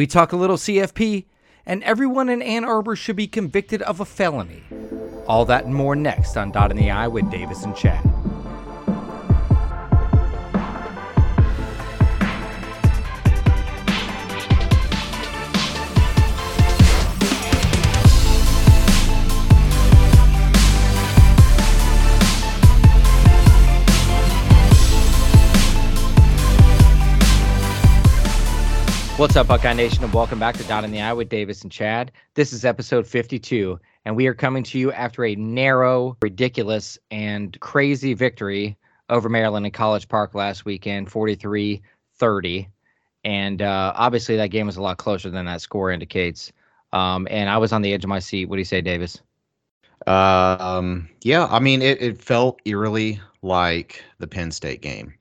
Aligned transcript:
we 0.00 0.06
talk 0.06 0.32
a 0.32 0.36
little 0.36 0.56
CFP, 0.56 1.26
and 1.66 1.84
everyone 1.84 2.30
in 2.30 2.40
Ann 2.40 2.64
Arbor 2.64 2.96
should 2.96 3.16
be 3.16 3.26
convicted 3.26 3.82
of 3.82 4.00
a 4.00 4.06
felony. 4.06 4.62
All 5.26 5.44
that 5.44 5.66
and 5.66 5.74
more 5.74 5.94
next 5.94 6.38
on 6.38 6.52
Dot 6.52 6.70
in 6.70 6.78
the 6.78 6.90
Eye 6.90 7.06
with 7.06 7.30
Davis 7.30 7.64
and 7.64 7.76
Chad. 7.76 8.02
What's 29.20 29.36
up, 29.36 29.48
Buckeye 29.48 29.74
Nation, 29.74 30.02
and 30.02 30.14
welcome 30.14 30.38
back 30.38 30.56
to 30.56 30.64
Dot 30.64 30.82
in 30.82 30.92
the 30.92 31.02
Eye 31.02 31.12
with 31.12 31.28
Davis 31.28 31.60
and 31.60 31.70
Chad. 31.70 32.10
This 32.32 32.54
is 32.54 32.64
episode 32.64 33.06
52, 33.06 33.78
and 34.06 34.16
we 34.16 34.26
are 34.28 34.32
coming 34.32 34.62
to 34.62 34.78
you 34.78 34.92
after 34.92 35.26
a 35.26 35.34
narrow, 35.34 36.16
ridiculous, 36.22 36.98
and 37.10 37.60
crazy 37.60 38.14
victory 38.14 38.78
over 39.10 39.28
Maryland 39.28 39.66
in 39.66 39.72
College 39.72 40.08
Park 40.08 40.34
last 40.34 40.64
weekend, 40.64 41.12
43 41.12 41.82
30. 42.16 42.68
And 43.22 43.60
uh, 43.60 43.92
obviously, 43.94 44.36
that 44.36 44.46
game 44.46 44.64
was 44.64 44.78
a 44.78 44.82
lot 44.82 44.96
closer 44.96 45.28
than 45.28 45.44
that 45.44 45.60
score 45.60 45.90
indicates. 45.90 46.50
Um, 46.94 47.28
and 47.30 47.50
I 47.50 47.58
was 47.58 47.74
on 47.74 47.82
the 47.82 47.92
edge 47.92 48.04
of 48.04 48.08
my 48.08 48.20
seat. 48.20 48.46
What 48.46 48.56
do 48.56 48.60
you 48.60 48.64
say, 48.64 48.80
Davis? 48.80 49.20
Um, 50.06 51.10
yeah, 51.20 51.44
I 51.44 51.58
mean, 51.58 51.82
it, 51.82 52.00
it 52.00 52.22
felt 52.22 52.62
eerily 52.64 53.20
like 53.42 54.02
the 54.18 54.26
Penn 54.26 54.50
State 54.50 54.80
game 54.80 55.12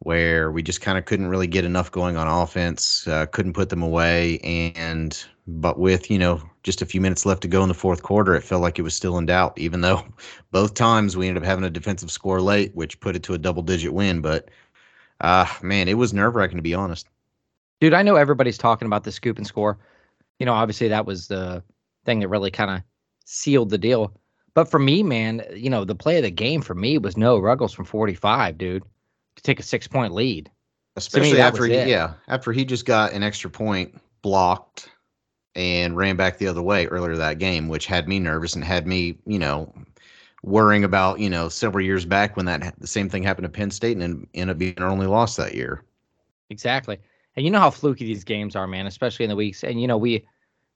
where 0.00 0.50
we 0.50 0.62
just 0.62 0.80
kind 0.80 0.96
of 0.96 1.04
couldn't 1.04 1.28
really 1.28 1.46
get 1.46 1.64
enough 1.64 1.92
going 1.92 2.16
on 2.16 2.26
offense, 2.26 3.06
uh, 3.06 3.26
couldn't 3.26 3.52
put 3.52 3.68
them 3.68 3.82
away, 3.82 4.38
and 4.40 5.24
but 5.46 5.78
with 5.78 6.10
you 6.10 6.18
know 6.18 6.42
just 6.62 6.82
a 6.82 6.86
few 6.86 7.00
minutes 7.00 7.26
left 7.26 7.42
to 7.42 7.48
go 7.48 7.62
in 7.62 7.68
the 7.68 7.74
fourth 7.74 8.02
quarter, 8.02 8.34
it 8.34 8.42
felt 8.42 8.62
like 8.62 8.78
it 8.78 8.82
was 8.82 8.94
still 8.94 9.18
in 9.18 9.26
doubt. 9.26 9.58
Even 9.58 9.82
though 9.82 10.04
both 10.50 10.74
times 10.74 11.16
we 11.16 11.28
ended 11.28 11.42
up 11.42 11.46
having 11.46 11.64
a 11.64 11.70
defensive 11.70 12.10
score 12.10 12.40
late, 12.40 12.74
which 12.74 13.00
put 13.00 13.14
it 13.14 13.22
to 13.24 13.34
a 13.34 13.38
double-digit 13.38 13.92
win, 13.92 14.20
but 14.20 14.50
uh, 15.20 15.46
man, 15.62 15.86
it 15.86 15.94
was 15.94 16.14
nerve-wracking 16.14 16.56
to 16.56 16.62
be 16.62 16.74
honest. 16.74 17.06
Dude, 17.80 17.94
I 17.94 18.02
know 18.02 18.16
everybody's 18.16 18.58
talking 18.58 18.86
about 18.86 19.04
the 19.04 19.12
scoop 19.12 19.36
and 19.38 19.46
score. 19.46 19.78
You 20.38 20.46
know, 20.46 20.54
obviously 20.54 20.88
that 20.88 21.06
was 21.06 21.28
the 21.28 21.62
thing 22.06 22.20
that 22.20 22.28
really 22.28 22.50
kind 22.50 22.70
of 22.70 22.82
sealed 23.26 23.70
the 23.70 23.78
deal. 23.78 24.12
But 24.54 24.70
for 24.70 24.78
me, 24.78 25.02
man, 25.02 25.42
you 25.54 25.70
know, 25.70 25.84
the 25.84 25.94
play 25.94 26.16
of 26.16 26.22
the 26.22 26.30
game 26.30 26.62
for 26.62 26.74
me 26.74 26.98
was 26.98 27.16
Noah 27.16 27.40
Ruggles 27.40 27.72
from 27.72 27.84
45, 27.84 28.56
dude 28.58 28.82
take 29.42 29.60
a 29.60 29.62
six 29.62 29.86
point 29.86 30.12
lead. 30.12 30.50
Especially 30.96 31.34
me, 31.34 31.40
after 31.40 31.64
he, 31.64 31.74
yeah, 31.74 32.14
after 32.28 32.52
he 32.52 32.64
just 32.64 32.84
got 32.84 33.12
an 33.12 33.22
extra 33.22 33.48
point 33.48 34.00
blocked 34.22 34.88
and 35.54 35.96
ran 35.96 36.16
back 36.16 36.38
the 36.38 36.46
other 36.46 36.62
way 36.62 36.86
earlier 36.86 37.16
that 37.16 37.38
game, 37.38 37.68
which 37.68 37.86
had 37.86 38.08
me 38.08 38.18
nervous 38.18 38.54
and 38.54 38.64
had 38.64 38.86
me, 38.86 39.18
you 39.26 39.38
know, 39.38 39.72
worrying 40.42 40.84
about, 40.84 41.20
you 41.20 41.30
know, 41.30 41.48
several 41.48 41.84
years 41.84 42.04
back 42.04 42.36
when 42.36 42.46
that 42.46 42.74
the 42.78 42.86
same 42.86 43.08
thing 43.08 43.22
happened 43.22 43.44
to 43.44 43.48
Penn 43.48 43.70
State 43.70 43.96
and 43.96 44.26
ended 44.34 44.54
up 44.54 44.58
being 44.58 44.78
our 44.78 44.88
only 44.88 45.06
loss 45.06 45.36
that 45.36 45.54
year. 45.54 45.84
Exactly. 46.50 46.98
And 47.36 47.44
you 47.44 47.50
know 47.50 47.60
how 47.60 47.70
fluky 47.70 48.04
these 48.04 48.24
games 48.24 48.56
are, 48.56 48.66
man, 48.66 48.86
especially 48.86 49.24
in 49.24 49.30
the 49.30 49.36
weeks. 49.36 49.62
And 49.62 49.80
you 49.80 49.86
know, 49.86 49.96
we 49.98 50.26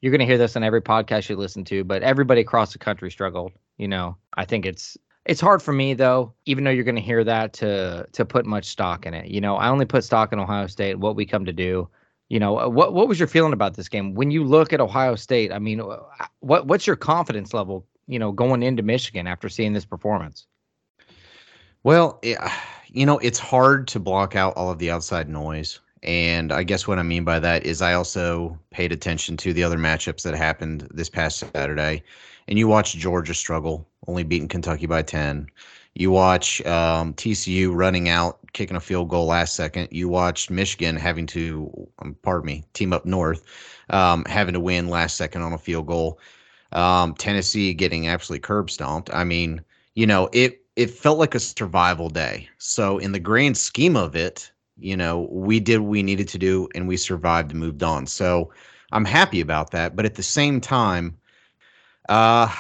you're 0.01 0.11
going 0.11 0.21
to 0.21 0.27
hear 0.27 0.39
this 0.39 0.55
on 0.55 0.63
every 0.63 0.83
podcast 0.83 1.29
you 1.29 1.37
listen 1.37 1.65
to, 1.65 1.83
but 1.83 2.03
everybody 2.03 2.43
across 2.43 2.73
the 2.73 2.79
country 2.79 3.11
struggled. 3.11 3.53
You 3.79 3.89
know, 3.89 4.17
I 4.35 4.45
think 4.45 4.67
it's 4.67 4.97
it's 5.27 5.41
hard 5.41 5.63
for 5.63 5.73
me 5.73 5.95
though, 5.95 6.33
even 6.45 6.65
though 6.65 6.71
you're 6.71 6.85
going 6.85 6.95
to 6.97 7.01
hear 7.01 7.25
that 7.25 7.53
to 7.55 8.07
to 8.13 8.25
put 8.25 8.45
much 8.47 8.67
stock 8.67 9.07
in 9.07 9.15
it. 9.15 9.31
You 9.31 9.41
know, 9.41 9.57
I 9.57 9.69
only 9.69 9.87
put 9.87 10.05
stock 10.05 10.33
in 10.33 10.39
Ohio 10.39 10.67
State, 10.67 10.99
what 10.99 11.17
we 11.17 11.25
come 11.25 11.45
to 11.45 11.53
do. 11.53 11.89
You 12.29 12.39
know, 12.39 12.59
uh, 12.59 12.69
what 12.69 12.93
what 12.93 13.09
was 13.09 13.19
your 13.19 13.29
feeling 13.29 13.53
about 13.53 13.75
this 13.75 13.89
game 13.89 14.15
when 14.15 14.31
you 14.31 14.45
look 14.45 14.73
at 14.73 14.81
Ohio 14.81 15.15
State? 15.15 15.53
I 15.53 15.59
mean, 15.59 15.81
uh, 15.81 15.99
what 16.41 16.67
what's 16.67 16.87
your 16.87 16.97
confidence 16.97 17.55
level? 17.55 17.87
You 18.07 18.19
know, 18.19 18.33
going 18.33 18.63
into 18.63 18.83
Michigan 18.83 19.27
after 19.27 19.49
seeing 19.49 19.73
this 19.73 19.85
performance. 19.85 20.47
Well, 21.83 22.21
you 22.89 23.07
know, 23.07 23.19
it's 23.19 23.39
hard 23.39 23.89
to 23.89 24.01
block 24.01 24.37
out 24.37 24.55
all 24.57 24.71
of 24.71 24.79
the 24.79 24.91
outside 24.91 25.29
noise. 25.29 25.81
And 26.03 26.53
I 26.53 26.65
guess 26.65 26.87
what 26.87 26.99
I 26.99 27.03
mean 27.03 27.25
by 27.25 27.39
that 27.39 27.65
is 27.65 27.81
I 27.81 27.95
also 27.95 28.59
paid 28.71 28.93
attention 28.93 29.39
to 29.39 29.55
the 29.55 29.65
other 29.65 29.79
matchups 29.79 30.23
that 30.25 30.35
happened 30.35 30.87
this 30.91 31.09
past 31.09 31.39
Saturday 31.39 32.03
and 32.49 32.59
you 32.59 32.69
watched 32.69 32.97
Georgia 32.97 33.35
struggle, 33.35 33.89
only 34.07 34.23
beating 34.23 34.49
Kentucky 34.49 34.87
by 34.87 35.03
10. 35.03 35.49
You 35.95 36.11
watch 36.11 36.65
um, 36.67 37.15
TCU 37.15 37.73
running 37.73 38.09
out, 38.09 38.39
kicking 38.53 38.77
a 38.77 38.81
field 38.81 39.09
goal 39.09 39.27
last 39.27 39.55
second. 39.55 39.89
You 39.93 40.09
watch 40.09 40.51
Michigan 40.51 40.97
having 40.97 41.27
to, 41.29 41.89
um, 42.01 42.17
pardon 42.23 42.47
me, 42.47 42.65
team 42.73 42.93
up 42.93 43.05
north, 43.05 43.45
um, 43.91 44.25
having 44.25 44.55
to 44.55 44.61
win 44.61 44.89
last 44.89 45.17
second 45.17 45.43
on 45.43 45.53
a 45.53 45.59
field 45.59 45.87
goal. 45.87 46.19
Um, 46.73 47.15
Tennessee 47.15 47.73
getting 47.75 48.09
absolutely 48.09 48.41
curb 48.41 48.71
stomped. 48.71 49.09
I 49.15 49.23
mean, 49.23 49.63
you 49.95 50.07
know, 50.07 50.29
it 50.33 50.61
it 50.75 50.91
felt 50.91 51.19
like 51.19 51.37
a 51.37 51.41
survival 51.41 52.09
day. 52.09 52.49
So 52.59 52.99
in 52.99 53.13
the 53.13 53.21
grand 53.21 53.57
scheme 53.57 53.97
of 53.97 54.17
it, 54.17 54.51
you 54.77 54.97
know, 54.97 55.29
we 55.31 55.61
did 55.61 55.79
what 55.79 55.91
we 55.91 56.03
needed 56.03 56.27
to 56.29 56.39
do 56.39 56.69
and 56.75 56.89
we 56.89 56.97
survived 56.97 57.53
and 57.53 57.61
moved 57.61 57.85
on. 57.85 58.07
So 58.09 58.53
I'm 58.91 59.05
happy 59.05 59.41
about 59.41 59.71
that. 59.71 59.95
But 59.95 60.05
at 60.05 60.17
the 60.17 60.23
same 60.25 60.61
time, 60.61 61.17
uh, 62.09 62.53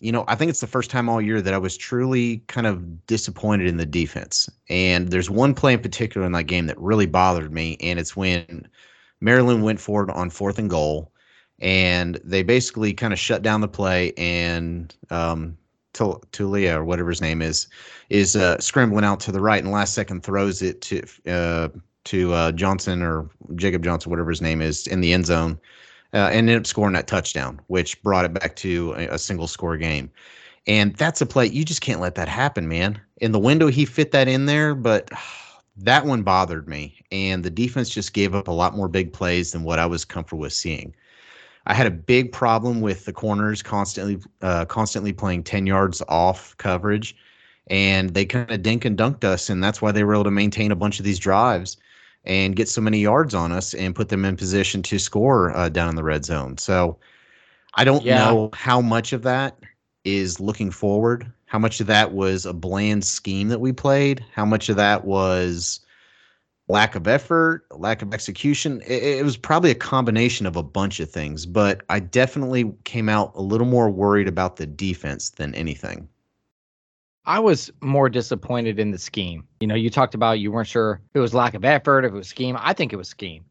you 0.00 0.12
know, 0.12 0.24
I 0.28 0.34
think 0.34 0.48
it's 0.50 0.60
the 0.60 0.66
first 0.66 0.90
time 0.90 1.08
all 1.08 1.20
year 1.20 1.40
that 1.40 1.54
I 1.54 1.58
was 1.58 1.76
truly 1.76 2.38
kind 2.46 2.66
of 2.66 3.06
disappointed 3.06 3.66
in 3.66 3.76
the 3.76 3.86
defense. 3.86 4.48
And 4.68 5.08
there's 5.08 5.30
one 5.30 5.54
play 5.54 5.72
in 5.72 5.80
particular 5.80 6.26
in 6.26 6.32
that 6.32 6.44
game 6.44 6.66
that 6.66 6.78
really 6.78 7.06
bothered 7.06 7.52
me, 7.52 7.76
and 7.80 7.98
it's 7.98 8.16
when 8.16 8.68
Maryland 9.20 9.64
went 9.64 9.80
forward 9.80 10.10
on 10.10 10.30
fourth 10.30 10.58
and 10.58 10.70
goal, 10.70 11.12
and 11.58 12.20
they 12.22 12.42
basically 12.42 12.92
kind 12.94 13.12
of 13.12 13.18
shut 13.18 13.42
down 13.42 13.60
the 13.60 13.68
play, 13.68 14.12
and 14.16 14.94
um, 15.10 15.56
Taulia 15.94 16.76
or 16.76 16.84
whatever 16.84 17.10
his 17.10 17.20
name 17.20 17.42
is 17.42 17.66
is 18.08 18.36
uh, 18.36 18.58
scrambling 18.60 19.04
out 19.04 19.18
to 19.20 19.32
the 19.32 19.40
right, 19.40 19.62
and 19.62 19.72
last 19.72 19.94
second 19.94 20.22
throws 20.22 20.62
it 20.62 20.80
to 20.82 21.02
uh, 21.26 21.68
to 22.04 22.32
uh, 22.32 22.52
Johnson 22.52 23.02
or 23.02 23.28
Jacob 23.56 23.82
Johnson, 23.82 24.10
whatever 24.10 24.30
his 24.30 24.40
name 24.40 24.62
is, 24.62 24.86
in 24.86 25.00
the 25.00 25.12
end 25.12 25.26
zone 25.26 25.58
uh, 26.14 26.28
and 26.28 26.36
ended 26.36 26.58
up 26.58 26.66
scoring 26.66 26.94
that 26.94 27.06
touchdown, 27.06 27.60
which 27.66 28.02
brought 28.02 28.24
it 28.24 28.32
back 28.32 28.56
to 28.56 28.94
a, 28.96 29.08
a, 29.08 29.18
single 29.18 29.46
score 29.46 29.76
game. 29.76 30.10
And 30.66 30.94
that's 30.96 31.20
a 31.20 31.26
play 31.26 31.46
you 31.46 31.64
just 31.64 31.80
can't 31.80 32.00
let 32.00 32.14
that 32.14 32.28
happen, 32.28 32.68
man. 32.68 33.00
In 33.18 33.32
the 33.32 33.38
window, 33.38 33.68
he 33.68 33.84
fit 33.84 34.12
that 34.12 34.28
in 34.28 34.46
there, 34.46 34.74
but 34.74 35.10
that 35.76 36.06
one 36.06 36.22
bothered 36.22 36.68
me. 36.68 37.00
And 37.12 37.44
the 37.44 37.50
defense 37.50 37.90
just 37.90 38.12
gave 38.12 38.34
up 38.34 38.48
a 38.48 38.52
lot 38.52 38.76
more 38.76 38.88
big 38.88 39.12
plays 39.12 39.52
than 39.52 39.64
what 39.64 39.78
I 39.78 39.86
was 39.86 40.04
comfortable 40.04 40.40
with 40.40 40.52
seeing. 40.52 40.94
I 41.66 41.74
had 41.74 41.86
a 41.86 41.90
big 41.90 42.32
problem 42.32 42.80
with 42.80 43.04
the 43.04 43.12
corners 43.12 43.62
constantly, 43.62 44.18
uh, 44.40 44.64
constantly 44.64 45.12
playing 45.12 45.44
ten 45.44 45.66
yards 45.66 46.02
off 46.08 46.56
coverage, 46.56 47.14
and 47.66 48.14
they 48.14 48.24
kind 48.24 48.50
of 48.50 48.62
dink 48.62 48.86
and 48.86 48.96
dunked 48.96 49.22
us, 49.22 49.50
and 49.50 49.62
that's 49.62 49.82
why 49.82 49.92
they 49.92 50.02
were 50.02 50.14
able 50.14 50.24
to 50.24 50.30
maintain 50.30 50.72
a 50.72 50.76
bunch 50.76 50.98
of 50.98 51.04
these 51.04 51.18
drives 51.18 51.76
and 52.28 52.54
get 52.54 52.68
so 52.68 52.80
many 52.80 52.98
yards 52.98 53.34
on 53.34 53.50
us 53.50 53.74
and 53.74 53.94
put 53.94 54.10
them 54.10 54.24
in 54.24 54.36
position 54.36 54.82
to 54.82 54.98
score 54.98 55.56
uh, 55.56 55.68
down 55.68 55.88
in 55.88 55.96
the 55.96 56.04
red 56.04 56.24
zone. 56.24 56.58
So 56.58 56.98
I 57.74 57.84
don't 57.84 58.04
yeah. 58.04 58.18
know 58.18 58.50
how 58.52 58.80
much 58.80 59.12
of 59.12 59.22
that 59.22 59.58
is 60.04 60.38
looking 60.38 60.70
forward. 60.70 61.30
How 61.46 61.58
much 61.58 61.80
of 61.80 61.86
that 61.86 62.12
was 62.12 62.44
a 62.44 62.52
bland 62.52 63.04
scheme 63.04 63.48
that 63.48 63.60
we 63.60 63.72
played? 63.72 64.22
How 64.34 64.44
much 64.44 64.68
of 64.68 64.76
that 64.76 65.06
was 65.06 65.80
lack 66.68 66.94
of 66.94 67.08
effort, 67.08 67.64
lack 67.70 68.02
of 68.02 68.12
execution? 68.12 68.82
It, 68.86 69.02
it 69.02 69.24
was 69.24 69.38
probably 69.38 69.70
a 69.70 69.74
combination 69.74 70.44
of 70.44 70.56
a 70.56 70.62
bunch 70.62 71.00
of 71.00 71.10
things, 71.10 71.46
but 71.46 71.82
I 71.88 72.00
definitely 72.00 72.70
came 72.84 73.08
out 73.08 73.32
a 73.34 73.42
little 73.42 73.66
more 73.66 73.90
worried 73.90 74.28
about 74.28 74.56
the 74.56 74.66
defense 74.66 75.30
than 75.30 75.54
anything. 75.54 76.08
I 77.24 77.40
was 77.40 77.70
more 77.82 78.08
disappointed 78.08 78.78
in 78.78 78.90
the 78.90 78.98
scheme. 78.98 79.46
You 79.60 79.66
know, 79.66 79.74
you 79.74 79.90
talked 79.90 80.14
about 80.14 80.40
you 80.40 80.50
weren't 80.50 80.68
sure 80.68 81.00
if 81.10 81.16
it 81.16 81.20
was 81.20 81.34
lack 81.34 81.54
of 81.54 81.64
effort, 81.64 82.04
if 82.04 82.12
it 82.12 82.16
was 82.16 82.28
scheme. 82.28 82.56
I 82.58 82.72
think 82.72 82.92
it 82.92 82.96
was 82.96 83.08
scheme. 83.08 83.44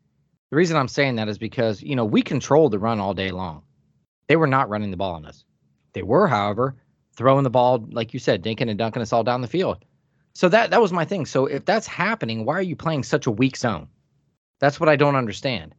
The 0.49 0.57
reason 0.57 0.77
I'm 0.77 0.87
saying 0.87 1.15
that 1.15 1.27
is 1.27 1.37
because, 1.37 1.83
you 1.83 1.95
know, 1.95 2.05
we 2.05 2.21
controlled 2.21 2.71
the 2.71 2.79
run 2.79 2.99
all 2.99 3.13
day 3.13 3.31
long. 3.31 3.63
They 4.27 4.35
were 4.35 4.47
not 4.47 4.69
running 4.69 4.91
the 4.91 4.97
ball 4.97 5.15
on 5.15 5.25
us. 5.25 5.43
They 5.93 6.03
were, 6.03 6.27
however, 6.27 6.75
throwing 7.15 7.43
the 7.43 7.49
ball, 7.49 7.85
like 7.91 8.13
you 8.13 8.19
said, 8.19 8.43
dinking 8.43 8.69
and 8.69 8.77
dunking 8.77 9.01
us 9.01 9.11
all 9.11 9.23
down 9.23 9.41
the 9.41 9.47
field. 9.47 9.83
So 10.33 10.49
that 10.49 10.69
that 10.69 10.81
was 10.81 10.93
my 10.93 11.03
thing. 11.03 11.25
So 11.25 11.47
if 11.47 11.65
that's 11.65 11.87
happening, 11.87 12.45
why 12.45 12.53
are 12.55 12.61
you 12.61 12.75
playing 12.75 13.03
such 13.03 13.25
a 13.25 13.31
weak 13.31 13.57
zone? 13.57 13.87
That's 14.59 14.79
what 14.79 14.89
I 14.89 14.95
don't 14.95 15.15
understand. 15.15 15.73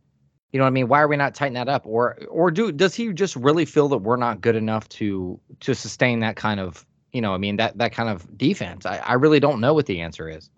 You 0.53 0.59
know 0.59 0.65
what 0.65 0.71
I 0.71 0.73
mean? 0.73 0.89
Why 0.89 1.01
are 1.01 1.09
we 1.09 1.17
not 1.17 1.35
tightening 1.35 1.65
that 1.65 1.69
up? 1.69 1.87
Or 1.87 2.19
or 2.29 2.51
do 2.51 2.73
does 2.73 2.95
he 2.95 3.13
just 3.13 3.37
really 3.37 3.65
feel 3.65 3.89
that 3.91 3.99
we're 3.99 4.17
not 4.17 4.41
good 4.41 4.57
enough 4.57 4.89
to 4.91 5.39
to 5.61 5.75
sustain 5.75 6.21
that 6.21 6.37
kind 6.37 6.59
of 6.59 6.85
you 7.13 7.21
know, 7.21 7.35
I 7.35 7.39
mean 7.39 7.57
that 7.57 7.79
that 7.79 7.93
kind 7.93 8.09
of 8.09 8.37
defense. 8.37 8.87
I, 8.87 8.99
I 8.99 9.15
really 9.15 9.41
don't 9.41 9.61
know 9.61 9.75
what 9.75 9.87
the 9.87 10.01
answer 10.01 10.29
is. 10.29 10.51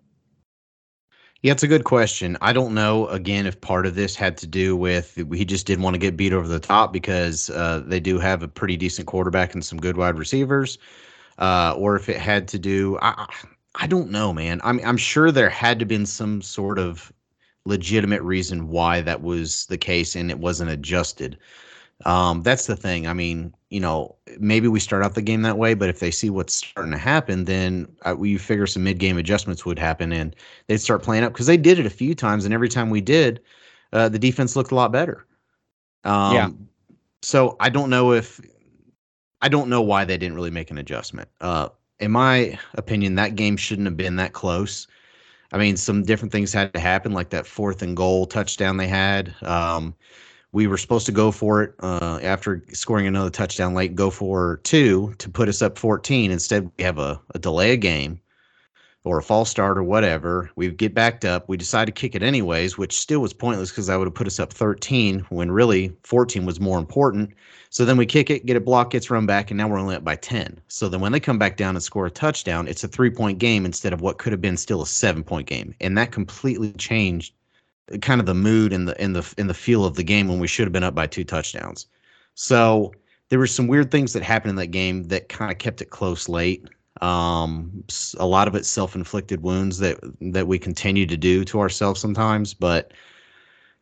Yeah, 1.41 1.53
it's 1.53 1.63
a 1.63 1.67
good 1.67 1.85
question. 1.85 2.37
I 2.41 2.53
don't 2.53 2.75
know 2.75 3.07
again 3.07 3.47
if 3.47 3.59
part 3.61 3.87
of 3.87 3.95
this 3.95 4.15
had 4.15 4.37
to 4.37 4.47
do 4.47 4.75
with 4.75 5.15
he 5.33 5.43
just 5.45 5.65
didn't 5.65 5.83
want 5.83 5.95
to 5.95 5.99
get 5.99 6.15
beat 6.15 6.33
over 6.33 6.47
the 6.47 6.59
top 6.59 6.93
because 6.93 7.49
uh, 7.49 7.81
they 7.85 7.99
do 7.99 8.19
have 8.19 8.43
a 8.43 8.47
pretty 8.47 8.77
decent 8.77 9.07
quarterback 9.07 9.53
and 9.53 9.65
some 9.65 9.79
good 9.79 9.97
wide 9.97 10.19
receivers, 10.19 10.77
uh, 11.39 11.73
or 11.77 11.95
if 11.95 12.09
it 12.09 12.17
had 12.17 12.47
to 12.49 12.59
do. 12.59 12.97
I 13.01 13.27
I 13.75 13.87
don't 13.87 14.11
know, 14.11 14.33
man. 14.33 14.61
I'm 14.63 14.79
I'm 14.85 14.97
sure 14.97 15.31
there 15.31 15.49
had 15.49 15.79
to 15.79 15.85
been 15.85 16.05
some 16.05 16.41
sort 16.41 16.77
of 16.77 17.11
legitimate 17.65 18.21
reason 18.23 18.67
why 18.67 19.01
that 19.01 19.21
was 19.21 19.65
the 19.67 19.77
case 19.77 20.15
and 20.15 20.29
it 20.31 20.39
wasn't 20.39 20.69
adjusted. 20.69 21.37
Um, 22.05 22.41
that's 22.43 22.65
the 22.67 22.75
thing. 22.75 23.07
I 23.07 23.13
mean, 23.13 23.53
you 23.71 23.79
know, 23.79 24.15
maybe 24.37 24.67
we 24.67 24.81
start 24.81 25.01
out 25.03 25.15
the 25.15 25.21
game 25.21 25.41
that 25.43 25.57
way, 25.57 25.73
but 25.73 25.89
if 25.89 25.99
they 25.99 26.11
see 26.11 26.29
what's 26.29 26.53
starting 26.53 26.91
to 26.91 26.97
happen, 26.97 27.45
then 27.45 27.87
uh, 28.03 28.13
we 28.15 28.37
figure 28.37 28.67
some 28.67 28.83
mid-game 28.83 29.17
adjustments 29.17 29.65
would 29.65 29.79
happen 29.79 30.11
and 30.11 30.35
they'd 30.67 30.77
start 30.77 31.01
playing 31.01 31.23
up 31.23 31.31
because 31.31 31.47
they 31.47 31.55
did 31.55 31.79
it 31.79 31.85
a 31.85 31.89
few 31.89 32.13
times, 32.13 32.43
and 32.45 32.53
every 32.53 32.69
time 32.69 32.89
we 32.89 32.99
did, 32.99 33.39
uh, 33.93 34.09
the 34.09 34.19
defense 34.19 34.57
looked 34.57 34.71
a 34.71 34.75
lot 34.75 34.91
better. 34.91 35.25
Um, 36.03 36.35
yeah. 36.35 36.49
So 37.23 37.55
I 37.59 37.69
don't 37.69 37.89
know 37.89 38.11
if 38.11 38.41
I 39.41 39.47
don't 39.47 39.69
know 39.69 39.81
why 39.81 40.05
they 40.05 40.17
didn't 40.17 40.35
really 40.35 40.51
make 40.51 40.69
an 40.69 40.77
adjustment. 40.77 41.29
Uh, 41.39 41.69
in 41.99 42.11
my 42.11 42.59
opinion, 42.75 43.15
that 43.15 43.35
game 43.35 43.55
shouldn't 43.55 43.87
have 43.87 43.97
been 43.97 44.17
that 44.17 44.33
close. 44.33 44.87
I 45.53 45.57
mean, 45.57 45.77
some 45.77 46.03
different 46.03 46.31
things 46.31 46.51
had 46.51 46.73
to 46.73 46.79
happen, 46.79 47.13
like 47.13 47.29
that 47.29 47.45
fourth 47.45 47.81
and 47.81 47.95
goal 47.95 48.25
touchdown 48.25 48.77
they 48.77 48.87
had. 48.87 49.33
Um, 49.43 49.95
we 50.53 50.67
were 50.67 50.77
supposed 50.77 51.05
to 51.05 51.11
go 51.11 51.31
for 51.31 51.63
it 51.63 51.73
uh, 51.79 52.19
after 52.21 52.63
scoring 52.73 53.07
another 53.07 53.29
touchdown 53.29 53.73
late, 53.73 53.95
go 53.95 54.09
for 54.09 54.59
two 54.63 55.13
to 55.17 55.29
put 55.29 55.47
us 55.47 55.61
up 55.61 55.77
14. 55.77 56.31
Instead, 56.31 56.69
we 56.77 56.83
have 56.83 56.99
a, 56.99 57.19
a 57.33 57.39
delay 57.39 57.71
a 57.71 57.77
game 57.77 58.19
or 59.03 59.17
a 59.17 59.23
false 59.23 59.49
start 59.49 59.77
or 59.77 59.83
whatever. 59.83 60.51
We 60.55 60.69
get 60.69 60.93
backed 60.93 61.25
up. 61.25 61.47
We 61.49 61.57
decide 61.57 61.85
to 61.85 61.91
kick 61.91 62.15
it 62.15 62.21
anyways, 62.21 62.77
which 62.77 62.99
still 62.99 63.21
was 63.21 63.33
pointless 63.33 63.71
because 63.71 63.89
I 63.89 63.97
would 63.97 64.05
have 64.05 64.13
put 64.13 64.27
us 64.27 64.39
up 64.39 64.53
13 64.53 65.21
when 65.29 65.51
really 65.51 65.95
14 66.03 66.45
was 66.45 66.59
more 66.59 66.77
important. 66.77 67.31
So 67.69 67.85
then 67.85 67.97
we 67.97 68.05
kick 68.05 68.29
it, 68.29 68.45
get 68.45 68.57
it 68.57 68.65
blocked, 68.65 68.91
gets 68.91 69.09
run 69.09 69.25
back, 69.25 69.49
and 69.49 69.57
now 69.57 69.69
we're 69.69 69.79
only 69.79 69.95
up 69.95 70.03
by 70.03 70.17
10. 70.17 70.59
So 70.67 70.89
then 70.89 70.99
when 70.99 71.13
they 71.13 71.21
come 71.21 71.39
back 71.39 71.55
down 71.55 71.75
and 71.75 71.81
score 71.81 72.05
a 72.05 72.11
touchdown, 72.11 72.67
it's 72.67 72.83
a 72.83 72.87
three 72.87 73.09
point 73.09 73.39
game 73.39 73.65
instead 73.65 73.93
of 73.93 74.01
what 74.01 74.17
could 74.17 74.33
have 74.33 74.41
been 74.41 74.57
still 74.57 74.81
a 74.81 74.87
seven 74.87 75.23
point 75.23 75.47
game. 75.47 75.73
And 75.79 75.97
that 75.97 76.11
completely 76.11 76.73
changed 76.73 77.33
kind 78.01 78.19
of 78.19 78.25
the 78.25 78.33
mood 78.33 78.73
and 78.73 78.87
the 78.87 79.01
in 79.01 79.13
the 79.13 79.33
in 79.37 79.47
the 79.47 79.53
feel 79.53 79.85
of 79.85 79.95
the 79.95 80.03
game 80.03 80.27
when 80.27 80.39
we 80.39 80.47
should 80.47 80.65
have 80.65 80.73
been 80.73 80.83
up 80.83 80.95
by 80.95 81.07
two 81.07 81.23
touchdowns. 81.23 81.87
So 82.35 82.93
there 83.29 83.39
were 83.39 83.47
some 83.47 83.67
weird 83.67 83.91
things 83.91 84.13
that 84.13 84.23
happened 84.23 84.51
in 84.51 84.55
that 84.57 84.67
game 84.67 85.03
that 85.05 85.29
kind 85.29 85.51
of 85.51 85.57
kept 85.57 85.81
it 85.81 85.89
close 85.89 86.29
late. 86.29 86.67
Um, 87.01 87.83
a 88.19 88.25
lot 88.25 88.47
of 88.47 88.55
it 88.55 88.65
self-inflicted 88.65 89.41
wounds 89.41 89.79
that 89.79 89.97
that 90.19 90.47
we 90.47 90.59
continue 90.59 91.05
to 91.05 91.17
do 91.17 91.43
to 91.45 91.59
ourselves 91.59 91.99
sometimes. 91.99 92.53
But 92.53 92.93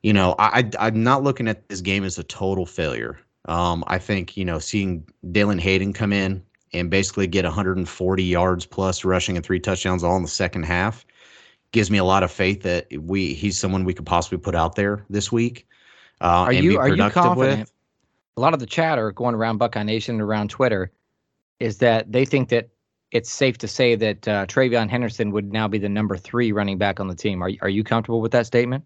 you 0.03 0.13
know, 0.13 0.35
I, 0.39 0.69
I 0.79 0.87
am 0.87 1.03
not 1.03 1.23
looking 1.23 1.47
at 1.47 1.67
this 1.67 1.81
game 1.81 2.03
as 2.03 2.17
a 2.17 2.23
total 2.23 2.65
failure. 2.65 3.19
Um, 3.45 3.83
I 3.87 3.97
think 3.97 4.37
you 4.37 4.45
know 4.45 4.59
seeing 4.59 5.05
Dallan 5.31 5.59
Hayden 5.59 5.93
come 5.93 6.13
in 6.13 6.43
and 6.73 6.89
basically 6.89 7.27
get 7.27 7.45
140 7.45 8.23
yards 8.23 8.65
plus 8.65 9.03
rushing 9.03 9.35
and 9.35 9.45
three 9.45 9.59
touchdowns 9.59 10.03
all 10.03 10.15
in 10.15 10.21
the 10.21 10.29
second 10.29 10.63
half 10.63 11.05
gives 11.71 11.91
me 11.91 11.97
a 11.97 12.03
lot 12.03 12.23
of 12.23 12.31
faith 12.31 12.63
that 12.63 12.87
we 12.99 13.33
he's 13.33 13.57
someone 13.57 13.83
we 13.83 13.93
could 13.93 14.05
possibly 14.05 14.37
put 14.37 14.55
out 14.55 14.75
there 14.75 15.05
this 15.09 15.31
week. 15.31 15.67
Uh, 16.21 16.25
are 16.47 16.53
you 16.53 16.77
are 16.77 16.89
you 16.89 17.09
confident? 17.09 17.61
With. 17.61 17.71
A 18.37 18.41
lot 18.41 18.53
of 18.53 18.59
the 18.59 18.65
chatter 18.65 19.11
going 19.11 19.35
around 19.35 19.57
Buckeye 19.57 19.83
Nation 19.83 20.15
and 20.15 20.21
around 20.21 20.49
Twitter 20.49 20.91
is 21.59 21.79
that 21.79 22.11
they 22.11 22.25
think 22.25 22.49
that 22.49 22.69
it's 23.11 23.29
safe 23.31 23.57
to 23.57 23.67
say 23.67 23.95
that 23.95 24.27
uh, 24.27 24.45
TreVeyon 24.45 24.89
Henderson 24.89 25.31
would 25.31 25.51
now 25.51 25.67
be 25.67 25.77
the 25.77 25.89
number 25.89 26.15
three 26.15 26.51
running 26.51 26.77
back 26.77 26.99
on 26.99 27.07
the 27.07 27.15
team. 27.15 27.43
Are 27.43 27.51
are 27.61 27.69
you 27.69 27.83
comfortable 27.83 28.21
with 28.21 28.31
that 28.31 28.45
statement? 28.45 28.83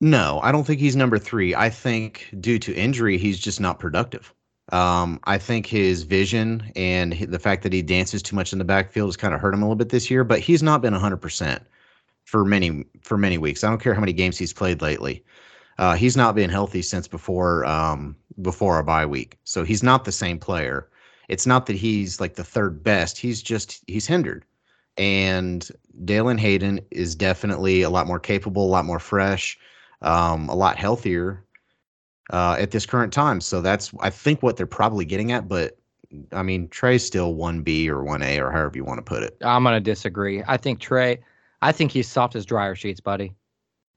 No, 0.00 0.40
I 0.42 0.50
don't 0.50 0.66
think 0.66 0.80
he's 0.80 0.96
number 0.96 1.18
three. 1.18 1.54
I 1.54 1.68
think 1.68 2.34
due 2.40 2.58
to 2.60 2.74
injury, 2.74 3.18
he's 3.18 3.38
just 3.38 3.60
not 3.60 3.78
productive. 3.78 4.32
Um, 4.72 5.20
I 5.24 5.36
think 5.36 5.66
his 5.66 6.04
vision 6.04 6.70
and 6.76 7.12
the 7.12 7.38
fact 7.38 7.62
that 7.64 7.72
he 7.72 7.82
dances 7.82 8.22
too 8.22 8.36
much 8.36 8.52
in 8.52 8.58
the 8.58 8.64
backfield 8.64 9.08
has 9.08 9.16
kind 9.16 9.34
of 9.34 9.40
hurt 9.40 9.52
him 9.52 9.62
a 9.62 9.66
little 9.66 9.76
bit 9.76 9.90
this 9.90 10.10
year. 10.10 10.24
But 10.24 10.38
he's 10.38 10.62
not 10.62 10.80
been 10.80 10.94
100% 10.94 11.60
for 12.30 12.44
many 12.44 12.84
for 13.02 13.18
many 13.18 13.38
weeks. 13.38 13.64
I 13.64 13.68
don't 13.68 13.80
care 13.80 13.94
how 13.94 14.00
many 14.00 14.12
games 14.12 14.38
he's 14.38 14.52
played 14.52 14.82
lately. 14.82 15.24
Uh, 15.78 15.94
he's 15.94 16.16
not 16.16 16.34
been 16.34 16.50
healthy 16.50 16.82
since 16.82 17.08
before 17.08 17.64
um, 17.64 18.16
before 18.40 18.74
our 18.74 18.82
bye 18.82 19.06
week, 19.06 19.38
so 19.44 19.64
he's 19.64 19.82
not 19.82 20.04
the 20.04 20.12
same 20.12 20.38
player 20.38 20.88
it's 21.30 21.46
not 21.46 21.66
that 21.66 21.76
he's 21.76 22.20
like 22.20 22.34
the 22.34 22.44
third 22.44 22.82
best. 22.82 23.16
He's 23.16 23.40
just 23.40 23.84
he's 23.86 24.06
hindered. 24.06 24.44
And 24.96 25.66
Dallan 26.04 26.40
Hayden 26.40 26.80
is 26.90 27.14
definitely 27.14 27.82
a 27.82 27.88
lot 27.90 28.08
more 28.08 28.18
capable, 28.18 28.66
a 28.66 28.68
lot 28.68 28.84
more 28.84 28.98
fresh, 28.98 29.56
um, 30.02 30.48
a 30.48 30.56
lot 30.56 30.76
healthier 30.76 31.44
uh, 32.32 32.56
at 32.58 32.72
this 32.72 32.84
current 32.84 33.12
time. 33.12 33.40
So 33.40 33.60
that's 33.60 33.92
I 34.00 34.10
think 34.10 34.42
what 34.42 34.56
they're 34.56 34.66
probably 34.66 35.04
getting 35.04 35.30
at. 35.30 35.48
But 35.48 35.78
I 36.32 36.42
mean, 36.42 36.66
Trey's 36.68 37.06
still 37.06 37.34
one 37.34 37.62
B 37.62 37.88
or 37.88 38.02
one 38.02 38.22
A 38.22 38.40
or 38.40 38.50
however 38.50 38.76
you 38.76 38.84
want 38.84 38.98
to 38.98 39.02
put 39.02 39.22
it. 39.22 39.36
I'm 39.40 39.62
gonna 39.62 39.80
disagree. 39.80 40.42
I 40.48 40.56
think 40.56 40.80
Trey. 40.80 41.20
I 41.62 41.72
think 41.72 41.92
he's 41.92 42.08
soft 42.08 42.36
as 42.36 42.46
dryer 42.46 42.74
sheets, 42.74 43.00
buddy. 43.00 43.34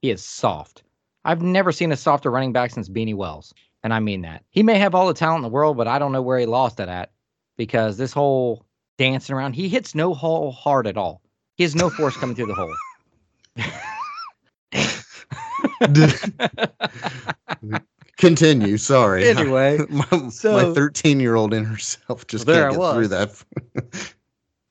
He 0.01 0.11
is 0.11 0.23
soft. 0.23 0.83
I've 1.25 1.41
never 1.41 1.71
seen 1.71 1.91
a 1.91 1.97
softer 1.97 2.29
running 2.29 2.51
back 2.51 2.71
since 2.71 2.89
Beanie 2.89 3.15
Wells, 3.15 3.53
and 3.83 3.93
I 3.93 3.99
mean 3.99 4.21
that. 4.23 4.43
He 4.49 4.63
may 4.63 4.77
have 4.77 4.93
all 4.93 5.07
the 5.07 5.13
talent 5.13 5.37
in 5.37 5.43
the 5.43 5.49
world, 5.49 5.77
but 5.77 5.87
I 5.87 5.99
don't 5.99 6.11
know 6.11 6.21
where 6.21 6.39
he 6.39 6.45
lost 6.45 6.79
it 6.79 6.89
at 6.89 7.11
because 7.55 7.97
this 7.97 8.11
whole 8.11 8.65
dancing 8.97 9.35
around, 9.35 9.53
he 9.53 9.69
hits 9.69 9.95
no 9.95 10.13
hole 10.13 10.51
hard 10.51 10.87
at 10.87 10.97
all. 10.97 11.21
He 11.55 11.63
has 11.63 11.75
no 11.75 11.89
force 11.89 12.17
coming 12.17 12.35
through 12.35 12.47
the 12.47 12.55
hole. 12.55 12.75
Continue. 18.17 18.77
Sorry. 18.77 19.27
Anyway, 19.27 19.79
my, 19.89 20.29
so, 20.29 20.53
my 20.53 20.73
13 20.73 21.19
year 21.19 21.35
old 21.35 21.53
in 21.53 21.65
herself 21.65 22.25
just 22.27 22.45
there 22.45 22.69
can't 22.69 22.79
get 22.79 22.93
through 22.93 23.07
that. 23.09 23.43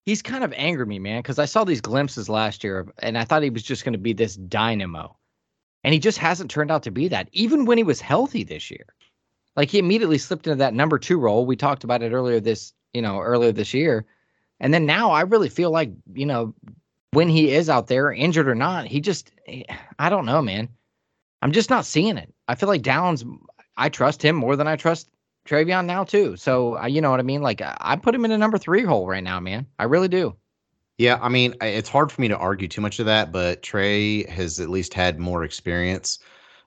He's 0.05 0.23
kind 0.23 0.43
of 0.43 0.53
angered 0.55 0.89
me, 0.89 0.99
man, 0.99 1.21
because 1.21 1.39
I 1.39 1.45
saw 1.45 1.65
these 1.65 1.81
glimpses 1.81 2.29
last 2.29 2.65
year, 2.65 2.89
and 2.99 3.17
I 3.17 3.25
thought 3.25 3.43
he 3.43 3.51
was 3.51 3.63
just 3.63 3.85
going 3.85 3.93
to 3.93 3.99
be 3.99 4.13
this 4.13 4.37
dynamo, 4.37 5.17
and 5.85 5.95
he 5.95 6.01
just 6.01 6.19
hasn't 6.19 6.51
turned 6.51 6.71
out 6.71 6.83
to 6.85 6.91
be 6.91 7.09
that. 7.09 7.29
Even 7.33 7.65
when 7.65 7.79
he 7.79 7.85
was 7.85 8.01
healthy 8.01 8.43
this 8.43 8.71
year, 8.71 8.87
like 9.57 9.71
he 9.71 9.79
immediately 9.79 10.19
slipped 10.19 10.47
into 10.47 10.57
that 10.57 10.75
number 10.75 10.99
two 10.99 11.19
role. 11.19 11.47
We 11.47 11.57
talked 11.57 11.85
about 11.85 12.03
it 12.03 12.13
earlier 12.13 12.41
this, 12.41 12.73
you 12.93 13.03
know, 13.03 13.21
earlier 13.21 13.53
this 13.53 13.75
year. 13.75 14.05
And 14.61 14.73
then 14.73 14.87
now 14.87 15.11
I 15.11 15.23
really 15.23 15.49
feel 15.49 15.71
like, 15.71 15.91
you 16.15 16.27
know, 16.27 16.55
when 17.13 17.29
he 17.29 17.51
is 17.53 17.69
out 17.69 17.89
there, 17.89 18.13
injured 18.13 18.49
or 18.49 18.55
not, 18.55 18.87
he 18.87 19.01
just, 19.01 19.31
eh, 19.47 19.65
I 19.99 20.09
don't 20.09 20.25
know, 20.25 20.41
man. 20.41 20.69
I'm 21.43 21.53
just 21.53 21.71
not 21.71 21.85
seeing 21.85 22.17
it. 22.17 22.33
I 22.49 22.55
feel 22.55 22.69
like 22.69 22.83
Downs, 22.83 23.25
I 23.77 23.89
trust 23.89 24.23
him 24.23 24.37
more 24.37 24.57
than 24.57 24.69
I 24.69 24.77
trust 24.77 25.11
TreVeyon 25.47 25.87
now, 25.87 26.05
too. 26.05 26.37
So, 26.37 26.79
uh, 26.79 26.87
you 26.87 27.01
know 27.01 27.11
what 27.11 27.21
I 27.21 27.25
mean? 27.25 27.43
Like, 27.43 27.61
I 27.63 27.97
put 27.97 28.15
him 28.15 28.25
in 28.25 28.31
a 28.31 28.39
number 28.39 28.59
three 28.59 28.85
hole 28.85 29.07
right 29.07 29.25
now, 29.25 29.41
man. 29.41 29.67
I 29.79 29.85
really 29.85 30.09
do. 30.09 30.37
Yeah, 30.99 31.19
I 31.21 31.29
mean, 31.29 31.55
it's 31.61 31.89
hard 31.89 32.13
for 32.13 32.21
me 32.21 32.29
to 32.29 32.37
argue 32.37 32.69
too 32.69 32.81
much 32.81 33.01
of 33.01 33.07
that, 33.07 33.33
but 33.33 33.63
Trey 33.63 34.25
has 34.31 34.61
at 34.61 34.69
least 34.69 34.95
had 34.95 35.19
more 35.19 35.43
experience 35.43 36.21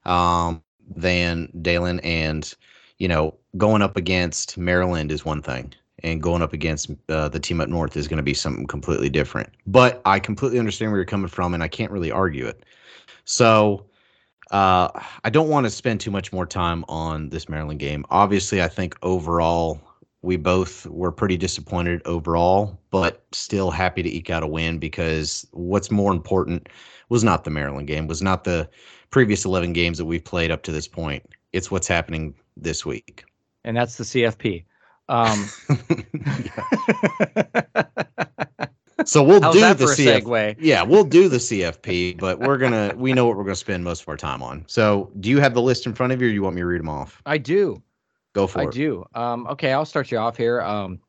um, 0.03 0.61
than 0.93 1.47
Dallan. 1.61 2.01
And, 2.03 2.53
you 2.97 3.07
know, 3.07 3.35
going 3.55 3.81
up 3.81 3.95
against 3.95 4.57
Maryland 4.57 5.11
is 5.11 5.23
one 5.23 5.41
thing, 5.41 5.73
and 6.03 6.21
going 6.21 6.41
up 6.41 6.53
against 6.53 6.89
uh, 7.07 7.29
the 7.29 7.39
team 7.39 7.61
up 7.61 7.69
north 7.69 7.95
is 7.95 8.07
going 8.09 8.17
to 8.17 8.23
be 8.23 8.33
something 8.33 8.67
completely 8.67 9.09
different. 9.09 9.53
But 9.67 10.01
I 10.03 10.19
completely 10.19 10.59
understand 10.59 10.91
where 10.91 10.99
you're 10.99 11.05
coming 11.05 11.29
from, 11.29 11.53
and 11.53 11.63
I 11.63 11.69
can't 11.69 11.91
really 11.91 12.11
argue 12.11 12.47
it. 12.47 12.63
So 13.23 13.85
uh, 14.55 14.89
I 15.25 15.29
don't 15.29 15.49
want 15.49 15.65
to 15.65 15.69
spend 15.69 15.99
too 15.99 16.11
much 16.11 16.31
more 16.31 16.45
time 16.45 16.85
on 16.87 17.27
this 17.27 17.49
Maryland 17.49 17.81
game. 17.81 18.05
Obviously, 18.09 18.63
I 18.63 18.69
think 18.69 18.95
overall 19.01 19.81
we 20.21 20.37
both 20.37 20.85
were 20.85 21.11
pretty 21.11 21.35
disappointed 21.35 22.01
overall, 22.05 22.79
but 22.89 23.25
still 23.33 23.69
happy 23.69 24.01
to 24.01 24.09
eke 24.09 24.29
out 24.29 24.43
a 24.43 24.47
win 24.47 24.79
because 24.79 25.45
what's 25.51 25.91
more 25.91 26.13
important 26.13 26.69
was 27.09 27.21
not 27.21 27.43
the 27.43 27.49
Maryland 27.49 27.87
game, 27.87 28.07
was 28.07 28.21
not 28.21 28.45
the 28.45 28.69
previous 29.09 29.43
11 29.43 29.73
games 29.73 29.97
that 29.97 30.05
we've 30.05 30.23
played 30.23 30.51
up 30.51 30.63
to 30.63 30.71
this 30.71 30.87
point. 30.87 31.21
It's 31.51 31.69
what's 31.69 31.89
happening 31.89 32.33
this 32.55 32.85
week. 32.85 33.25
And 33.65 33.75
that's 33.75 33.97
the 33.97 34.05
CFP. 34.05 34.63
Um, 35.09 35.49
so 39.05 39.23
we'll 39.23 39.39
do 39.51 39.73
the 39.73 39.85
CFP. 39.85 40.57
Yeah, 40.59 40.83
we'll 40.83 41.03
do 41.03 41.29
the 41.29 41.37
CFP, 41.37 42.19
but 42.19 42.39
we're 42.39 42.57
gonna 42.57 42.93
we 42.97 43.13
know 43.13 43.25
what 43.25 43.37
we're 43.37 43.43
gonna 43.43 43.55
spend 43.55 43.83
most 43.83 44.01
of 44.01 44.09
our 44.09 44.17
time 44.17 44.43
on. 44.43 44.63
So 44.67 45.11
do 45.19 45.29
you 45.29 45.39
have 45.39 45.53
the 45.53 45.61
list 45.61 45.85
in 45.85 45.93
front 45.93 46.13
of 46.13 46.21
you, 46.21 46.27
or 46.27 46.31
you 46.31 46.43
want 46.43 46.55
me 46.55 46.61
to 46.61 46.65
read 46.65 46.79
them 46.79 46.89
off? 46.89 47.21
I 47.25 47.37
do. 47.37 47.81
Go 48.33 48.47
for 48.47 48.59
I 48.59 48.63
it. 48.63 48.67
I 48.67 48.71
do. 48.71 49.05
Um, 49.15 49.47
okay, 49.47 49.71
I'll 49.71 49.85
start 49.85 50.11
you 50.11 50.17
off 50.17 50.35
here. 50.35 50.61
Um, 50.61 50.99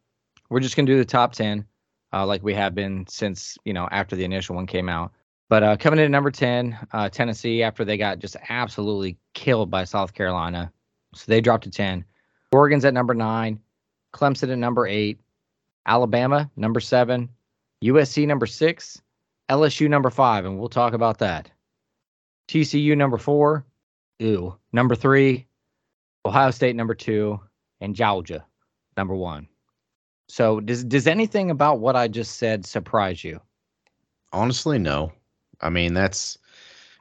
we're 0.50 0.61
just 0.61 0.76
gonna 0.76 0.87
do 0.87 0.99
the 0.99 1.05
top 1.05 1.33
ten, 1.33 1.65
uh, 2.12 2.26
like 2.26 2.43
we 2.43 2.55
have 2.55 2.75
been 2.75 3.07
since 3.09 3.59
you 3.65 3.73
know 3.73 3.88
after 3.91 4.17
the 4.17 4.25
initial 4.25 4.55
one 4.55 4.67
came 4.67 4.88
out. 4.88 5.12
But 5.49 5.62
uh, 5.62 5.76
coming 5.76 5.99
in 5.99 6.07
at 6.07 6.11
number 6.11 6.31
ten, 6.31 6.79
uh, 6.93 7.09
Tennessee, 7.09 7.62
after 7.62 7.85
they 7.85 7.97
got 7.97 8.19
just 8.19 8.37
absolutely 8.49 9.17
killed 9.35 9.71
by 9.71 9.85
South 9.85 10.12
Carolina, 10.15 10.73
so 11.15 11.25
they 11.29 11.41
dropped 11.41 11.65
to 11.65 11.71
10. 11.71 12.05
Oregon's 12.53 12.85
at 12.85 12.95
number 12.95 13.15
nine. 13.15 13.61
Clemson 14.12 14.50
at 14.50 14.59
number 14.59 14.87
eight. 14.87 15.21
Alabama, 15.87 16.50
number 16.57 16.81
seven. 16.81 17.29
USC, 17.87 18.26
number 18.26 18.47
six. 18.47 19.00
LSU, 19.49 19.88
number 19.88 20.11
five. 20.11 20.45
And 20.45 20.59
we'll 20.59 20.69
talk 20.69 20.93
about 20.93 21.19
that. 21.19 21.50
TCU, 22.49 22.97
number 22.97 23.19
four. 23.19 23.64
Ew. 24.19 24.57
Number 24.73 24.95
three. 24.95 25.47
Ohio 26.25 26.50
State, 26.50 26.76
number 26.76 26.95
two. 26.95 27.40
And 27.81 27.95
Georgia, 27.95 28.45
number 28.97 29.14
one. 29.14 29.49
So 30.28 30.61
does 30.61 30.83
does 30.83 31.07
anything 31.07 31.50
about 31.50 31.78
what 31.78 31.95
I 31.95 32.09
just 32.09 32.38
said 32.38 32.66
surprise 32.66 33.23
you? 33.23 33.40
Honestly, 34.33 34.78
no. 34.78 35.12
I 35.61 35.71
mean, 35.71 35.95
that's 35.95 36.38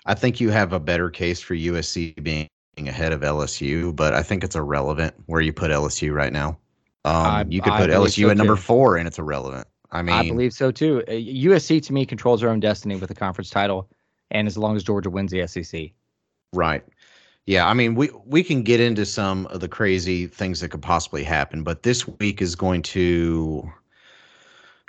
I 0.05 0.13
think 0.13 0.39
you 0.39 0.49
have 0.49 0.73
a 0.73 0.79
better 0.79 1.09
case 1.09 1.41
for 1.41 1.55
USC 1.55 2.21
being 2.21 2.47
ahead 2.77 3.13
of 3.13 3.21
LSU, 3.21 3.95
but 3.95 4.13
I 4.13 4.21
think 4.21 4.43
it's 4.43 4.55
irrelevant 4.55 5.15
where 5.25 5.41
you 5.41 5.53
put 5.53 5.71
LSU 5.71 6.13
right 6.13 6.31
now. 6.31 6.59
Um, 7.03 7.15
I- 7.15 7.45
you 7.49 7.61
could 7.61 7.73
I 7.73 7.79
put 7.81 7.89
LSU 7.89 8.25
so, 8.25 8.29
at 8.29 8.37
number 8.37 8.55
four, 8.55 8.97
and 8.97 9.07
it's 9.07 9.17
irrelevant. 9.17 9.67
I 9.91 10.01
mean, 10.01 10.15
I 10.15 10.27
believe 10.27 10.53
so 10.53 10.71
too. 10.71 11.03
Uh, 11.07 11.11
USC 11.11 11.81
to 11.83 11.93
me 11.93 12.05
controls 12.05 12.41
their 12.41 12.49
own 12.49 12.59
destiny 12.59 12.95
with 12.95 13.09
the 13.09 13.15
conference 13.15 13.49
title, 13.49 13.89
and 14.31 14.47
as 14.47 14.57
long 14.57 14.75
as 14.75 14.83
Georgia 14.83 15.09
wins 15.09 15.31
the 15.31 15.47
SEC, 15.47 15.91
Right. 16.55 16.83
Yeah, 17.45 17.67
I 17.67 17.73
mean 17.75 17.93
we 17.93 18.09
we 18.25 18.43
can 18.43 18.63
get 18.63 18.79
into 18.79 19.05
some 19.05 19.45
of 19.47 19.59
the 19.59 19.67
crazy 19.67 20.25
things 20.25 20.61
that 20.61 20.69
could 20.69 20.81
possibly 20.81 21.23
happen, 21.23 21.63
but 21.63 21.83
this 21.83 22.07
week 22.07 22.41
is 22.41 22.55
going 22.55 22.81
to 22.83 23.71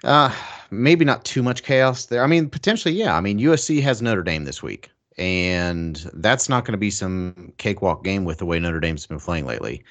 uh 0.05 0.35
maybe 0.71 1.05
not 1.05 1.25
too 1.25 1.43
much 1.43 1.63
chaos 1.63 2.07
there. 2.07 2.23
I 2.23 2.27
mean, 2.27 2.49
potentially 2.49 2.95
yeah. 2.95 3.15
I 3.15 3.21
mean, 3.21 3.39
USC 3.39 3.83
has 3.83 4.01
Notre 4.01 4.23
Dame 4.23 4.45
this 4.45 4.63
week, 4.63 4.91
and 5.19 5.97
that's 6.15 6.49
not 6.49 6.65
going 6.65 6.73
to 6.73 6.79
be 6.79 6.91
some 6.91 7.53
cakewalk 7.59 8.05
game 8.05 8.25
with 8.25 8.39
the 8.39 8.47
way 8.47 8.59
Notre 8.59 8.81
Dame's 8.81 9.07
been 9.07 9.21
playing 9.21 9.45
lately. 9.45 9.85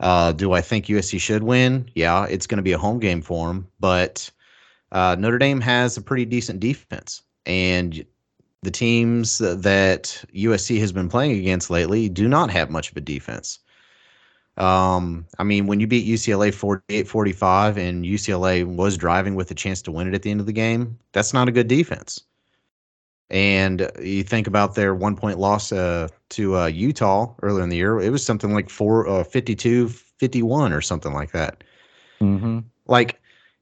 Uh, 0.00 0.32
do 0.32 0.52
I 0.52 0.62
think 0.62 0.86
USC 0.86 1.20
should 1.20 1.42
win? 1.42 1.90
Yeah, 1.94 2.24
it's 2.26 2.46
going 2.46 2.58
to 2.58 2.62
be 2.62 2.72
a 2.72 2.78
home 2.78 2.98
game 2.98 3.20
for 3.20 3.48
them, 3.48 3.68
but 3.78 4.30
uh, 4.92 5.16
Notre 5.18 5.38
Dame 5.38 5.60
has 5.60 5.96
a 5.96 6.02
pretty 6.02 6.24
decent 6.24 6.60
defense, 6.60 7.22
and 7.44 8.04
the 8.62 8.70
teams 8.70 9.38
that 9.38 10.24
USC 10.34 10.78
has 10.80 10.92
been 10.92 11.08
playing 11.08 11.38
against 11.38 11.70
lately 11.70 12.08
do 12.08 12.28
not 12.28 12.50
have 12.50 12.70
much 12.70 12.90
of 12.90 12.96
a 12.96 13.00
defense. 13.00 13.58
Um, 14.56 15.26
I 15.38 15.44
mean, 15.44 15.66
when 15.66 15.80
you 15.80 15.86
beat 15.86 16.06
UCLA 16.06 16.52
48 16.52 17.06
45 17.06 17.76
and 17.76 18.04
UCLA 18.04 18.64
was 18.64 18.96
driving 18.96 19.34
with 19.34 19.50
a 19.50 19.54
chance 19.54 19.82
to 19.82 19.92
win 19.92 20.08
it 20.08 20.14
at 20.14 20.22
the 20.22 20.30
end 20.30 20.40
of 20.40 20.46
the 20.46 20.52
game, 20.52 20.98
that's 21.12 21.34
not 21.34 21.48
a 21.48 21.52
good 21.52 21.68
defense. 21.68 22.22
And 23.28 23.90
you 24.00 24.22
think 24.22 24.46
about 24.46 24.76
their 24.76 24.94
one 24.94 25.16
point 25.16 25.38
loss 25.38 25.72
uh, 25.72 26.08
to 26.30 26.56
uh, 26.56 26.66
Utah 26.66 27.34
earlier 27.42 27.64
in 27.64 27.68
the 27.68 27.76
year, 27.76 28.00
it 28.00 28.10
was 28.10 28.24
something 28.24 28.54
like 28.54 28.70
four, 28.70 29.06
uh, 29.08 29.24
52 29.24 29.90
51 30.18 30.72
or 30.72 30.80
something 30.80 31.12
like 31.12 31.32
that 31.32 31.62
mm-hmm. 32.20 32.60
like 32.86 33.20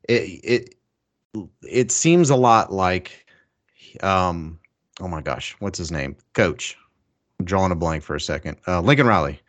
it 0.08 0.40
it 0.44 0.74
it 1.62 1.90
seems 1.90 2.30
a 2.30 2.36
lot 2.36 2.72
like 2.72 3.26
um 4.02 4.58
oh 5.00 5.08
my 5.08 5.20
gosh 5.20 5.56
what's 5.58 5.78
his 5.78 5.90
name? 5.92 6.16
Coach. 6.34 6.76
I'm 7.38 7.46
drawing 7.46 7.72
a 7.72 7.76
blank 7.76 8.02
for 8.02 8.14
a 8.16 8.20
second. 8.20 8.56
Uh 8.66 8.80
lincoln 8.80 9.06
riley. 9.06 9.40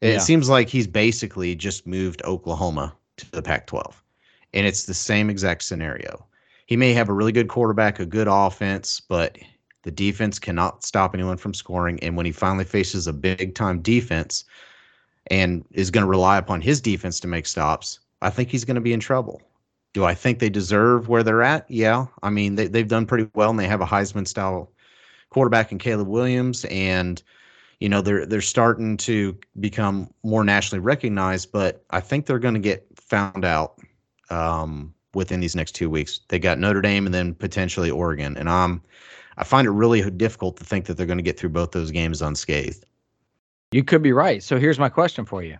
It 0.00 0.12
Yeah. 0.14 0.18
seems 0.18 0.48
like 0.48 0.68
he's 0.68 0.86
basically 0.86 1.54
just 1.54 1.86
moved 1.86 2.22
oklahoma 2.24 2.94
to 3.18 3.30
the 3.30 3.42
pac 3.42 3.66
12 3.66 4.02
and 4.54 4.66
it's 4.66 4.84
the 4.84 4.94
same 4.94 5.30
exact 5.30 5.62
scenario. 5.62 6.26
He 6.66 6.76
may 6.76 6.92
have 6.92 7.08
a 7.08 7.12
really 7.12 7.32
good 7.32 7.48
quarterback 7.48 8.00
a 8.00 8.06
good 8.06 8.28
offense 8.30 9.00
but 9.00 9.38
the 9.82 9.90
defense 9.90 10.38
cannot 10.38 10.84
stop 10.84 11.14
anyone 11.14 11.38
from 11.38 11.54
scoring 11.54 11.98
and 12.02 12.16
when 12.16 12.26
he 12.26 12.32
finally 12.32 12.64
faces 12.64 13.06
a 13.06 13.12
big 13.12 13.54
time 13.54 13.80
defense 13.80 14.44
and 15.28 15.64
is 15.72 15.90
going 15.90 16.04
to 16.04 16.10
rely 16.10 16.36
upon 16.38 16.60
his 16.60 16.80
defense 16.80 17.20
to 17.20 17.28
make 17.28 17.46
stops, 17.46 18.00
I 18.22 18.30
think 18.30 18.50
he's 18.50 18.64
going 18.64 18.74
to 18.74 18.80
be 18.80 18.92
in 18.92 19.00
trouble. 19.00 19.40
Do 19.92 20.04
I 20.04 20.14
think 20.14 20.38
they 20.38 20.50
deserve 20.50 21.08
where 21.08 21.22
they're 21.22 21.42
at? 21.42 21.68
Yeah. 21.70 22.06
I 22.22 22.30
mean, 22.30 22.54
they, 22.54 22.68
they've 22.68 22.86
done 22.86 23.06
pretty 23.06 23.28
well 23.34 23.50
and 23.50 23.58
they 23.58 23.66
have 23.66 23.80
a 23.80 23.86
Heisman 23.86 24.26
style 24.26 24.72
quarterback 25.30 25.72
in 25.72 25.78
Caleb 25.78 26.08
Williams. 26.08 26.64
And, 26.66 27.22
you 27.80 27.88
know, 27.88 28.00
they're, 28.00 28.24
they're 28.24 28.40
starting 28.40 28.96
to 28.98 29.36
become 29.58 30.12
more 30.22 30.44
nationally 30.44 30.80
recognized, 30.80 31.50
but 31.50 31.84
I 31.90 32.00
think 32.00 32.26
they're 32.26 32.38
going 32.38 32.54
to 32.54 32.60
get 32.60 32.86
found 32.96 33.44
out 33.44 33.80
um, 34.28 34.94
within 35.14 35.40
these 35.40 35.56
next 35.56 35.72
two 35.72 35.90
weeks. 35.90 36.20
They 36.28 36.38
got 36.38 36.58
Notre 36.58 36.82
Dame 36.82 37.06
and 37.06 37.14
then 37.14 37.34
potentially 37.34 37.90
Oregon. 37.90 38.36
And 38.36 38.48
I'm, 38.48 38.82
I 39.38 39.44
find 39.44 39.66
it 39.66 39.70
really 39.70 40.08
difficult 40.10 40.56
to 40.58 40.64
think 40.64 40.84
that 40.86 40.96
they're 40.96 41.06
going 41.06 41.18
to 41.18 41.22
get 41.24 41.38
through 41.38 41.50
both 41.50 41.72
those 41.72 41.90
games 41.90 42.22
unscathed. 42.22 42.84
You 43.72 43.82
could 43.82 44.02
be 44.02 44.12
right. 44.12 44.42
So 44.42 44.58
here's 44.58 44.78
my 44.78 44.88
question 44.88 45.24
for 45.24 45.42
you. 45.42 45.56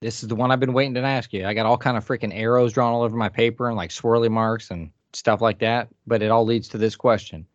This 0.00 0.22
is 0.22 0.28
the 0.28 0.34
one 0.34 0.50
I've 0.50 0.60
been 0.60 0.72
waiting 0.72 0.94
to 0.94 1.02
ask 1.02 1.32
you. 1.32 1.46
I 1.46 1.52
got 1.52 1.66
all 1.66 1.76
kind 1.76 1.96
of 1.96 2.06
freaking 2.06 2.32
arrows 2.34 2.72
drawn 2.72 2.92
all 2.92 3.02
over 3.02 3.16
my 3.16 3.28
paper 3.28 3.68
and 3.68 3.76
like 3.76 3.90
swirly 3.90 4.30
marks 4.30 4.70
and 4.70 4.90
stuff 5.12 5.40
like 5.40 5.58
that, 5.58 5.88
but 6.06 6.22
it 6.22 6.30
all 6.30 6.44
leads 6.44 6.68
to 6.68 6.78
this 6.78 6.96
question. 6.96 7.46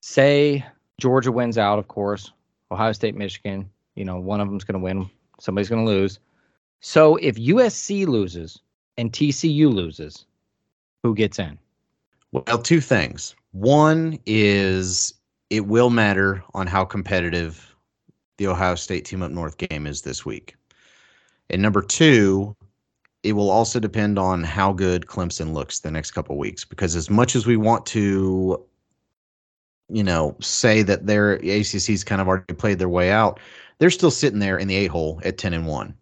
Say 0.00 0.64
Georgia 1.00 1.32
wins 1.32 1.58
out, 1.58 1.78
of 1.78 1.88
course. 1.88 2.32
Ohio 2.70 2.92
State, 2.92 3.16
Michigan, 3.16 3.68
you 3.96 4.04
know, 4.04 4.20
one 4.20 4.40
of 4.40 4.48
them's 4.48 4.62
going 4.62 4.78
to 4.78 4.84
win, 4.84 5.10
somebody's 5.40 5.68
going 5.68 5.84
to 5.84 5.90
lose. 5.90 6.20
So 6.80 7.16
if 7.16 7.34
USC 7.34 8.06
loses 8.06 8.60
and 8.96 9.12
TCU 9.12 9.72
loses, 9.72 10.26
who 11.02 11.14
gets 11.14 11.38
in? 11.38 11.58
Well, 12.32 12.44
two 12.44 12.80
things. 12.80 13.34
One 13.52 14.18
is 14.26 15.14
it 15.50 15.66
will 15.66 15.90
matter 15.90 16.44
on 16.54 16.68
how 16.68 16.84
competitive 16.84 17.74
the 18.36 18.46
Ohio 18.46 18.76
State 18.76 19.04
Team 19.04 19.22
Up 19.22 19.32
North 19.32 19.58
game 19.58 19.86
is 19.86 20.02
this 20.02 20.24
week. 20.24 20.54
And 21.50 21.60
number 21.60 21.82
two, 21.82 22.56
it 23.22 23.32
will 23.32 23.50
also 23.50 23.78
depend 23.78 24.18
on 24.18 24.42
how 24.44 24.72
good 24.72 25.06
Clemson 25.06 25.52
looks 25.52 25.80
the 25.80 25.90
next 25.90 26.12
couple 26.12 26.38
weeks. 26.38 26.64
Because 26.64 26.96
as 26.96 27.10
much 27.10 27.36
as 27.36 27.46
we 27.46 27.56
want 27.56 27.84
to, 27.86 28.64
you 29.88 30.02
know, 30.02 30.36
say 30.40 30.82
that 30.82 31.06
their 31.06 31.38
ACC's 31.38 32.04
kind 32.04 32.20
of 32.20 32.28
already 32.28 32.54
played 32.54 32.78
their 32.78 32.88
way 32.88 33.10
out, 33.10 33.40
they're 33.78 33.90
still 33.90 34.10
sitting 34.10 34.38
there 34.38 34.58
in 34.58 34.68
the 34.68 34.76
eight 34.76 34.90
hole 34.90 35.20
at 35.24 35.38
ten 35.38 35.52
and 35.52 35.66
one, 35.66 35.94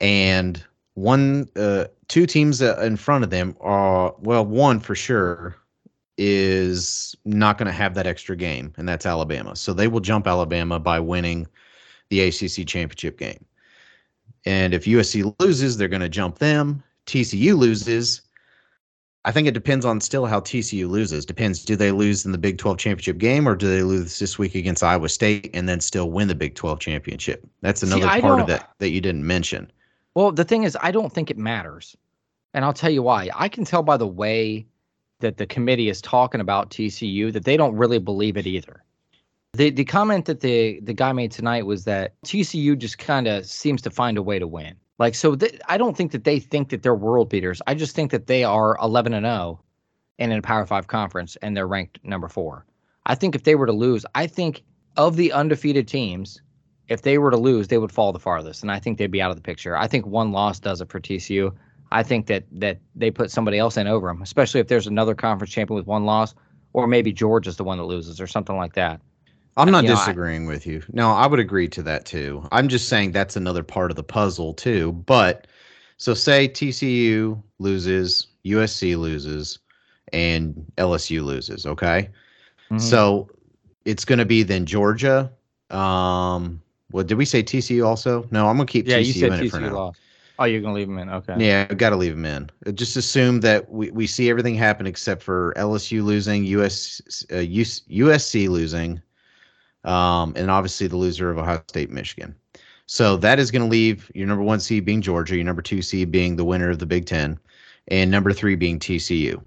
and 0.00 0.64
one, 0.94 1.48
uh, 1.56 1.84
two 2.08 2.26
teams 2.26 2.60
uh, 2.60 2.78
in 2.82 2.96
front 2.96 3.24
of 3.24 3.30
them 3.30 3.56
are 3.60 4.14
well, 4.18 4.44
one 4.44 4.80
for 4.80 4.94
sure 4.94 5.56
is 6.18 7.14
not 7.24 7.58
going 7.58 7.66
to 7.66 7.72
have 7.72 7.94
that 7.94 8.06
extra 8.06 8.36
game, 8.36 8.72
and 8.76 8.88
that's 8.88 9.06
Alabama. 9.06 9.56
So 9.56 9.72
they 9.72 9.88
will 9.88 10.00
jump 10.00 10.26
Alabama 10.26 10.78
by 10.78 11.00
winning 11.00 11.46
the 12.10 12.20
ACC 12.20 12.66
championship 12.66 13.18
game. 13.18 13.44
And 14.44 14.74
if 14.74 14.84
USC 14.84 15.34
loses, 15.38 15.76
they're 15.76 15.88
going 15.88 16.02
to 16.02 16.08
jump 16.08 16.38
them. 16.38 16.82
TCU 17.06 17.56
loses. 17.56 18.22
I 19.24 19.30
think 19.30 19.46
it 19.46 19.54
depends 19.54 19.84
on 19.84 20.00
still 20.00 20.26
how 20.26 20.40
TCU 20.40 20.88
loses. 20.88 21.24
Depends. 21.24 21.64
Do 21.64 21.76
they 21.76 21.92
lose 21.92 22.26
in 22.26 22.32
the 22.32 22.38
Big 22.38 22.58
12 22.58 22.78
championship 22.78 23.18
game 23.18 23.48
or 23.48 23.54
do 23.54 23.68
they 23.68 23.82
lose 23.82 24.18
this 24.18 24.38
week 24.38 24.56
against 24.56 24.82
Iowa 24.82 25.08
State 25.08 25.50
and 25.54 25.68
then 25.68 25.80
still 25.80 26.10
win 26.10 26.26
the 26.26 26.34
Big 26.34 26.56
12 26.56 26.80
championship? 26.80 27.46
That's 27.60 27.84
another 27.84 28.06
I 28.06 28.20
part 28.20 28.40
of 28.40 28.48
that 28.48 28.72
that 28.78 28.90
you 28.90 29.00
didn't 29.00 29.24
mention. 29.24 29.70
Well, 30.14 30.32
the 30.32 30.44
thing 30.44 30.64
is, 30.64 30.76
I 30.80 30.90
don't 30.90 31.12
think 31.12 31.30
it 31.30 31.38
matters. 31.38 31.96
And 32.52 32.64
I'll 32.64 32.72
tell 32.72 32.90
you 32.90 33.02
why. 33.02 33.30
I 33.34 33.48
can 33.48 33.64
tell 33.64 33.82
by 33.82 33.96
the 33.96 34.06
way 34.06 34.66
that 35.20 35.36
the 35.36 35.46
committee 35.46 35.88
is 35.88 36.02
talking 36.02 36.40
about 36.40 36.70
TCU 36.70 37.32
that 37.32 37.44
they 37.44 37.56
don't 37.56 37.76
really 37.76 37.98
believe 37.98 38.36
it 38.36 38.46
either. 38.46 38.82
The 39.54 39.68
the 39.68 39.84
comment 39.84 40.24
that 40.24 40.40
the 40.40 40.80
the 40.80 40.94
guy 40.94 41.12
made 41.12 41.30
tonight 41.30 41.66
was 41.66 41.84
that 41.84 42.14
TCU 42.22 42.78
just 42.78 42.96
kind 42.96 43.28
of 43.28 43.44
seems 43.44 43.82
to 43.82 43.90
find 43.90 44.16
a 44.16 44.22
way 44.22 44.38
to 44.38 44.46
win. 44.46 44.76
Like 44.98 45.14
so 45.14 45.36
th- 45.36 45.60
I 45.68 45.76
don't 45.76 45.94
think 45.94 46.12
that 46.12 46.24
they 46.24 46.38
think 46.38 46.70
that 46.70 46.82
they're 46.82 46.94
world 46.94 47.28
beaters. 47.28 47.60
I 47.66 47.74
just 47.74 47.94
think 47.94 48.12
that 48.12 48.28
they 48.28 48.44
are 48.44 48.78
11 48.80 49.12
and 49.12 49.26
0 49.26 49.62
and 50.18 50.32
in 50.32 50.38
a 50.38 50.42
Power 50.42 50.64
5 50.64 50.86
conference 50.86 51.36
and 51.42 51.54
they're 51.54 51.66
ranked 51.66 52.02
number 52.02 52.28
4. 52.28 52.64
I 53.04 53.14
think 53.14 53.34
if 53.34 53.42
they 53.42 53.54
were 53.54 53.66
to 53.66 53.72
lose, 53.72 54.06
I 54.14 54.26
think 54.26 54.62
of 54.96 55.16
the 55.16 55.32
undefeated 55.32 55.86
teams, 55.86 56.40
if 56.88 57.02
they 57.02 57.18
were 57.18 57.30
to 57.30 57.36
lose, 57.36 57.68
they 57.68 57.76
would 57.76 57.92
fall 57.92 58.12
the 58.12 58.18
farthest, 58.18 58.62
and 58.62 58.72
I 58.72 58.78
think 58.78 58.96
they'd 58.96 59.10
be 59.10 59.20
out 59.20 59.30
of 59.30 59.36
the 59.36 59.42
picture. 59.42 59.76
I 59.76 59.86
think 59.86 60.06
one 60.06 60.32
loss 60.32 60.60
does 60.60 60.80
it 60.80 60.88
for 60.88 60.98
TCU. 60.98 61.54
I 61.90 62.02
think 62.02 62.26
that 62.28 62.44
that 62.52 62.78
they 62.94 63.10
put 63.10 63.30
somebody 63.30 63.58
else 63.58 63.76
in 63.76 63.86
over 63.86 64.06
them, 64.06 64.22
especially 64.22 64.60
if 64.60 64.68
there's 64.68 64.86
another 64.86 65.14
conference 65.14 65.52
champion 65.52 65.76
with 65.76 65.86
one 65.86 66.06
loss, 66.06 66.34
or 66.72 66.86
maybe 66.86 67.12
Georgia's 67.12 67.58
the 67.58 67.64
one 67.64 67.76
that 67.76 67.84
loses, 67.84 68.18
or 68.18 68.26
something 68.26 68.56
like 68.56 68.72
that. 68.74 69.02
I'm 69.56 69.70
not 69.70 69.84
you 69.84 69.90
know, 69.90 69.94
I- 69.94 69.98
disagreeing 70.06 70.46
with 70.46 70.66
you. 70.66 70.82
No, 70.92 71.10
I 71.10 71.26
would 71.26 71.40
agree 71.40 71.68
to 71.68 71.82
that 71.82 72.04
too. 72.06 72.46
I'm 72.52 72.68
just 72.68 72.88
saying 72.88 73.12
that's 73.12 73.36
another 73.36 73.62
part 73.62 73.90
of 73.90 73.96
the 73.96 74.02
puzzle 74.02 74.54
too. 74.54 74.92
But 74.92 75.46
so 75.98 76.14
say 76.14 76.48
TCU 76.48 77.42
loses, 77.58 78.28
USC 78.44 78.96
loses, 78.96 79.58
and 80.12 80.64
LSU 80.78 81.22
loses. 81.22 81.66
Okay, 81.66 82.08
Mhm. 82.70 82.80
so 82.80 83.28
it's 83.84 84.04
going 84.04 84.18
to 84.18 84.24
be 84.24 84.42
then 84.42 84.66
Georgia. 84.66 85.30
Um, 85.70 86.60
well, 86.90 87.04
did 87.04 87.16
we 87.18 87.24
say 87.24 87.42
TCU 87.42 87.86
also? 87.86 88.26
No, 88.30 88.46
I'm 88.48 88.56
going 88.56 88.66
to 88.66 88.72
keep 88.72 88.86
yeah, 88.86 88.98
TCU 88.98 89.06
you 89.06 89.12
said 89.12 89.32
in 89.32 89.46
it 89.46 89.50
for 89.50 89.58
TCU 89.58 89.62
now. 89.62 89.74
lost. 89.74 90.00
Oh, 90.38 90.44
you're 90.44 90.60
gonna 90.60 90.74
leave 90.74 90.88
them 90.88 90.98
in? 90.98 91.08
Okay. 91.10 91.34
Yeah, 91.46 91.66
I've 91.70 91.76
got 91.78 91.90
to 91.90 91.96
leave 91.96 92.12
them 92.14 92.24
in. 92.24 92.50
Uh, 92.66 92.72
Just 92.72 92.96
assume 92.96 93.40
that 93.40 93.70
we, 93.70 93.90
we 93.90 94.06
see 94.06 94.28
everything 94.30 94.54
happen 94.54 94.86
except 94.86 95.22
for 95.22 95.52
LSU 95.56 96.02
losing, 96.02 96.44
US, 96.46 97.00
uh, 97.32 97.36
US 97.38 97.82
USC 97.88 98.48
losing, 98.48 99.00
um, 99.84 100.32
and 100.36 100.50
obviously 100.50 100.86
the 100.86 100.96
loser 100.96 101.30
of 101.30 101.38
Ohio 101.38 101.62
State, 101.68 101.90
Michigan. 101.90 102.34
So 102.86 103.16
that 103.18 103.38
is 103.38 103.50
going 103.50 103.62
to 103.62 103.68
leave 103.68 104.10
your 104.14 104.26
number 104.26 104.44
one 104.44 104.60
seed 104.60 104.84
being 104.84 105.00
Georgia, 105.00 105.36
your 105.36 105.44
number 105.44 105.62
two 105.62 105.82
seed 105.82 106.10
being 106.10 106.36
the 106.36 106.44
winner 106.44 106.70
of 106.70 106.78
the 106.78 106.86
Big 106.86 107.06
Ten, 107.06 107.38
and 107.88 108.10
number 108.10 108.32
three 108.32 108.56
being 108.56 108.78
TCU. 108.78 109.42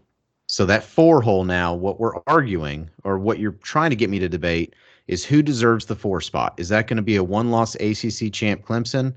So 0.48 0.66
that 0.66 0.84
four 0.84 1.22
hole 1.22 1.44
now, 1.44 1.74
what 1.74 2.00
we're 2.00 2.22
arguing 2.28 2.90
or 3.04 3.18
what 3.18 3.40
you're 3.40 3.54
trying 3.64 3.90
to 3.90 3.96
get 3.96 4.10
me 4.10 4.20
to 4.20 4.30
debate 4.30 4.76
is 5.08 5.26
who 5.26 5.42
deserves 5.42 5.86
the 5.86 5.96
four 5.96 6.22
spot. 6.22 6.54
Is 6.58 6.70
that 6.70 6.88
going 6.88 6.98
to 6.98 7.04
be 7.04 7.16
a 7.16 7.24
one 7.24 7.52
loss 7.52 7.76
ACC 7.76 8.32
champ 8.32 8.66
Clemson? 8.66 9.14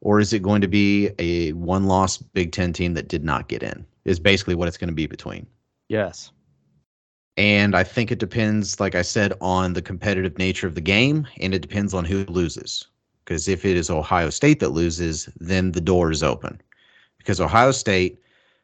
or 0.00 0.20
is 0.20 0.32
it 0.32 0.42
going 0.42 0.60
to 0.60 0.68
be 0.68 1.10
a 1.18 1.52
one 1.52 1.86
loss 1.86 2.18
Big 2.18 2.52
Ten 2.52 2.72
team 2.72 2.94
that 2.94 3.08
did 3.08 3.24
not 3.24 3.48
get 3.48 3.62
in? 3.62 3.84
Is 4.04 4.20
basically 4.20 4.54
what 4.54 4.68
it's 4.68 4.78
going 4.78 4.88
to 4.88 4.94
be 4.94 5.06
between. 5.06 5.46
Yes. 5.88 6.30
And 7.38 7.76
I 7.76 7.84
think 7.84 8.10
it 8.10 8.18
depends, 8.18 8.80
like 8.80 8.96
I 8.96 9.02
said, 9.02 9.32
on 9.40 9.72
the 9.72 9.80
competitive 9.80 10.36
nature 10.38 10.66
of 10.66 10.74
the 10.74 10.80
game, 10.80 11.24
and 11.40 11.54
it 11.54 11.62
depends 11.62 11.94
on 11.94 12.04
who 12.04 12.24
loses. 12.24 12.88
Because 13.24 13.46
if 13.46 13.64
it 13.64 13.76
is 13.76 13.90
Ohio 13.90 14.28
State 14.28 14.58
that 14.58 14.70
loses, 14.70 15.28
then 15.38 15.70
the 15.70 15.80
door 15.80 16.10
is 16.10 16.24
open. 16.24 16.60
Because 17.16 17.40
Ohio 17.40 17.70
State 17.70 18.18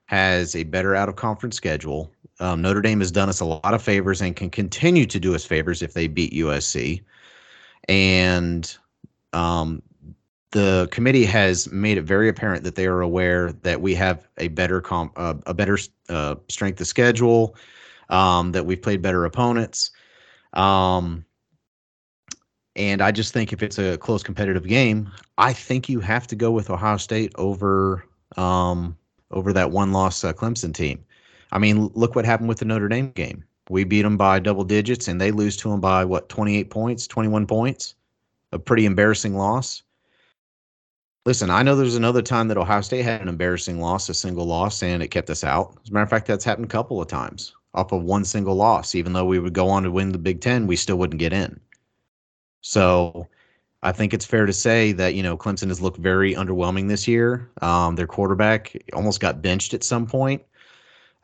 has 0.06 0.56
a 0.56 0.64
better 0.64 0.96
out 0.96 1.08
of 1.08 1.14
conference 1.14 1.56
schedule. 1.56 2.10
Um, 2.40 2.62
Notre 2.62 2.82
Dame 2.82 2.98
has 2.98 3.12
done 3.12 3.28
us 3.28 3.38
a 3.38 3.44
lot 3.44 3.74
of 3.74 3.80
favors 3.80 4.20
and 4.20 4.34
can 4.34 4.50
continue 4.50 5.06
to 5.06 5.20
do 5.20 5.36
us 5.36 5.44
favors 5.44 5.80
if 5.80 5.92
they 5.92 6.08
beat 6.08 6.32
USC. 6.32 7.00
And 7.88 8.76
um, 9.32 9.82
the 10.50 10.88
committee 10.90 11.26
has 11.26 11.70
made 11.70 11.96
it 11.96 12.02
very 12.02 12.28
apparent 12.28 12.64
that 12.64 12.74
they 12.74 12.86
are 12.86 13.02
aware 13.02 13.52
that 13.52 13.80
we 13.80 13.94
have 13.94 14.26
a 14.38 14.48
better 14.48 14.80
comp, 14.80 15.12
uh, 15.14 15.34
a 15.46 15.54
better 15.54 15.78
uh, 16.08 16.34
strength 16.48 16.80
of 16.80 16.88
schedule, 16.88 17.54
um, 18.08 18.52
that 18.52 18.66
we've 18.66 18.82
played 18.82 19.02
better 19.02 19.24
opponents. 19.24 19.90
Um, 20.52 21.24
and 22.76 23.00
I 23.00 23.12
just 23.12 23.32
think 23.32 23.52
if 23.52 23.62
it's 23.62 23.78
a 23.78 23.96
close 23.98 24.22
competitive 24.22 24.66
game, 24.66 25.10
I 25.38 25.52
think 25.52 25.88
you 25.88 26.00
have 26.00 26.26
to 26.28 26.36
go 26.36 26.50
with 26.50 26.70
Ohio 26.70 26.96
State 26.96 27.32
over 27.36 28.04
um, 28.36 28.96
over 29.30 29.52
that 29.52 29.70
one 29.70 29.92
loss 29.92 30.24
uh, 30.24 30.32
Clemson 30.32 30.74
team. 30.74 31.04
I 31.52 31.58
mean, 31.58 31.90
look 31.94 32.16
what 32.16 32.24
happened 32.24 32.48
with 32.48 32.58
the 32.58 32.64
Notre 32.64 32.88
Dame 32.88 33.10
game. 33.10 33.44
We 33.70 33.84
beat 33.84 34.02
them 34.02 34.16
by 34.16 34.40
double 34.40 34.64
digits, 34.64 35.08
and 35.08 35.20
they 35.20 35.30
lose 35.30 35.56
to 35.58 35.70
them 35.70 35.80
by 35.80 36.04
what 36.04 36.28
28 36.28 36.70
points, 36.70 37.06
21 37.06 37.46
points. 37.46 37.94
A 38.52 38.58
pretty 38.58 38.86
embarrassing 38.86 39.36
loss. 39.36 39.82
Listen, 41.26 41.48
I 41.48 41.62
know 41.62 41.74
there's 41.74 41.96
another 41.96 42.22
time 42.22 42.48
that 42.48 42.58
Ohio 42.58 42.82
State 42.82 43.02
had 43.02 43.22
an 43.22 43.28
embarrassing 43.28 43.80
loss, 43.80 44.08
a 44.08 44.14
single 44.14 44.44
loss, 44.44 44.82
and 44.82 45.02
it 45.02 45.08
kept 45.08 45.30
us 45.30 45.42
out. 45.42 45.78
As 45.82 45.90
a 45.90 45.92
matter 45.92 46.04
of 46.04 46.10
fact, 46.10 46.26
that's 46.26 46.44
happened 46.44 46.66
a 46.66 46.68
couple 46.68 47.00
of 47.00 47.08
times 47.08 47.54
off 47.74 47.92
of 47.92 48.02
one 48.02 48.24
single 48.24 48.54
loss. 48.54 48.94
Even 48.94 49.12
though 49.12 49.24
we 49.24 49.38
would 49.38 49.52
go 49.52 49.68
on 49.68 49.82
to 49.82 49.90
win 49.90 50.12
the 50.12 50.18
Big 50.18 50.40
Ten, 50.40 50.66
we 50.66 50.76
still 50.76 50.96
wouldn't 50.96 51.20
get 51.20 51.32
in. 51.32 51.60
So 52.60 53.28
I 53.82 53.92
think 53.92 54.14
it's 54.14 54.24
fair 54.24 54.46
to 54.46 54.52
say 54.52 54.92
that, 54.92 55.14
you 55.14 55.22
know, 55.22 55.36
Clemson 55.36 55.68
has 55.68 55.80
looked 55.80 55.98
very 55.98 56.34
underwhelming 56.34 56.88
this 56.88 57.06
year. 57.06 57.50
Um, 57.60 57.96
their 57.96 58.06
quarterback 58.06 58.74
almost 58.94 59.20
got 59.20 59.42
benched 59.42 59.74
at 59.74 59.84
some 59.84 60.06
point. 60.06 60.42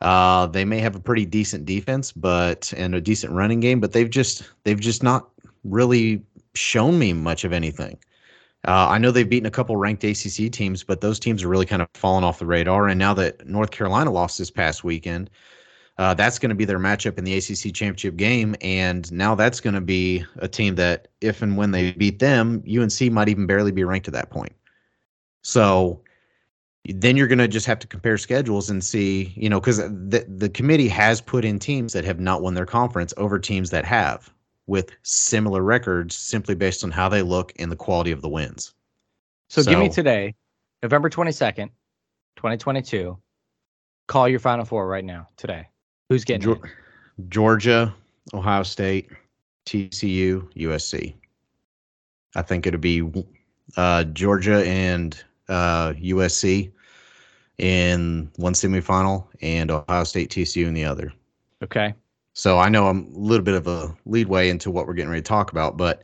Uh, 0.01 0.47
they 0.47 0.65
may 0.65 0.79
have 0.79 0.95
a 0.95 0.99
pretty 0.99 1.25
decent 1.25 1.65
defense, 1.65 2.11
but 2.11 2.73
and 2.75 2.95
a 2.95 3.01
decent 3.01 3.33
running 3.33 3.59
game, 3.59 3.79
but 3.79 3.93
they've 3.93 4.09
just 4.09 4.43
they've 4.63 4.79
just 4.79 5.03
not 5.03 5.29
really 5.63 6.23
shown 6.55 6.97
me 6.97 7.13
much 7.13 7.43
of 7.43 7.53
anything. 7.53 7.97
Uh, 8.67 8.89
I 8.89 8.97
know 8.99 9.09
they've 9.09 9.27
beaten 9.27 9.47
a 9.47 9.51
couple 9.51 9.75
ranked 9.75 10.03
ACC 10.03 10.51
teams, 10.51 10.83
but 10.83 11.01
those 11.01 11.19
teams 11.19 11.43
are 11.43 11.47
really 11.47 11.65
kind 11.65 11.81
of 11.81 11.87
fallen 11.95 12.23
off 12.23 12.39
the 12.39 12.45
radar. 12.45 12.87
And 12.87 12.99
now 12.99 13.13
that 13.15 13.47
North 13.47 13.71
Carolina 13.71 14.11
lost 14.11 14.37
this 14.37 14.51
past 14.51 14.83
weekend, 14.83 15.31
uh, 15.97 16.13
that's 16.13 16.39
going 16.39 16.49
to 16.49 16.55
be 16.55 16.65
their 16.65 16.79
matchup 16.79 17.17
in 17.17 17.23
the 17.23 17.35
ACC 17.35 17.73
championship 17.73 18.15
game, 18.15 18.55
and 18.61 19.11
now 19.11 19.35
that's 19.35 19.59
going 19.59 19.73
to 19.73 19.81
be 19.81 20.25
a 20.37 20.47
team 20.47 20.75
that, 20.75 21.09
if 21.21 21.41
and 21.41 21.57
when 21.57 21.71
they 21.71 21.91
beat 21.91 22.19
them, 22.19 22.63
UNC 22.67 23.01
might 23.11 23.29
even 23.29 23.45
barely 23.45 23.71
be 23.71 23.83
ranked 23.83 24.07
at 24.07 24.13
that 24.13 24.29
point. 24.29 24.55
So 25.43 26.01
then 26.85 27.15
you're 27.15 27.27
going 27.27 27.39
to 27.39 27.47
just 27.47 27.67
have 27.67 27.79
to 27.79 27.87
compare 27.87 28.17
schedules 28.17 28.69
and 28.69 28.83
see, 28.83 29.33
you 29.35 29.49
know, 29.49 29.59
because 29.59 29.77
the 29.77 30.25
the 30.27 30.49
committee 30.49 30.87
has 30.87 31.21
put 31.21 31.45
in 31.45 31.59
teams 31.59 31.93
that 31.93 32.03
have 32.05 32.19
not 32.19 32.41
won 32.41 32.53
their 32.53 32.65
conference 32.65 33.13
over 33.17 33.37
teams 33.37 33.69
that 33.69 33.85
have 33.85 34.31
with 34.67 34.91
similar 35.03 35.61
records, 35.61 36.15
simply 36.17 36.55
based 36.55 36.83
on 36.83 36.91
how 36.91 37.09
they 37.09 37.21
look 37.21 37.51
and 37.59 37.71
the 37.71 37.75
quality 37.75 38.11
of 38.11 38.21
the 38.21 38.29
wins. 38.29 38.73
So, 39.49 39.61
so 39.61 39.69
give 39.69 39.79
me 39.79 39.89
today, 39.89 40.33
November 40.81 41.09
twenty 41.09 41.31
second, 41.31 41.71
twenty 42.35 42.57
twenty 42.57 42.81
two. 42.81 43.19
Call 44.07 44.27
your 44.27 44.39
Final 44.39 44.65
Four 44.65 44.87
right 44.87 45.05
now 45.05 45.27
today. 45.37 45.67
Who's 46.11 46.25
getting 46.25 46.55
Ge- 46.55 46.59
Georgia, 47.29 47.95
Ohio 48.33 48.63
State, 48.63 49.09
TCU, 49.65 50.45
USC. 50.57 51.13
I 52.35 52.41
think 52.41 52.67
it'll 52.67 52.81
be 52.81 53.09
uh, 53.77 54.03
Georgia 54.03 54.61
and 54.65 55.23
uh, 55.47 55.93
USC 55.93 56.69
in 57.59 58.29
one 58.35 58.51
semifinal, 58.51 59.25
and 59.41 59.71
Ohio 59.71 60.03
State, 60.03 60.29
TCU 60.29 60.67
in 60.67 60.73
the 60.73 60.83
other. 60.83 61.13
Okay. 61.63 61.93
So 62.33 62.59
I 62.59 62.67
know 62.67 62.87
I'm 62.87 63.05
a 63.15 63.17
little 63.17 63.45
bit 63.45 63.55
of 63.55 63.67
a 63.67 63.95
leadway 64.05 64.49
into 64.49 64.69
what 64.69 64.87
we're 64.87 64.95
getting 64.95 65.11
ready 65.11 65.21
to 65.21 65.29
talk 65.29 65.53
about, 65.53 65.77
but 65.77 66.01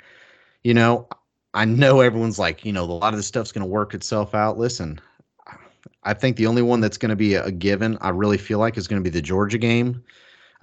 you 0.63 0.73
know, 0.73 1.05
I 1.53 1.65
know 1.65 1.99
everyone's 1.99 2.39
like, 2.39 2.63
you 2.63 2.71
know, 2.71 2.85
a 2.85 2.85
lot 2.85 3.13
of 3.13 3.19
this 3.19 3.27
stuff's 3.27 3.51
going 3.51 3.67
to 3.67 3.69
work 3.69 3.93
itself 3.93 4.33
out. 4.33 4.57
Listen, 4.57 5.01
I 6.07 6.13
think 6.13 6.37
the 6.37 6.47
only 6.47 6.61
one 6.61 6.79
that's 6.79 6.97
going 6.97 7.09
to 7.09 7.17
be 7.17 7.35
a 7.35 7.51
given, 7.51 7.97
I 7.99 8.09
really 8.09 8.37
feel 8.37 8.59
like, 8.59 8.77
is 8.77 8.87
going 8.87 9.03
to 9.03 9.03
be 9.03 9.13
the 9.13 9.21
Georgia 9.21 9.57
game. 9.57 10.01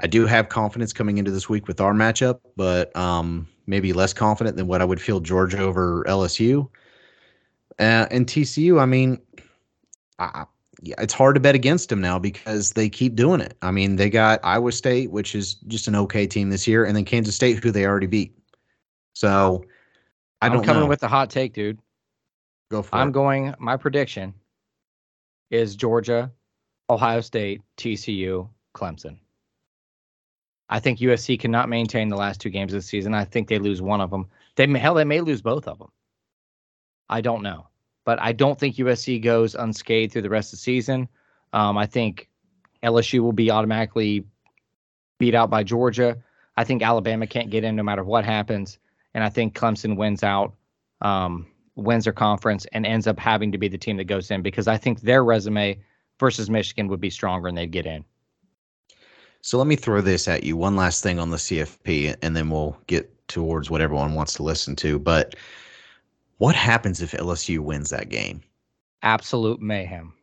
I 0.01 0.07
do 0.07 0.25
have 0.25 0.49
confidence 0.49 0.95
coming 0.95 1.19
into 1.19 1.31
this 1.31 1.51
week 1.51 1.69
with 1.69 1.83
our 1.83 1.93
matchup, 1.93 2.41
but 2.57 2.97
um, 2.97 3.47
maybe 3.67 3.93
less 3.93 4.15
confident 4.15 4.57
than 4.57 4.69
what 4.69 4.81
I 4.81 4.87
would 4.87 5.03
feel 5.03 5.21
Georgia 5.21 5.59
over 5.59 6.03
LSU. 6.09 6.67
Uh, 7.79 8.07
and 8.11 8.27
TCU, 8.27 8.81
I 8.81 8.87
mean, 8.87 9.21
I, 10.19 10.47
it's 10.83 11.13
hard 11.13 11.35
to 11.35 11.41
bet 11.41 11.55
against 11.55 11.91
them 11.91 12.01
now 12.01 12.19
because 12.19 12.73
they 12.73 12.89
keep 12.89 13.15
doing 13.15 13.43
it. 13.43 13.55
I 13.61 13.71
mean, 13.71 13.97
they 13.97 14.09
got 14.09 14.41
Iowa 14.45 14.73
State, 14.73 15.11
which 15.11 15.35
is 15.35 15.55
just 15.67 15.89
an 15.89 15.95
okay 15.95 16.27
team 16.27 16.49
this 16.49 16.67
year, 16.67 16.87
and 16.87 16.97
then 16.97 17.05
Kansas 17.05 17.37
State, 17.37 17.63
who 17.63 17.71
they 17.71 17.85
already 17.85 18.07
beat. 18.07 18.35
So 19.13 19.63
I 20.41 20.49
don't. 20.49 20.59
I'm 20.59 20.65
coming 20.65 20.83
know. 20.85 20.89
with 20.89 21.01
the 21.01 21.09
hot 21.09 21.29
take, 21.29 21.53
dude. 21.53 21.79
Go 22.71 22.81
for 22.81 22.95
I'm 22.95 23.01
it. 23.01 23.05
I'm 23.05 23.13
going. 23.13 23.55
My 23.59 23.77
prediction 23.77 24.33
is 25.55 25.77
Georgia, 25.77 26.33
Ohio 26.90 27.21
State, 27.21 27.62
TCU, 27.77 28.49
Clemson. 28.75 29.19
I 30.69 30.81
think 30.81 30.99
USC 30.99 31.38
cannot 31.38 31.69
maintain 31.69 32.09
the 32.09 32.17
last 32.17 32.40
two 32.40 32.51
games 32.51 32.73
of 32.73 32.79
the 32.79 32.87
season. 32.87 33.14
I 33.14 33.25
think 33.25 33.49
they 33.49 33.59
lose 33.59 33.81
one 33.81 34.01
of 34.01 34.11
them. 34.11 34.27
They 34.57 34.67
may, 34.67 34.79
hell, 34.79 34.95
they 34.95 35.05
may 35.05 35.21
lose 35.21 35.43
both 35.43 35.69
of 35.69 35.79
them. 35.79 35.90
I 37.09 37.21
don't 37.21 37.43
know, 37.43 37.69
but 38.05 38.21
I 38.21 38.33
don't 38.33 38.59
think 38.59 38.77
USC 38.77 39.23
goes 39.23 39.55
unscathed 39.55 40.12
through 40.12 40.23
the 40.23 40.31
rest 40.31 40.53
of 40.53 40.59
the 40.59 40.62
season. 40.62 41.09
Um, 41.53 41.79
I 41.79 41.87
think 41.87 42.29
LSU 42.83 43.21
will 43.21 43.33
be 43.33 43.51
automatically 43.51 44.25
beat 45.19 45.35
out 45.35 45.51
by 45.51 45.62
Georgia. 45.62 46.17
I 46.57 46.64
think 46.64 46.83
Alabama 46.83 47.27
can't 47.27 47.51
get 47.51 47.64
in 47.64 47.77
no 47.77 47.83
matter 47.83 48.03
what 48.03 48.25
happens, 48.25 48.79
and 49.12 49.23
I 49.23 49.29
think 49.29 49.55
Clemson 49.55 49.97
wins 49.97 50.25
out. 50.25 50.55
Um, 51.01 51.47
wins 51.77 52.05
their 52.05 52.13
conference 52.13 52.67
and 52.73 52.87
ends 52.87 53.07
up 53.07 53.19
having 53.19 53.51
to 53.53 53.59
be 53.59 53.69
the 53.69 53.79
team 53.79 53.97
that 53.97 54.05
goes 54.05 54.31
in 54.31 54.43
because 54.43 54.69
I 54.69 54.77
think 54.77 55.01
their 55.01 55.25
resume 55.25 55.79
versus 56.19 56.49
Michigan 56.49 56.89
would 56.89 57.01
be 57.01 57.11
stronger 57.11 57.49
and 57.49 57.57
they'd 57.57 57.71
get 57.71 57.87
in. 57.87 58.05
So 59.43 59.59
let 59.59 59.67
me 59.67 59.77
throw 59.77 60.01
this 60.01 60.27
at 60.27 60.45
you. 60.45 60.57
One 60.57 60.77
last 60.77 61.03
thing 61.03 61.19
on 61.19 61.31
the 61.31 61.37
CFP, 61.37 62.17
and 62.23 62.35
then 62.35 62.49
we'll 62.49 62.79
get 62.87 63.11
towards 63.29 63.71
what 63.71 63.83
everyone 63.83 64.15
wants 64.15 64.33
to 64.35 64.43
listen 64.43 64.75
to. 64.77 64.99
But 64.99 65.35
what 66.39 66.55
happens 66.55 67.03
if 67.03 67.13
LSU 67.13 67.59
wins 67.59 67.91
that 67.91 68.09
game? 68.09 68.43
Absolute 69.03 69.61
mayhem. 69.61 70.15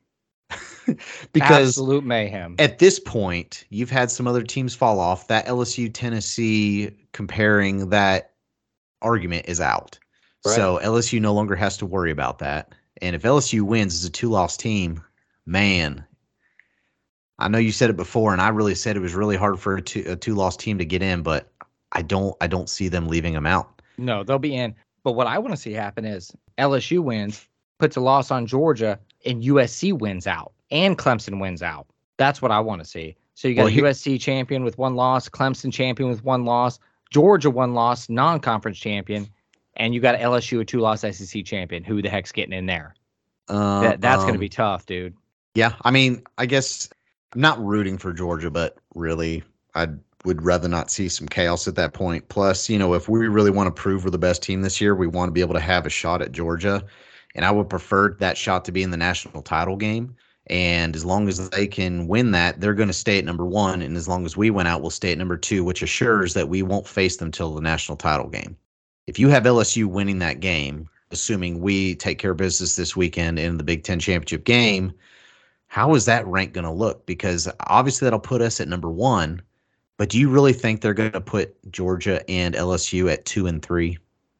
because 1.34 1.70
absolute 1.70 2.04
mayhem. 2.04 2.56
At 2.58 2.80
this 2.80 3.00
point, 3.00 3.64
you've 3.70 3.92
had 3.92 4.10
some 4.10 4.28
other 4.28 4.42
teams 4.42 4.74
fall 4.74 5.00
off. 5.00 5.28
That 5.28 5.46
LSU 5.46 5.92
Tennessee 5.94 6.90
comparing 7.12 7.90
that 7.90 8.32
argument 9.04 9.46
is 9.48 9.62
out. 9.62 10.00
Right. 10.46 10.56
So 10.56 10.80
LSU 10.84 11.22
no 11.22 11.34
longer 11.34 11.56
has 11.56 11.78
to 11.78 11.86
worry 11.86 12.12
about 12.12 12.40
that. 12.40 12.74
And 13.02 13.16
if 13.16 13.24
LSU 13.24 13.62
wins 13.62 13.94
as 13.94 14.06
a 14.06 14.10
two 14.10 14.30
loss 14.30 14.58
team, 14.58 15.02
man, 15.46 16.04
I 17.40 17.48
know 17.48 17.58
you 17.58 17.72
said 17.72 17.90
it 17.90 17.98
before, 17.98 18.34
and 18.34 18.42
I 18.42 18.50
really 18.50 18.76
said 18.76 18.96
it 18.96 19.02
was 19.02 19.16
really 19.16 19.36
hard 19.36 19.60
for 19.60 19.76
a 19.76 19.82
two, 19.82 20.04
a 20.08 20.16
two 20.16 20.36
loss 20.36 20.56
team 20.56 20.78
to 20.78 20.86
get 20.86 21.02
in, 21.02 21.24
but 21.24 21.52
I 21.92 22.02
don't 22.02 22.36
I 22.42 22.48
don't 22.48 22.70
see 22.70 22.88
them 22.88 23.08
leaving 23.08 23.34
them 23.34 23.46
out. 23.46 23.82
No, 23.98 24.24
they'll 24.24 24.40
be 24.40 24.56
in. 24.56 24.76
But 25.04 25.14
what 25.14 25.28
I 25.28 25.40
want 25.40 25.52
to 25.54 25.58
see 25.58 25.74
happen 25.74 26.06
is 26.06 26.32
LSU 26.58 27.00
wins, 27.04 27.48
puts 27.80 27.96
a 27.98 28.02
loss 28.02 28.30
on 28.30 28.46
Georgia, 28.46 29.00
and 29.26 29.44
USC 29.44 29.98
wins 29.98 30.28
out, 30.28 30.54
and 30.70 30.98
Clemson 30.98 31.40
wins 31.40 31.64
out. 31.64 31.88
That's 32.18 32.42
what 32.42 32.52
I 32.52 32.60
want 32.60 32.84
to 32.84 32.88
see. 32.88 33.16
So 33.34 33.48
you 33.48 33.56
got 33.56 33.64
well, 33.66 33.74
USC 33.74 34.22
champion 34.22 34.64
with 34.64 34.78
one 34.78 34.96
loss, 34.96 35.28
Clemson 35.28 35.74
champion 35.74 36.10
with 36.10 36.24
one 36.24 36.46
loss, 36.46 36.78
Georgia 37.10 37.50
one 37.50 37.74
loss, 37.74 38.10
non 38.10 38.40
conference 38.40 38.78
champion, 38.78 39.28
and 39.78 39.94
you 39.94 40.02
got 40.02 40.20
LSU 40.20 40.62
a 40.62 40.66
two 40.66 40.80
loss 40.80 41.02
SEC 41.02 41.46
champion. 41.46 41.84
Who 41.84 42.02
the 42.02 42.10
heck's 42.10 42.32
getting 42.32 42.54
in 42.54 42.66
there? 42.66 42.96
Uh, 43.48 43.82
that, 43.82 44.02
that's 44.02 44.20
um, 44.20 44.28
going 44.28 44.34
to 44.34 44.40
be 44.40 44.50
tough, 44.50 44.86
dude. 44.86 45.16
Yeah, 45.56 45.74
I 45.84 45.92
mean, 45.92 46.24
I 46.38 46.46
guess 46.46 46.90
I'm 47.34 47.42
not 47.42 47.64
rooting 47.64 47.98
for 47.98 48.14
Georgia, 48.14 48.50
but 48.50 48.78
really, 48.96 49.44
I 49.76 49.88
would 50.24 50.42
rather 50.42 50.68
not 50.68 50.92
see 50.92 51.10
some 51.10 51.28
chaos 51.28 51.68
at 51.68 51.76
that 51.76 51.94
point. 51.94 52.30
Plus, 52.30 52.70
you 52.70 52.78
know, 52.78 52.94
if 52.94 53.10
we 53.10 53.28
really 53.28 53.52
want 53.52 53.68
to 53.68 53.82
prove 53.82 54.04
we're 54.06 54.12
the 54.12 54.18
best 54.18 54.44
team 54.44 54.62
this 54.62 54.80
year, 54.80 54.96
we 54.96 55.08
want 55.08 55.30
to 55.30 55.34
be 55.34 55.42
able 55.42 55.56
to 55.56 55.60
have 55.60 55.86
a 55.86 55.90
shot 55.90 56.22
at 56.22 56.32
Georgia, 56.32 56.84
and 57.36 57.44
I 57.44 57.52
would 57.52 57.70
prefer 57.70 58.16
that 58.20 58.38
shot 58.38 58.66
to 58.66 58.72
be 58.72 58.84
in 58.84 58.92
the 58.92 58.98
national 58.98 59.42
title 59.42 59.76
game. 59.76 60.16
And 60.48 60.96
as 60.96 61.06
long 61.06 61.28
as 61.28 61.50
they 61.50 61.68
can 61.68 62.08
win 62.08 62.32
that, 62.32 62.60
they're 62.60 62.74
going 62.74 62.90
to 62.90 62.94
stay 62.94 63.20
at 63.20 63.26
number 63.26 63.46
one. 63.46 63.82
And 63.82 63.96
as 63.96 64.08
long 64.08 64.26
as 64.26 64.36
we 64.36 64.50
win 64.50 64.68
out, 64.68 64.82
we'll 64.82 64.90
stay 64.90 65.12
at 65.12 65.18
number 65.18 65.38
two, 65.38 65.64
which 65.64 65.84
assures 65.84 66.34
that 66.34 66.50
we 66.50 66.64
won't 66.64 66.88
face 66.88 67.18
them 67.18 67.32
till 67.32 67.54
the 67.54 67.62
national 67.62 67.96
title 67.96 68.28
game 68.28 68.58
if 69.08 69.20
you 69.20 69.30
have 69.30 69.44
LSU 69.44 69.86
winning 69.86 70.20
that 70.20 70.40
game, 70.40 70.90
assuming 71.12 71.60
we 71.62 71.96
take 71.96 72.20
care 72.20 72.32
of 72.32 72.38
business 72.38 72.76
this 72.76 72.96
weekend 72.96 73.40
in 73.40 73.58
the 73.58 73.64
Big 73.64 73.84
Ten 73.84 74.00
championship 74.00 74.44
game, 74.46 74.94
how 75.68 75.96
is 75.96 76.06
that 76.06 76.28
rank 76.28 76.54
going 76.54 76.66
to 76.66 76.72
look? 76.72 77.06
Because 77.06 77.48
obviously 77.68 78.06
that'll 78.06 78.20
put 78.20 78.42
us 78.42 78.60
at 78.62 78.68
number 78.68 78.90
one, 78.90 79.42
But 79.98 80.10
do 80.10 80.20
you 80.20 80.30
really 80.30 80.54
think 80.54 80.82
they're 80.82 80.94
going 80.94 81.12
to 81.14 81.22
put 81.22 81.56
Georgia 81.72 82.28
and 82.30 82.56
LSU 82.56 83.12
at 83.12 83.26
two 83.26 83.48
and 83.48 83.62
three, 83.64 83.98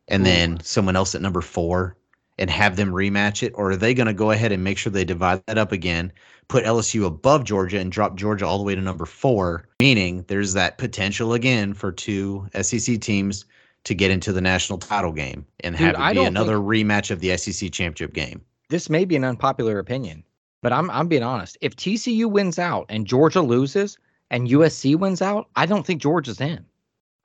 and 0.08 0.22
Ooh. 0.22 0.26
then 0.26 0.60
someone 0.62 0.96
else 0.96 1.16
at 1.16 1.22
number 1.22 1.42
four, 1.42 1.96
and 2.38 2.50
have 2.50 2.76
them 2.76 2.92
rematch 2.92 3.44
it, 3.44 3.54
or 3.56 3.72
are 3.72 3.76
they 3.76 3.94
going 3.94 4.08
to 4.08 4.14
go 4.14 4.32
ahead 4.32 4.52
and 4.52 4.64
make 4.64 4.78
sure 4.78 4.92
they 4.92 5.06
divide 5.06 5.44
that 5.46 5.58
up 5.60 5.72
again, 5.72 6.12
put 6.48 6.66
LSU 6.66 7.06
above 7.06 7.44
Georgia, 7.44 7.80
and 7.80 7.92
drop 7.92 8.16
Georgia 8.16 8.46
all 8.46 8.58
the 8.58 8.64
way 8.64 8.76
to 8.76 8.82
number 8.82 9.06
four? 9.06 9.68
Meaning 9.80 10.26
there's 10.28 10.54
that 10.54 10.78
potential 10.80 11.34
again 11.34 11.74
for 11.74 11.92
two 11.92 12.48
SEC 12.62 13.00
teams 13.00 13.46
to 13.84 13.94
get 13.96 14.12
into 14.12 14.32
the 14.32 14.42
national 14.42 14.78
title 14.80 15.12
game 15.12 15.46
and 15.62 15.76
Dude, 15.76 15.88
have 15.88 15.96
I 15.96 16.12
it 16.12 16.16
be 16.16 16.24
another 16.24 16.56
think- 16.58 16.68
rematch 16.68 17.12
of 17.12 17.20
the 17.20 17.36
SEC 17.38 17.72
championship 17.72 18.14
game. 18.14 18.42
This 18.70 18.90
may 18.90 19.06
be 19.06 19.16
an 19.16 19.24
unpopular 19.24 19.80
opinion, 19.80 20.24
but 20.62 20.72
I'm 20.72 20.90
I'm 20.92 21.08
being 21.08 21.24
honest. 21.24 21.58
If 21.62 21.76
TCU 21.76 22.26
wins 22.30 22.58
out 22.60 22.86
and 22.90 23.06
Georgia 23.06 23.42
loses 23.42 23.98
and 24.30 24.48
USC 24.48 24.96
wins 24.98 25.22
out, 25.22 25.50
I 25.56 25.66
don't 25.66 25.86
think 25.86 26.02
Georgia's 26.02 26.40
in. 26.40 26.66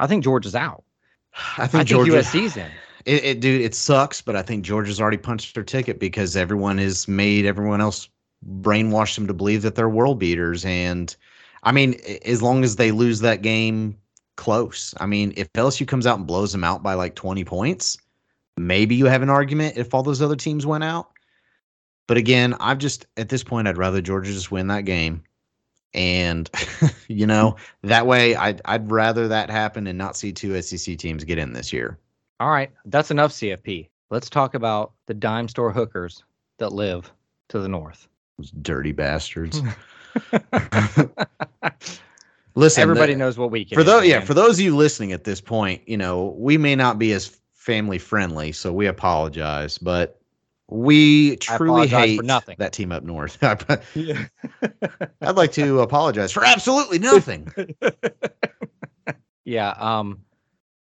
I 0.00 0.06
think 0.06 0.24
Georgia's 0.24 0.54
out. 0.56 0.82
I 1.34 1.38
I 1.64 1.66
think 1.66 1.88
think 1.88 1.88
Georgia. 1.88 2.12
USC's 2.12 2.56
in. 2.56 2.70
It, 3.06 3.24
it, 3.24 3.40
dude, 3.40 3.60
it 3.60 3.72
sucks, 3.72 4.20
but 4.20 4.34
I 4.34 4.42
think 4.42 4.64
Georgia's 4.64 5.00
already 5.00 5.16
punched 5.16 5.54
their 5.54 5.62
ticket 5.62 6.00
because 6.00 6.34
everyone 6.34 6.76
has 6.78 7.06
made 7.06 7.46
everyone 7.46 7.80
else 7.80 8.08
brainwash 8.62 9.14
them 9.14 9.28
to 9.28 9.32
believe 9.32 9.62
that 9.62 9.76
they're 9.76 9.88
world 9.88 10.18
beaters. 10.18 10.64
And 10.64 11.14
I 11.62 11.70
mean, 11.70 11.94
as 12.24 12.42
long 12.42 12.64
as 12.64 12.74
they 12.74 12.90
lose 12.90 13.20
that 13.20 13.42
game 13.42 13.96
close, 14.36 14.94
I 14.98 15.06
mean, 15.06 15.32
if 15.36 15.52
LSU 15.54 15.86
comes 15.86 16.06
out 16.06 16.18
and 16.18 16.26
blows 16.26 16.52
them 16.52 16.64
out 16.64 16.82
by 16.82 16.94
like 16.94 17.14
20 17.14 17.44
points, 17.44 17.98
maybe 18.56 18.94
you 18.94 19.06
have 19.06 19.22
an 19.22 19.30
argument 19.30 19.76
if 19.76 19.92
all 19.94 20.02
those 20.02 20.22
other 20.22 20.36
teams 20.36 20.66
went 20.66 20.84
out. 20.84 21.10
But 22.06 22.16
again, 22.16 22.54
I've 22.60 22.78
just 22.78 23.06
at 23.16 23.28
this 23.28 23.42
point, 23.42 23.66
I'd 23.66 23.78
rather 23.78 24.00
Georgia 24.00 24.32
just 24.32 24.50
win 24.50 24.68
that 24.68 24.84
game. 24.84 25.24
And 25.92 26.48
you 27.08 27.26
know, 27.26 27.56
that 27.82 28.06
way 28.06 28.36
I'd 28.36 28.60
I'd 28.64 28.90
rather 28.90 29.28
that 29.28 29.50
happen 29.50 29.86
and 29.86 29.98
not 29.98 30.16
see 30.16 30.32
two 30.32 30.60
SEC 30.62 30.98
teams 30.98 31.24
get 31.24 31.38
in 31.38 31.52
this 31.52 31.72
year. 31.72 31.98
All 32.38 32.50
right, 32.50 32.70
that's 32.84 33.10
enough 33.10 33.32
CFP. 33.32 33.88
Let's 34.10 34.30
talk 34.30 34.54
about 34.54 34.92
the 35.06 35.14
dime 35.14 35.48
store 35.48 35.72
hookers 35.72 36.22
that 36.58 36.72
live 36.72 37.10
to 37.48 37.58
the 37.58 37.68
north. 37.68 38.06
Those 38.38 38.52
dirty 38.62 38.92
bastards. 38.92 39.62
Listen, 42.56 42.82
Everybody 42.82 43.12
the- 43.12 43.18
knows 43.18 43.38
what 43.38 43.50
we 43.50 43.60
it 43.60 43.74
for 43.74 43.84
those 43.84 44.06
yeah 44.06 44.20
for 44.20 44.32
those 44.34 44.58
of 44.58 44.64
you 44.64 44.74
listening 44.74 45.12
at 45.12 45.24
this 45.24 45.40
point, 45.40 45.86
you 45.86 45.96
know 45.96 46.34
we 46.38 46.56
may 46.58 46.74
not 46.74 46.98
be 46.98 47.12
as 47.12 47.38
family 47.52 47.98
friendly, 47.98 48.50
so 48.52 48.72
we 48.72 48.86
apologize, 48.86 49.76
but 49.78 50.20
we 50.68 51.36
truly 51.36 51.86
apologize 51.86 51.90
for 51.90 52.22
hate 52.22 52.24
nothing. 52.24 52.56
that 52.58 52.72
team 52.72 52.90
up 52.92 53.02
north. 53.04 53.38
I'd 53.42 55.36
like 55.36 55.52
to 55.52 55.80
apologize 55.80 56.32
for 56.32 56.44
absolutely 56.44 56.98
nothing. 57.12 57.52
yeah, 59.44 59.70
um 59.78 60.22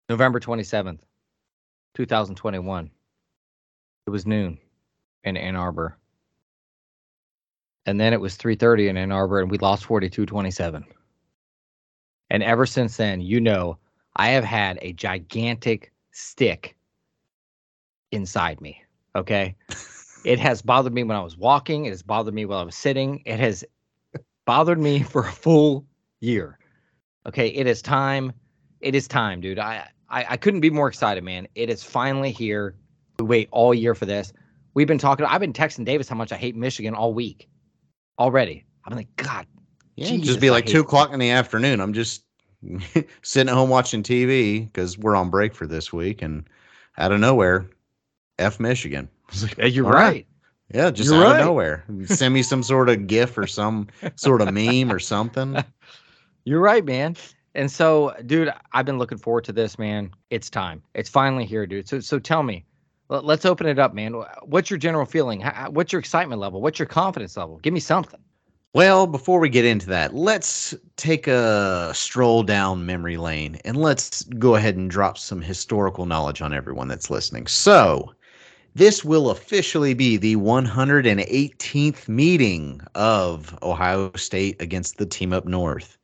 November 0.08 0.40
27th, 0.40 0.98
2021. 1.94 2.90
It 4.06 4.10
was 4.10 4.26
noon 4.26 4.58
in 5.22 5.36
Ann 5.36 5.54
Arbor. 5.54 5.96
And 7.86 8.00
then 8.00 8.12
it 8.12 8.20
was 8.20 8.36
3:30 8.36 8.88
in 8.88 8.96
Ann 8.96 9.12
Arbor 9.12 9.40
and 9.40 9.50
we 9.50 9.58
lost 9.58 9.84
42-27. 9.86 10.84
And 12.30 12.42
ever 12.42 12.66
since 12.66 12.96
then, 12.96 13.20
you 13.20 13.40
know, 13.40 13.78
I 14.16 14.28
have 14.28 14.44
had 14.44 14.78
a 14.82 14.92
gigantic 14.92 15.92
stick 16.12 16.76
inside 18.12 18.60
me, 18.60 18.82
okay? 19.14 19.56
it 20.24 20.38
has 20.38 20.62
bothered 20.62 20.92
me 20.92 21.02
when 21.02 21.16
I 21.16 21.22
was 21.22 21.36
walking, 21.36 21.86
it 21.86 21.90
has 21.90 22.02
bothered 22.02 22.34
me 22.34 22.44
while 22.44 22.58
I 22.58 22.64
was 22.64 22.76
sitting. 22.76 23.22
It 23.24 23.40
has 23.40 23.64
bothered 24.44 24.78
me 24.78 25.02
for 25.02 25.22
a 25.22 25.32
full 25.32 25.86
year. 26.20 26.58
Okay, 27.26 27.48
it 27.48 27.66
is 27.66 27.82
time. 27.82 28.32
It 28.80 28.94
is 28.94 29.06
time, 29.06 29.40
dude. 29.40 29.58
I, 29.58 29.88
I 30.08 30.24
I 30.30 30.36
couldn't 30.36 30.60
be 30.60 30.70
more 30.70 30.88
excited, 30.88 31.22
man. 31.22 31.46
It 31.54 31.68
is 31.68 31.82
finally 31.82 32.32
here. 32.32 32.74
We 33.18 33.26
wait 33.26 33.48
all 33.50 33.74
year 33.74 33.94
for 33.94 34.06
this. 34.06 34.32
We've 34.74 34.86
been 34.86 34.98
talking. 34.98 35.26
I've 35.26 35.40
been 35.40 35.52
texting 35.52 35.84
Davis 35.84 36.08
how 36.08 36.16
much 36.16 36.32
I 36.32 36.36
hate 36.36 36.56
Michigan 36.56 36.94
all 36.94 37.12
week 37.12 37.48
already. 38.18 38.64
I'm 38.84 38.96
like, 38.96 39.14
God, 39.16 39.46
Yeah, 40.00 40.08
Jesus, 40.08 40.26
just 40.28 40.40
be 40.40 40.50
like 40.50 40.66
two 40.66 40.80
o'clock 40.80 41.12
in 41.12 41.18
the 41.20 41.30
afternoon. 41.30 41.80
I'm 41.80 41.92
just 41.92 42.24
sitting 43.22 43.48
at 43.50 43.54
home 43.54 43.68
watching 43.70 44.02
TV 44.02 44.64
because 44.64 44.96
we're 44.98 45.14
on 45.16 45.30
break 45.30 45.54
for 45.54 45.66
this 45.66 45.92
week, 45.92 46.22
and 46.22 46.44
out 46.98 47.12
of 47.12 47.20
nowhere, 47.20 47.66
F 48.38 48.58
Michigan. 48.60 49.08
Like, 49.42 49.56
Yeah, 49.58 49.66
you're 49.66 49.86
all 49.86 49.92
right. 49.92 50.02
right. 50.08 50.26
Yeah, 50.74 50.90
just 50.90 51.10
You're 51.10 51.22
out 51.24 51.32
right. 51.32 51.40
of 51.40 51.46
nowhere. 51.46 51.84
Send 52.06 52.32
me 52.34 52.42
some 52.42 52.62
sort 52.62 52.88
of 52.88 53.06
GIF 53.06 53.36
or 53.38 53.46
some 53.46 53.88
sort 54.16 54.40
of 54.40 54.52
meme 54.52 54.90
or 54.92 54.98
something. 55.00 55.56
You're 56.44 56.60
right, 56.60 56.84
man. 56.84 57.16
And 57.54 57.70
so, 57.70 58.14
dude, 58.26 58.52
I've 58.72 58.86
been 58.86 58.98
looking 58.98 59.18
forward 59.18 59.44
to 59.44 59.52
this, 59.52 59.78
man. 59.78 60.10
It's 60.30 60.48
time. 60.48 60.82
It's 60.94 61.08
finally 61.10 61.44
here, 61.44 61.66
dude. 61.66 61.88
So, 61.88 61.98
so 62.00 62.18
tell 62.20 62.42
me, 62.44 62.64
let- 63.08 63.24
let's 63.24 63.44
open 63.44 63.66
it 63.66 63.78
up, 63.80 63.94
man. 63.94 64.14
What's 64.44 64.70
your 64.70 64.78
general 64.78 65.06
feeling? 65.06 65.40
How- 65.40 65.52
how- 65.52 65.70
What's 65.70 65.92
your 65.92 65.98
excitement 66.00 66.40
level? 66.40 66.60
What's 66.60 66.78
your 66.78 66.86
confidence 66.86 67.36
level? 67.36 67.58
Give 67.58 67.74
me 67.74 67.80
something. 67.80 68.20
Well, 68.72 69.06
before 69.08 69.40
we 69.40 69.48
get 69.48 69.64
into 69.64 69.86
that, 69.86 70.14
let's 70.14 70.74
take 70.96 71.26
a 71.26 71.92
stroll 71.94 72.44
down 72.44 72.86
memory 72.86 73.16
lane 73.16 73.56
and 73.64 73.76
let's 73.76 74.22
go 74.24 74.54
ahead 74.54 74.76
and 74.76 74.88
drop 74.90 75.18
some 75.18 75.40
historical 75.42 76.06
knowledge 76.06 76.40
on 76.40 76.52
everyone 76.54 76.86
that's 76.86 77.10
listening. 77.10 77.48
So, 77.48 78.14
this 78.74 79.04
will 79.04 79.30
officially 79.30 79.94
be 79.94 80.16
the 80.16 80.36
118th 80.36 82.08
meeting 82.08 82.80
of 82.94 83.58
Ohio 83.62 84.12
State 84.16 84.60
against 84.62 84.98
the 84.98 85.06
team 85.06 85.32
up 85.32 85.46
north. 85.46 85.98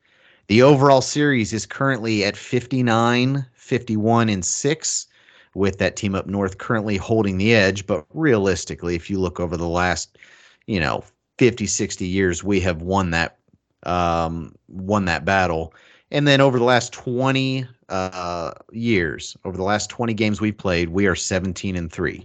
The 0.48 0.62
overall 0.62 1.02
series 1.02 1.52
is 1.52 1.66
currently 1.66 2.24
at 2.24 2.36
59, 2.36 3.46
51, 3.54 4.28
and 4.28 4.44
6, 4.44 5.06
with 5.54 5.78
that 5.78 5.96
team 5.96 6.14
up 6.16 6.26
north 6.26 6.58
currently 6.58 6.96
holding 6.96 7.38
the 7.38 7.54
edge. 7.54 7.86
But 7.86 8.06
realistically, 8.14 8.96
if 8.96 9.10
you 9.10 9.20
look 9.20 9.40
over 9.40 9.56
the 9.56 9.68
last, 9.68 10.18
you 10.66 10.80
know, 10.80 11.04
50, 11.38 11.66
60 11.66 12.06
years, 12.06 12.42
we 12.42 12.60
have 12.60 12.82
won 12.82 13.10
that 13.10 13.38
um, 13.84 14.54
won 14.68 15.04
that 15.04 15.24
battle. 15.24 15.72
And 16.10 16.26
then 16.26 16.40
over 16.40 16.58
the 16.58 16.64
last 16.64 16.92
20 16.92 17.66
uh, 17.88 18.52
years, 18.72 19.36
over 19.44 19.56
the 19.56 19.62
last 19.62 19.90
20 19.90 20.14
games 20.14 20.40
we've 20.40 20.56
played, 20.56 20.88
we 20.88 21.06
are 21.06 21.14
17 21.14 21.76
and 21.76 21.90
3. 21.90 22.24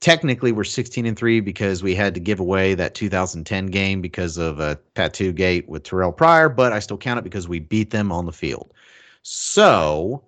Technically, 0.00 0.52
we're 0.52 0.64
16 0.64 1.06
and 1.06 1.16
3 1.16 1.40
because 1.40 1.82
we 1.82 1.94
had 1.94 2.14
to 2.14 2.20
give 2.20 2.38
away 2.38 2.74
that 2.74 2.94
2010 2.94 3.66
game 3.66 4.00
because 4.02 4.36
of 4.36 4.60
a 4.60 4.78
tattoo 4.94 5.32
gate 5.32 5.68
with 5.68 5.84
Terrelle 5.84 6.16
Pryor, 6.16 6.48
but 6.48 6.72
I 6.72 6.80
still 6.80 6.98
count 6.98 7.18
it 7.18 7.24
because 7.24 7.48
we 7.48 7.60
beat 7.60 7.90
them 7.90 8.12
on 8.12 8.26
the 8.26 8.32
field. 8.32 8.72
So 9.22 10.24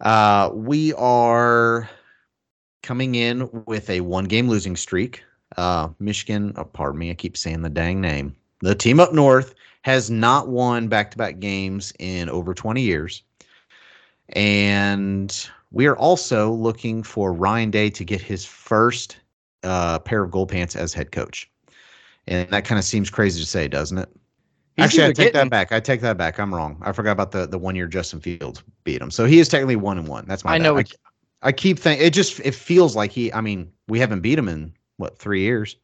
uh, 0.00 0.50
we 0.52 0.92
are 0.94 1.88
coming 2.82 3.14
in 3.14 3.48
with 3.66 3.88
a 3.88 4.00
one 4.00 4.24
game 4.24 4.48
losing 4.48 4.76
streak. 4.76 5.22
Uh, 5.56 5.88
Michigan, 5.98 6.52
oh, 6.56 6.64
pardon 6.64 6.98
me, 6.98 7.10
I 7.10 7.14
keep 7.14 7.36
saying 7.36 7.62
the 7.62 7.70
dang 7.70 8.00
name. 8.00 8.34
The 8.60 8.74
team 8.74 8.98
up 9.00 9.12
north 9.12 9.54
has 9.82 10.10
not 10.10 10.48
won 10.48 10.88
back 10.88 11.10
to 11.12 11.18
back 11.18 11.38
games 11.38 11.92
in 11.98 12.28
over 12.28 12.54
20 12.54 12.80
years. 12.80 13.22
And 14.30 15.48
we 15.70 15.86
are 15.86 15.96
also 15.96 16.50
looking 16.52 17.02
for 17.02 17.32
Ryan 17.32 17.70
Day 17.70 17.90
to 17.90 18.04
get 18.04 18.20
his 18.20 18.44
first 18.44 19.18
uh, 19.62 19.98
pair 19.98 20.22
of 20.22 20.30
gold 20.30 20.48
pants 20.50 20.76
as 20.76 20.94
head 20.94 21.12
coach. 21.12 21.50
And 22.26 22.48
that 22.50 22.64
kind 22.64 22.78
of 22.78 22.84
seems 22.84 23.10
crazy 23.10 23.40
to 23.40 23.46
say, 23.46 23.68
doesn't 23.68 23.98
it? 23.98 24.08
He's 24.76 24.86
Actually, 24.86 25.04
I 25.04 25.06
take 25.08 25.16
getting- 25.16 25.32
that 25.34 25.50
back. 25.50 25.72
I 25.72 25.78
take 25.80 26.00
that 26.00 26.16
back. 26.16 26.38
I'm 26.40 26.52
wrong. 26.54 26.78
I 26.82 26.90
forgot 26.92 27.12
about 27.12 27.30
the 27.30 27.46
the 27.46 27.58
one 27.58 27.76
year 27.76 27.86
Justin 27.86 28.18
Fields 28.20 28.64
beat 28.82 29.00
him. 29.00 29.10
So 29.10 29.24
he 29.24 29.38
is 29.38 29.48
technically 29.48 29.76
one 29.76 29.98
and 29.98 30.08
one. 30.08 30.24
That's 30.26 30.42
my. 30.44 30.52
I 30.54 30.58
bad. 30.58 30.62
know 30.64 30.78
I, 30.78 30.84
I 31.42 31.52
keep 31.52 31.78
thinking 31.78 32.04
it 32.04 32.10
just 32.10 32.40
it 32.40 32.54
feels 32.56 32.96
like 32.96 33.12
he. 33.12 33.32
I 33.32 33.40
mean, 33.40 33.70
we 33.86 34.00
haven't 34.00 34.20
beat 34.22 34.36
him 34.36 34.48
in 34.48 34.72
what 34.96 35.18
three 35.18 35.42
years? 35.42 35.76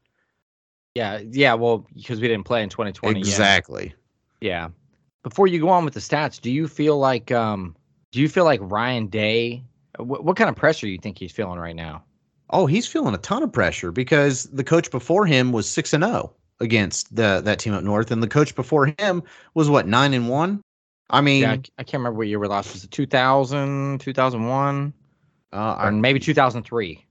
Yeah, 0.95 1.21
yeah. 1.31 1.55
Well, 1.55 1.87
because 1.95 2.21
we 2.21 2.29
didn't 2.29 2.45
play 2.45 2.63
in 2.63 2.69
2020. 2.69 3.21
yeah. 3.21 3.27
exactly. 3.27 3.95
Yeah. 4.41 4.69
Before 5.23 5.47
you 5.47 5.61
go 5.61 5.69
on 5.69 5.85
with 5.85 5.95
the 5.95 6.01
stats, 6.01 6.41
do 6.41 6.51
you 6.51 6.67
feel 6.69 6.99
like 6.99 7.31
um 7.31 7.77
do 8.13 8.21
you 8.21 8.29
feel 8.29 8.45
like 8.45 8.61
Ryan 8.63 9.07
Day 9.07 9.63
what, 9.99 10.25
what 10.25 10.37
kind 10.37 10.49
of 10.51 10.57
pressure 10.57 10.87
do 10.87 10.91
you 10.93 10.99
think 10.99 11.19
he's 11.19 11.33
feeling 11.33 11.59
right 11.59 11.77
now? 11.77 12.05
Oh, 12.51 12.67
he's 12.67 12.87
feeling 12.87 13.15
a 13.15 13.19
ton 13.19 13.43
of 13.43 13.53
pressure 13.53 13.93
because 13.93 14.45
the 14.45 14.65
coach 14.65 14.91
before 14.91 15.27
him 15.27 15.53
was 15.53 15.69
six 15.69 15.93
and 15.93 16.03
zero 16.03 16.35
against 16.61 17.15
the 17.15 17.41
that 17.45 17.59
team 17.59 17.75
up 17.75 17.85
north, 17.85 18.11
and 18.11 18.23
the 18.23 18.29
coach 18.29 18.55
before 18.55 18.93
him 18.99 19.23
was 19.55 19.71
what 19.71 19.87
nine 19.87 20.15
and 20.15 20.29
one. 20.29 20.61
I 21.11 21.21
mean, 21.21 21.43
Yeah, 21.43 21.53
I, 21.53 21.61
I 21.79 21.83
can't 21.85 22.01
remember 22.01 22.19
what 22.19 22.29
year 22.29 22.39
we 22.39 22.49
lost. 22.49 22.73
Was 22.73 22.85
it 22.85 22.91
2000, 22.91 24.01
2001, 24.01 24.93
uh, 25.53 25.57
or 25.57 25.61
I- 25.61 25.91
maybe 25.91 26.19
2003? 26.21 27.05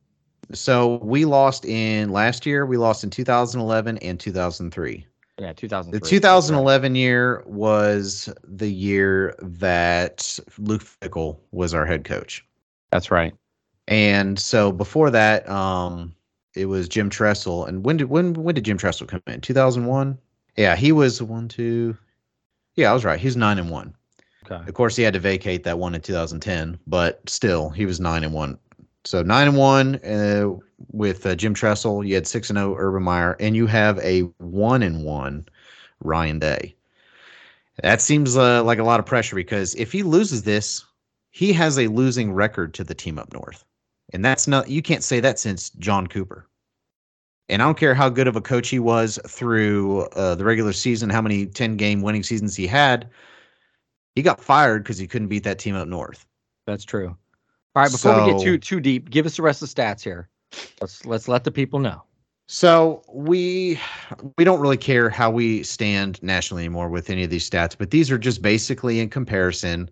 So 0.53 0.97
we 1.03 1.25
lost 1.25 1.65
in 1.65 2.11
last 2.11 2.45
year. 2.45 2.65
We 2.65 2.77
lost 2.77 3.03
in 3.03 3.09
2011 3.09 3.97
and 3.99 4.19
2003. 4.19 5.05
Yeah, 5.37 5.53
2003. 5.53 5.91
The 5.91 5.99
That's 5.99 6.11
right. 6.11 6.17
2011 6.17 6.95
year 6.95 7.43
was 7.45 8.29
the 8.43 8.69
year 8.69 9.35
that 9.39 10.39
Luke 10.57 10.83
Fickell 10.83 11.39
was 11.51 11.73
our 11.73 11.85
head 11.85 12.03
coach. 12.03 12.45
That's 12.91 13.11
right. 13.11 13.33
And 13.87 14.37
so 14.37 14.71
before 14.71 15.09
that, 15.11 15.47
um, 15.49 16.13
it 16.55 16.65
was 16.65 16.89
Jim 16.89 17.09
Tressel. 17.09 17.65
And 17.65 17.85
when 17.85 17.97
did 17.97 18.09
when 18.09 18.33
when 18.33 18.55
did 18.55 18.65
Jim 18.65 18.77
Tressel 18.77 19.07
come 19.07 19.21
in? 19.27 19.41
2001. 19.41 20.17
Yeah, 20.57 20.75
he 20.75 20.91
was 20.91 21.21
one 21.21 21.47
two. 21.47 21.97
Yeah, 22.75 22.91
I 22.91 22.93
was 22.93 23.05
right. 23.05 23.19
He's 23.19 23.37
nine 23.37 23.59
and 23.59 23.69
one. 23.69 23.95
Okay. 24.45 24.67
Of 24.67 24.73
course, 24.73 24.95
he 24.95 25.03
had 25.03 25.13
to 25.13 25.19
vacate 25.19 25.63
that 25.63 25.79
one 25.79 25.95
in 25.95 26.01
2010, 26.01 26.79
but 26.87 27.27
still, 27.29 27.69
he 27.69 27.85
was 27.85 27.99
nine 27.99 28.23
and 28.23 28.33
one. 28.33 28.57
So 29.05 29.21
nine 29.23 29.47
and 29.47 29.57
one 29.57 29.95
uh, 29.97 30.55
with 30.91 31.25
uh, 31.25 31.35
Jim 31.35 31.53
Tressel. 31.53 32.03
You 32.03 32.15
had 32.15 32.27
six 32.27 32.49
and 32.49 32.57
zero 32.57 32.75
Urban 32.77 33.03
Meyer, 33.03 33.35
and 33.39 33.55
you 33.55 33.65
have 33.67 33.97
a 33.99 34.21
one 34.37 34.83
and 34.83 35.03
one 35.03 35.47
Ryan 36.01 36.39
Day. 36.39 36.75
That 37.81 38.01
seems 38.01 38.35
uh, 38.35 38.63
like 38.63 38.79
a 38.79 38.83
lot 38.83 38.99
of 38.99 39.05
pressure 39.05 39.35
because 39.35 39.73
if 39.75 39.91
he 39.91 40.03
loses 40.03 40.43
this, 40.43 40.85
he 41.31 41.53
has 41.53 41.79
a 41.79 41.87
losing 41.87 42.33
record 42.33 42.73
to 42.73 42.83
the 42.83 42.93
team 42.93 43.17
up 43.17 43.31
north, 43.33 43.63
and 44.11 44.23
that's 44.23 44.47
not 44.47 44.69
you 44.69 44.81
can't 44.81 45.03
say 45.03 45.19
that 45.21 45.39
since 45.39 45.69
John 45.71 46.07
Cooper. 46.07 46.47
And 47.47 47.63
I 47.63 47.65
don't 47.65 47.77
care 47.77 47.95
how 47.95 48.09
good 48.09 48.27
of 48.27 48.35
a 48.35 48.41
coach 48.41 48.69
he 48.69 48.77
was 48.77 49.17
through 49.27 50.01
uh, 50.09 50.35
the 50.35 50.45
regular 50.45 50.71
season, 50.71 51.09
how 51.09 51.21
many 51.21 51.47
10 51.47 51.77
game 51.77 52.03
winning 52.03 52.21
seasons 52.21 52.55
he 52.55 52.67
had. 52.67 53.09
He 54.13 54.21
got 54.21 54.39
fired 54.39 54.83
because 54.83 54.99
he 54.99 55.07
couldn't 55.07 55.29
beat 55.29 55.43
that 55.45 55.57
team 55.57 55.75
up 55.75 55.87
north. 55.87 56.27
That's 56.67 56.85
true. 56.85 57.17
All 57.75 57.83
right, 57.83 57.91
before 57.91 58.25
we 58.25 58.31
get 58.31 58.41
too 58.41 58.57
too 58.57 58.79
deep, 58.79 59.09
give 59.09 59.25
us 59.25 59.35
the 59.35 59.43
rest 59.43 59.61
of 59.61 59.73
the 59.73 59.81
stats 59.81 60.03
here. 60.03 60.27
Let's 60.81 61.05
let's 61.05 61.27
let 61.27 61.43
the 61.43 61.51
people 61.51 61.79
know. 61.79 62.03
So 62.47 63.03
we 63.13 63.79
we 64.37 64.43
don't 64.43 64.59
really 64.59 64.77
care 64.77 65.07
how 65.09 65.29
we 65.29 65.61
stand 65.61 66.21
nationally 66.23 66.63
anymore 66.63 66.89
with 66.89 67.11
any 67.11 67.23
of 67.23 67.29
these 67.29 67.47
stats, 67.47 67.75
but 67.77 67.91
these 67.91 68.09
are 68.09 68.17
just 68.17 68.41
basically 68.41 68.99
in 68.99 69.09
comparison, 69.09 69.87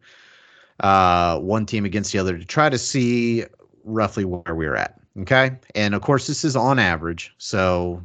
uh, 0.79 1.39
one 1.39 1.67
team 1.67 1.85
against 1.85 2.11
the 2.11 2.17
other 2.17 2.35
to 2.35 2.43
try 2.43 2.67
to 2.67 2.79
see 2.79 3.45
roughly 3.83 4.25
where 4.25 4.55
we're 4.55 4.75
at. 4.75 4.99
Okay, 5.19 5.51
and 5.75 5.93
of 5.93 6.01
course 6.01 6.25
this 6.25 6.43
is 6.43 6.55
on 6.55 6.79
average, 6.79 7.31
so 7.37 8.01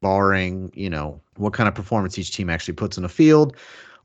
barring 0.00 0.72
you 0.74 0.88
know 0.88 1.20
what 1.36 1.52
kind 1.52 1.68
of 1.68 1.74
performance 1.74 2.18
each 2.18 2.34
team 2.34 2.48
actually 2.48 2.74
puts 2.74 2.96
in 2.96 3.02
the 3.02 3.10
field, 3.10 3.54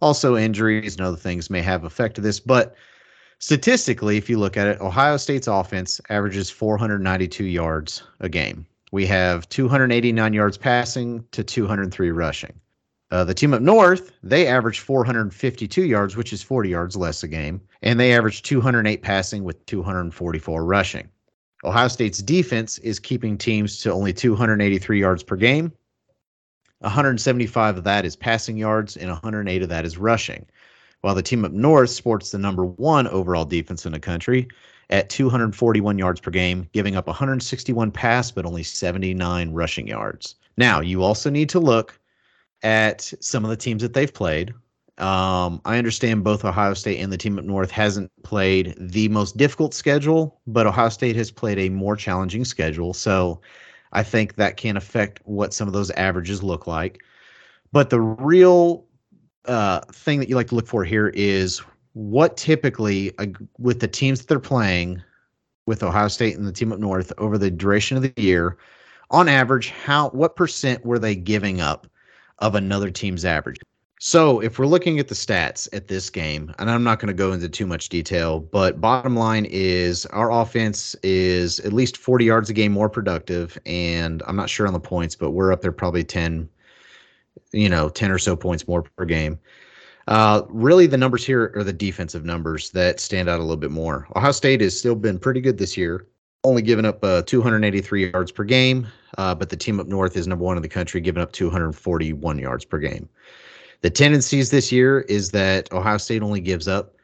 also 0.01 0.35
injuries 0.35 0.97
and 0.97 1.05
other 1.05 1.15
things 1.15 1.49
may 1.49 1.61
have 1.61 1.85
affected 1.85 2.25
this, 2.25 2.41
but 2.41 2.75
statistically, 3.39 4.17
if 4.17 4.29
you 4.29 4.37
look 4.39 4.57
at 4.57 4.67
it, 4.67 4.81
Ohio 4.81 5.17
State's 5.17 5.47
offense 5.47 6.01
averages 6.09 6.49
492 6.49 7.45
yards 7.45 8.03
a 8.19 8.29
game. 8.29 8.65
We 8.91 9.05
have 9.07 9.49
289 9.49 10.33
yards 10.33 10.57
passing 10.57 11.23
to 11.31 11.43
203 11.43 12.11
rushing. 12.11 12.53
Uh, 13.09 13.23
the 13.23 13.33
team 13.33 13.53
up 13.53 13.61
north, 13.61 14.11
they 14.21 14.47
average 14.47 14.79
452 14.79 15.85
yards, 15.85 16.17
which 16.17 16.33
is 16.33 16.43
40 16.43 16.69
yards 16.69 16.95
less 16.97 17.23
a 17.23 17.27
game, 17.27 17.61
and 17.81 17.99
they 17.99 18.13
average 18.13 18.41
208 18.41 19.01
passing 19.01 19.43
with 19.43 19.65
244 19.65 20.65
rushing. 20.65 21.07
Ohio 21.63 21.87
State's 21.87 22.21
defense 22.21 22.77
is 22.79 22.99
keeping 22.99 23.37
teams 23.37 23.77
to 23.79 23.91
only 23.91 24.13
283 24.13 24.99
yards 24.99 25.23
per 25.23 25.35
game. 25.35 25.71
175 26.79 27.77
of 27.77 27.83
that 27.85 28.05
is 28.05 28.15
passing 28.15 28.57
yards, 28.57 28.97
and 28.97 29.09
108 29.09 29.63
of 29.63 29.69
that 29.69 29.85
is 29.85 29.97
rushing. 29.97 30.45
While 31.07 31.15
the 31.15 31.23
team 31.23 31.45
up 31.45 31.53
north 31.53 31.89
sports 31.89 32.31
the 32.31 32.37
number 32.37 32.65
one 32.65 33.07
overall 33.07 33.45
defense 33.45 33.85
in 33.85 33.93
the 33.93 33.99
country 33.99 34.45
at 34.89 35.07
241 35.07 35.97
yards 35.97 36.19
per 36.19 36.31
game, 36.31 36.67
giving 36.73 36.97
up 36.97 37.07
161 37.07 37.91
pass, 37.91 38.29
but 38.29 38.45
only 38.45 38.61
79 38.61 39.53
rushing 39.53 39.87
yards. 39.87 40.35
Now, 40.57 40.81
you 40.81 41.03
also 41.03 41.29
need 41.29 41.47
to 41.47 41.61
look 41.61 41.97
at 42.61 43.13
some 43.21 43.45
of 43.45 43.49
the 43.49 43.55
teams 43.55 43.81
that 43.83 43.93
they've 43.93 44.13
played. 44.13 44.53
Um, 44.97 45.61
I 45.63 45.77
understand 45.77 46.25
both 46.25 46.43
Ohio 46.43 46.73
State 46.73 46.99
and 46.99 47.13
the 47.13 47.17
team 47.17 47.39
up 47.39 47.45
north 47.45 47.71
hasn't 47.71 48.11
played 48.23 48.75
the 48.77 49.07
most 49.07 49.37
difficult 49.37 49.73
schedule, 49.73 50.41
but 50.45 50.67
Ohio 50.67 50.89
State 50.89 51.15
has 51.15 51.31
played 51.31 51.57
a 51.57 51.69
more 51.69 51.95
challenging 51.95 52.43
schedule. 52.43 52.93
So 52.93 53.39
I 53.93 54.03
think 54.03 54.35
that 54.35 54.57
can 54.57 54.75
affect 54.75 55.21
what 55.23 55.53
some 55.53 55.69
of 55.69 55.73
those 55.73 55.89
averages 55.91 56.43
look 56.43 56.67
like. 56.67 57.01
But 57.71 57.91
the 57.91 58.01
real 58.01 58.86
uh, 59.47 59.81
thing 59.91 60.19
that 60.19 60.29
you 60.29 60.35
like 60.35 60.47
to 60.47 60.55
look 60.55 60.67
for 60.67 60.83
here 60.83 61.09
is 61.09 61.61
what 61.93 62.37
typically 62.37 63.17
uh, 63.17 63.27
with 63.57 63.79
the 63.79 63.87
teams 63.87 64.19
that 64.19 64.27
they're 64.27 64.39
playing 64.39 65.01
with 65.65 65.83
Ohio 65.83 66.07
State 66.07 66.37
and 66.37 66.47
the 66.47 66.51
team 66.51 66.71
up 66.71 66.79
north 66.79 67.11
over 67.17 67.37
the 67.37 67.51
duration 67.51 67.97
of 67.97 68.03
the 68.03 68.13
year, 68.15 68.57
on 69.11 69.27
average, 69.27 69.69
how 69.69 70.09
what 70.09 70.35
percent 70.35 70.85
were 70.85 70.99
they 70.99 71.15
giving 71.15 71.61
up 71.61 71.87
of 72.39 72.55
another 72.55 72.91
team's 72.91 73.25
average? 73.25 73.57
So 73.99 74.39
if 74.41 74.59
we're 74.59 74.67
looking 74.67 74.99
at 74.99 75.07
the 75.07 75.15
stats 75.15 75.67
at 75.73 75.87
this 75.87 76.11
game, 76.11 76.53
and 76.59 76.69
I'm 76.69 76.83
not 76.83 76.99
going 76.99 77.07
to 77.07 77.15
go 77.15 77.31
into 77.31 77.49
too 77.49 77.65
much 77.65 77.89
detail, 77.89 78.39
but 78.39 78.79
bottom 78.79 79.15
line 79.15 79.45
is 79.49 80.05
our 80.07 80.31
offense 80.31 80.95
is 81.01 81.59
at 81.61 81.73
least 81.73 81.97
40 81.97 82.25
yards 82.25 82.49
a 82.49 82.53
game 82.53 82.71
more 82.71 82.89
productive, 82.89 83.57
and 83.65 84.21
I'm 84.27 84.35
not 84.35 84.51
sure 84.51 84.67
on 84.67 84.73
the 84.73 84.79
points, 84.79 85.15
but 85.15 85.31
we're 85.31 85.51
up 85.51 85.61
there 85.61 85.71
probably 85.71 86.03
10, 86.03 86.47
you 87.51 87.69
know, 87.69 87.89
10 87.89 88.11
or 88.11 88.17
so 88.17 88.35
points 88.35 88.67
more 88.67 88.83
per 88.83 89.05
game. 89.05 89.39
Uh, 90.07 90.43
really, 90.49 90.87
the 90.87 90.97
numbers 90.97 91.25
here 91.25 91.51
are 91.55 91.63
the 91.63 91.73
defensive 91.73 92.23
numbers 92.23 92.69
that 92.71 92.99
stand 92.99 93.27
out 93.27 93.39
a 93.39 93.43
little 93.43 93.57
bit 93.57 93.71
more. 93.71 94.07
Ohio 94.15 94.31
State 94.31 94.61
has 94.61 94.77
still 94.77 94.95
been 94.95 95.19
pretty 95.19 95.41
good 95.41 95.57
this 95.57 95.75
year, 95.75 96.07
only 96.45 96.61
giving 96.61 96.85
up 96.85 97.03
uh, 97.03 97.21
283 97.23 98.11
yards 98.11 98.31
per 98.31 98.45
game, 98.45 98.87
uh, 99.17 99.35
but 99.35 99.49
the 99.49 99.57
team 99.57 99.79
up 99.79 99.87
north 99.87 100.15
is 100.15 100.25
number 100.25 100.45
one 100.45 100.55
in 100.55 100.63
the 100.63 100.69
country, 100.69 101.01
giving 101.01 101.21
up 101.21 101.33
241 101.33 102.39
yards 102.39 102.63
per 102.63 102.79
game. 102.79 103.09
The 103.81 103.89
tendencies 103.89 104.49
this 104.49 104.71
year 104.71 105.01
is 105.01 105.31
that 105.31 105.71
Ohio 105.73 105.97
State 105.97 106.23
only 106.23 106.39
gives 106.39 106.67
up, 106.67 106.95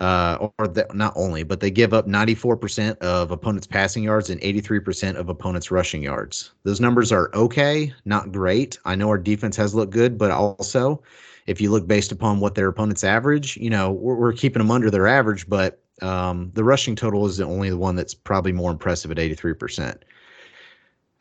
uh, 0.00 0.48
or 0.58 0.66
that, 0.66 0.94
not 0.94 1.12
only, 1.14 1.42
but 1.42 1.60
they 1.60 1.70
give 1.70 1.92
up 1.92 2.08
94% 2.08 2.96
of 2.98 3.30
opponents' 3.30 3.66
passing 3.66 4.02
yards 4.02 4.30
and 4.30 4.40
83% 4.40 5.16
of 5.16 5.28
opponents' 5.28 5.70
rushing 5.70 6.02
yards. 6.02 6.52
Those 6.64 6.80
numbers 6.80 7.12
are 7.12 7.30
okay, 7.34 7.92
not 8.06 8.32
great. 8.32 8.78
I 8.86 8.94
know 8.94 9.08
our 9.08 9.18
defense 9.18 9.56
has 9.56 9.74
looked 9.74 9.92
good, 9.92 10.16
but 10.16 10.30
also, 10.30 11.02
if 11.46 11.60
you 11.60 11.70
look 11.70 11.86
based 11.86 12.12
upon 12.12 12.40
what 12.40 12.54
their 12.54 12.68
opponents 12.68 13.04
average, 13.04 13.58
you 13.58 13.68
know, 13.68 13.92
we're, 13.92 14.14
we're 14.14 14.32
keeping 14.32 14.60
them 14.60 14.70
under 14.70 14.90
their 14.90 15.06
average, 15.06 15.46
but 15.48 15.82
um, 16.00 16.50
the 16.54 16.64
rushing 16.64 16.96
total 16.96 17.26
is 17.26 17.36
the 17.36 17.44
only 17.44 17.68
the 17.68 17.76
one 17.76 17.94
that's 17.94 18.14
probably 18.14 18.52
more 18.52 18.70
impressive 18.70 19.10
at 19.10 19.18
83%. 19.18 19.98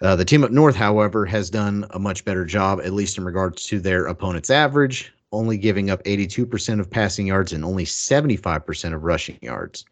Uh, 0.01 0.15
the 0.15 0.23
team 0.23 0.45
up 0.45 0.51
north, 0.51 0.77
however, 0.77 1.25
has 1.25 1.49
done 1.49 1.85
a 1.89 1.99
much 1.99 2.23
better 2.23 2.45
job, 2.45 2.79
at 2.79 2.93
least 2.93 3.17
in 3.17 3.25
regards 3.25 3.65
to 3.65 3.81
their 3.81 4.05
opponent's 4.05 4.49
average, 4.49 5.11
only 5.31 5.57
giving 5.57 5.89
up 5.89 6.03
82% 6.03 6.79
of 6.79 6.89
passing 6.89 7.27
yards 7.27 7.53
and 7.53 7.63
only 7.63 7.85
75% 7.85 8.93
of 8.93 9.03
rushing 9.03 9.37
yards. 9.41 9.85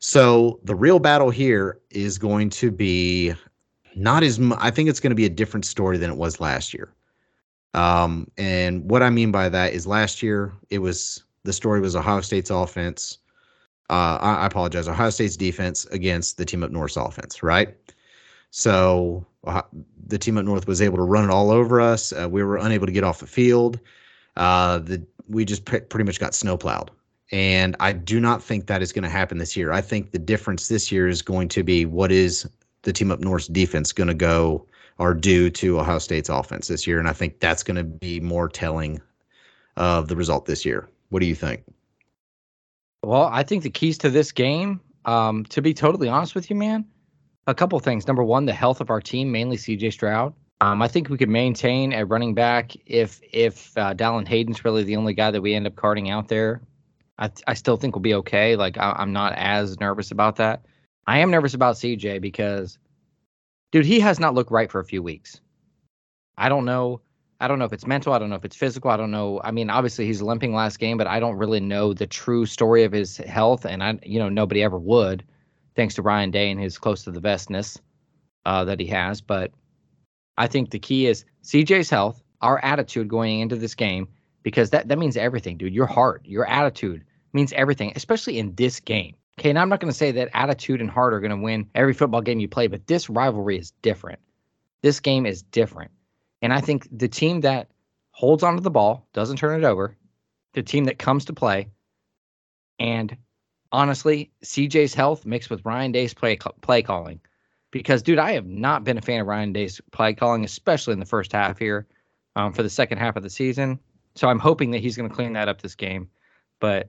So 0.00 0.60
the 0.64 0.74
real 0.74 0.98
battle 0.98 1.30
here 1.30 1.78
is 1.90 2.18
going 2.18 2.50
to 2.50 2.70
be 2.70 3.34
not 3.96 4.22
as 4.22 4.40
I 4.58 4.70
think 4.70 4.88
it's 4.88 5.00
going 5.00 5.10
to 5.10 5.16
be 5.16 5.26
a 5.26 5.30
different 5.30 5.66
story 5.66 5.98
than 5.98 6.10
it 6.10 6.16
was 6.16 6.40
last 6.40 6.72
year. 6.72 6.92
Um, 7.74 8.30
and 8.36 8.88
what 8.90 9.02
I 9.02 9.10
mean 9.10 9.30
by 9.30 9.48
that 9.48 9.72
is 9.72 9.86
last 9.86 10.22
year 10.22 10.52
it 10.70 10.78
was 10.78 11.22
the 11.44 11.52
story 11.52 11.80
was 11.80 11.96
Ohio 11.96 12.20
State's 12.20 12.50
offense. 12.50 13.18
Uh, 13.88 14.18
I, 14.20 14.34
I 14.36 14.46
apologize, 14.46 14.88
Ohio 14.88 15.10
State's 15.10 15.36
defense 15.36 15.84
against 15.86 16.36
the 16.36 16.44
team 16.44 16.62
up 16.62 16.70
north's 16.70 16.96
offense, 16.96 17.42
right? 17.42 17.74
So 18.50 19.26
uh, 19.44 19.62
the 20.06 20.18
team 20.18 20.38
up 20.38 20.44
north 20.44 20.66
was 20.66 20.80
able 20.80 20.96
to 20.96 21.02
run 21.02 21.24
it 21.24 21.30
all 21.30 21.50
over 21.50 21.80
us. 21.80 22.12
Uh, 22.12 22.28
we 22.28 22.42
were 22.42 22.56
unable 22.56 22.86
to 22.86 22.92
get 22.92 23.04
off 23.04 23.20
the 23.20 23.26
field. 23.26 23.80
Uh, 24.40 24.78
the 24.78 25.06
we 25.28 25.44
just 25.44 25.66
pre- 25.66 25.80
pretty 25.80 26.04
much 26.04 26.18
got 26.18 26.34
snowplowed, 26.34 26.90
and 27.30 27.76
I 27.78 27.92
do 27.92 28.18
not 28.18 28.42
think 28.42 28.66
that 28.66 28.80
is 28.80 28.90
going 28.90 29.02
to 29.02 29.10
happen 29.10 29.36
this 29.36 29.54
year. 29.54 29.70
I 29.70 29.82
think 29.82 30.12
the 30.12 30.18
difference 30.18 30.68
this 30.68 30.90
year 30.90 31.08
is 31.08 31.20
going 31.20 31.48
to 31.50 31.62
be 31.62 31.84
what 31.84 32.10
is 32.10 32.48
the 32.82 32.92
team 32.92 33.10
up 33.10 33.20
north's 33.20 33.46
defense 33.46 33.92
going 33.92 34.08
to 34.08 34.14
go 34.14 34.66
or 34.96 35.12
do 35.12 35.50
to 35.50 35.78
Ohio 35.78 35.98
State's 35.98 36.30
offense 36.30 36.68
this 36.68 36.86
year, 36.86 36.98
and 36.98 37.06
I 37.06 37.12
think 37.12 37.38
that's 37.38 37.62
going 37.62 37.76
to 37.76 37.84
be 37.84 38.18
more 38.18 38.48
telling 38.48 39.02
of 39.76 40.08
the 40.08 40.16
result 40.16 40.46
this 40.46 40.64
year. 40.64 40.88
What 41.10 41.20
do 41.20 41.26
you 41.26 41.34
think? 41.34 41.62
Well, 43.02 43.28
I 43.30 43.42
think 43.42 43.62
the 43.62 43.70
keys 43.70 43.98
to 43.98 44.08
this 44.08 44.32
game, 44.32 44.80
um, 45.04 45.44
to 45.46 45.60
be 45.60 45.74
totally 45.74 46.08
honest 46.08 46.34
with 46.34 46.48
you, 46.48 46.56
man, 46.56 46.86
a 47.46 47.54
couple 47.54 47.78
things. 47.80 48.06
Number 48.06 48.24
one, 48.24 48.46
the 48.46 48.54
health 48.54 48.80
of 48.80 48.88
our 48.88 49.02
team, 49.02 49.30
mainly 49.30 49.58
CJ 49.58 49.92
Stroud. 49.92 50.32
Um, 50.62 50.82
I 50.82 50.88
think 50.88 51.08
we 51.08 51.16
could 51.16 51.30
maintain 51.30 51.92
a 51.92 52.04
running 52.04 52.34
back 52.34 52.72
if 52.86 53.20
if 53.32 53.76
uh, 53.78 53.94
Dallan 53.94 54.28
Hayden's 54.28 54.64
really 54.64 54.84
the 54.84 54.96
only 54.96 55.14
guy 55.14 55.30
that 55.30 55.40
we 55.40 55.54
end 55.54 55.66
up 55.66 55.76
carting 55.76 56.10
out 56.10 56.28
there. 56.28 56.60
I 57.18 57.28
th- 57.28 57.44
I 57.46 57.54
still 57.54 57.76
think 57.76 57.94
we'll 57.94 58.02
be 58.02 58.14
okay. 58.14 58.56
Like 58.56 58.76
I, 58.76 58.94
I'm 58.98 59.12
not 59.12 59.32
as 59.36 59.80
nervous 59.80 60.10
about 60.10 60.36
that. 60.36 60.64
I 61.06 61.18
am 61.18 61.30
nervous 61.30 61.54
about 61.54 61.76
CJ 61.76 62.20
because, 62.20 62.78
dude, 63.72 63.86
he 63.86 64.00
has 64.00 64.20
not 64.20 64.34
looked 64.34 64.50
right 64.50 64.70
for 64.70 64.80
a 64.80 64.84
few 64.84 65.02
weeks. 65.02 65.40
I 66.36 66.48
don't 66.48 66.64
know. 66.64 67.00
I 67.40 67.48
don't 67.48 67.58
know 67.58 67.64
if 67.64 67.72
it's 67.72 67.86
mental. 67.86 68.12
I 68.12 68.18
don't 68.18 68.28
know 68.28 68.36
if 68.36 68.44
it's 68.44 68.56
physical. 68.56 68.90
I 68.90 68.98
don't 68.98 69.10
know. 69.10 69.40
I 69.42 69.50
mean, 69.50 69.70
obviously 69.70 70.04
he's 70.04 70.20
limping 70.20 70.54
last 70.54 70.78
game, 70.78 70.98
but 70.98 71.06
I 71.06 71.20
don't 71.20 71.36
really 71.36 71.60
know 71.60 71.94
the 71.94 72.06
true 72.06 72.44
story 72.44 72.84
of 72.84 72.92
his 72.92 73.16
health, 73.16 73.64
and 73.64 73.82
I, 73.82 73.98
you 74.02 74.18
know, 74.18 74.28
nobody 74.28 74.62
ever 74.62 74.78
would, 74.78 75.24
thanks 75.74 75.94
to 75.94 76.02
Ryan 76.02 76.30
Day 76.30 76.50
and 76.50 76.60
his 76.60 76.76
close 76.76 77.04
to 77.04 77.10
the 77.10 77.20
vestness 77.20 77.80
uh, 78.44 78.64
that 78.66 78.78
he 78.78 78.86
has. 78.88 79.22
But 79.22 79.52
I 80.40 80.46
think 80.46 80.70
the 80.70 80.78
key 80.78 81.06
is 81.06 81.26
CJ's 81.44 81.90
health, 81.90 82.22
our 82.40 82.64
attitude 82.64 83.08
going 83.08 83.40
into 83.40 83.56
this 83.56 83.74
game, 83.74 84.08
because 84.42 84.70
that 84.70 84.88
that 84.88 84.98
means 84.98 85.18
everything, 85.18 85.58
dude. 85.58 85.74
Your 85.74 85.86
heart, 85.86 86.22
your 86.24 86.48
attitude 86.48 87.04
means 87.34 87.52
everything, 87.52 87.92
especially 87.94 88.38
in 88.38 88.54
this 88.54 88.80
game. 88.80 89.16
Okay, 89.38 89.50
and 89.50 89.58
I'm 89.58 89.68
not 89.68 89.80
going 89.80 89.92
to 89.92 89.98
say 89.98 90.12
that 90.12 90.30
attitude 90.32 90.80
and 90.80 90.90
heart 90.90 91.12
are 91.14 91.20
going 91.20 91.30
to 91.30 91.44
win 91.44 91.68
every 91.74 91.92
football 91.92 92.22
game 92.22 92.40
you 92.40 92.48
play, 92.48 92.68
but 92.68 92.86
this 92.86 93.10
rivalry 93.10 93.58
is 93.58 93.72
different. 93.82 94.18
This 94.82 95.00
game 95.00 95.26
is 95.26 95.42
different. 95.42 95.90
And 96.40 96.54
I 96.54 96.62
think 96.62 96.88
the 96.90 97.08
team 97.08 97.42
that 97.42 97.70
holds 98.12 98.42
onto 98.42 98.62
the 98.62 98.70
ball, 98.70 99.08
doesn't 99.12 99.36
turn 99.36 99.62
it 99.62 99.66
over, 99.66 99.96
the 100.54 100.62
team 100.62 100.84
that 100.84 100.98
comes 100.98 101.26
to 101.26 101.34
play, 101.34 101.68
And 102.78 103.14
honestly, 103.72 104.32
CJ's 104.44 104.94
health 104.94 105.26
mixed 105.26 105.50
with 105.50 105.66
Ryan 105.66 105.92
Day's 105.92 106.14
play 106.14 106.38
play 106.62 106.82
calling, 106.82 107.20
because 107.70 108.02
dude, 108.02 108.18
I 108.18 108.32
have 108.32 108.46
not 108.46 108.84
been 108.84 108.98
a 108.98 109.02
fan 109.02 109.20
of 109.20 109.26
Ryan 109.26 109.52
Day's 109.52 109.80
play 109.92 110.14
calling, 110.14 110.44
especially 110.44 110.92
in 110.92 111.00
the 111.00 111.06
first 111.06 111.32
half 111.32 111.58
here, 111.58 111.86
um, 112.36 112.52
for 112.52 112.62
the 112.62 112.70
second 112.70 112.98
half 112.98 113.16
of 113.16 113.22
the 113.22 113.30
season. 113.30 113.78
So 114.14 114.28
I'm 114.28 114.38
hoping 114.38 114.70
that 114.72 114.78
he's 114.80 114.96
going 114.96 115.08
to 115.08 115.14
clean 115.14 115.32
that 115.34 115.48
up 115.48 115.60
this 115.60 115.74
game. 115.74 116.08
But 116.58 116.88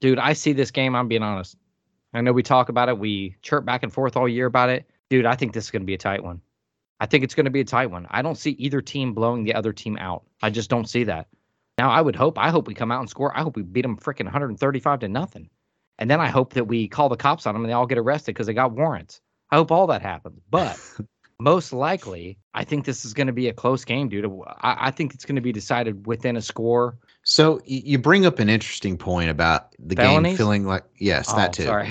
dude, 0.00 0.18
I 0.18 0.32
see 0.32 0.52
this 0.52 0.70
game. 0.70 0.94
I'm 0.94 1.08
being 1.08 1.22
honest. 1.22 1.56
I 2.14 2.20
know 2.20 2.32
we 2.32 2.42
talk 2.42 2.68
about 2.68 2.88
it. 2.88 2.98
We 2.98 3.36
chirp 3.42 3.64
back 3.64 3.82
and 3.82 3.92
forth 3.92 4.16
all 4.16 4.28
year 4.28 4.46
about 4.46 4.70
it. 4.70 4.88
Dude, 5.10 5.26
I 5.26 5.36
think 5.36 5.52
this 5.52 5.64
is 5.64 5.70
going 5.70 5.82
to 5.82 5.86
be 5.86 5.94
a 5.94 5.98
tight 5.98 6.24
one. 6.24 6.40
I 7.00 7.06
think 7.06 7.22
it's 7.22 7.34
going 7.34 7.44
to 7.44 7.50
be 7.50 7.60
a 7.60 7.64
tight 7.64 7.90
one. 7.90 8.06
I 8.10 8.22
don't 8.22 8.38
see 8.38 8.52
either 8.52 8.80
team 8.80 9.12
blowing 9.12 9.44
the 9.44 9.54
other 9.54 9.72
team 9.72 9.96
out. 9.98 10.24
I 10.42 10.50
just 10.50 10.70
don't 10.70 10.88
see 10.88 11.04
that. 11.04 11.28
Now, 11.76 11.90
I 11.90 12.00
would 12.00 12.16
hope, 12.16 12.38
I 12.38 12.50
hope 12.50 12.66
we 12.66 12.74
come 12.74 12.90
out 12.90 13.00
and 13.00 13.08
score. 13.08 13.36
I 13.36 13.42
hope 13.42 13.54
we 13.54 13.62
beat 13.62 13.82
them 13.82 13.96
freaking 13.96 14.24
135 14.24 14.98
to 15.00 15.08
nothing. 15.08 15.48
And 15.98 16.10
then 16.10 16.20
I 16.20 16.28
hope 16.28 16.54
that 16.54 16.66
we 16.66 16.88
call 16.88 17.08
the 17.08 17.16
cops 17.16 17.46
on 17.46 17.54
them 17.54 17.62
and 17.62 17.70
they 17.70 17.74
all 17.74 17.86
get 17.86 17.98
arrested 17.98 18.34
because 18.34 18.48
they 18.48 18.54
got 18.54 18.72
warrants. 18.72 19.20
I 19.50 19.56
hope 19.56 19.70
all 19.70 19.86
that 19.88 20.02
happens. 20.02 20.40
But 20.50 20.78
most 21.40 21.72
likely, 21.72 22.38
I 22.54 22.64
think 22.64 22.84
this 22.84 23.04
is 23.04 23.14
going 23.14 23.28
to 23.28 23.32
be 23.32 23.48
a 23.48 23.52
close 23.52 23.84
game, 23.84 24.08
dude. 24.08 24.26
I, 24.60 24.88
I 24.88 24.90
think 24.90 25.14
it's 25.14 25.24
going 25.24 25.36
to 25.36 25.42
be 25.42 25.52
decided 25.52 26.06
within 26.06 26.36
a 26.36 26.42
score. 26.42 26.96
So 27.22 27.60
you 27.64 27.98
bring 27.98 28.26
up 28.26 28.38
an 28.38 28.48
interesting 28.48 28.96
point 28.96 29.30
about 29.30 29.74
the 29.78 29.94
Felonies? 29.94 30.30
game 30.30 30.36
feeling 30.36 30.66
like 30.66 30.84
yes, 30.96 31.28
oh, 31.30 31.36
that 31.36 31.52
too. 31.52 31.64
Sorry. 31.64 31.90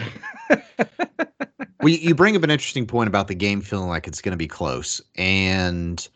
well, 0.49 1.89
you 1.89 2.15
bring 2.15 2.35
up 2.35 2.43
an 2.43 2.49
interesting 2.49 2.87
point 2.87 3.07
about 3.07 3.27
the 3.27 3.35
game 3.35 3.61
feeling 3.61 3.87
like 3.87 4.07
it's 4.07 4.21
going 4.21 4.31
to 4.31 4.37
be 4.37 4.47
close, 4.47 4.99
and 5.15 6.07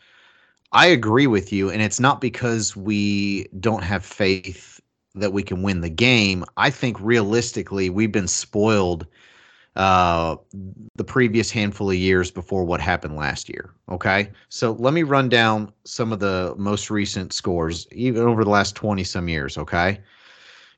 I 0.71 0.87
agree 0.87 1.27
with 1.27 1.53
you. 1.53 1.69
And 1.69 1.81
it's 1.81 1.99
not 1.99 2.19
because 2.19 2.75
we 2.75 3.47
don't 3.59 3.83
have 3.83 4.03
faith 4.03 4.81
that 5.15 5.33
we 5.33 5.43
can 5.43 5.61
win 5.61 5.81
the 5.81 5.89
game. 5.89 6.43
I 6.57 6.69
think 6.69 6.99
realistically, 6.99 7.89
we've 7.89 8.11
been 8.11 8.27
spoiled 8.27 9.05
uh, 9.75 10.35
the 10.95 11.03
previous 11.03 11.49
handful 11.49 11.89
of 11.89 11.95
years 11.95 12.29
before 12.29 12.63
what 12.63 12.81
happened 12.81 13.15
last 13.15 13.47
year. 13.47 13.73
Okay. 13.89 14.29
So 14.49 14.73
let 14.73 14.93
me 14.93 15.03
run 15.03 15.29
down 15.29 15.71
some 15.85 16.11
of 16.11 16.19
the 16.19 16.53
most 16.57 16.89
recent 16.89 17.31
scores, 17.33 17.87
even 17.91 18.23
over 18.23 18.43
the 18.43 18.49
last 18.49 18.75
20 18.75 19.03
some 19.03 19.29
years. 19.29 19.57
Okay. 19.57 19.99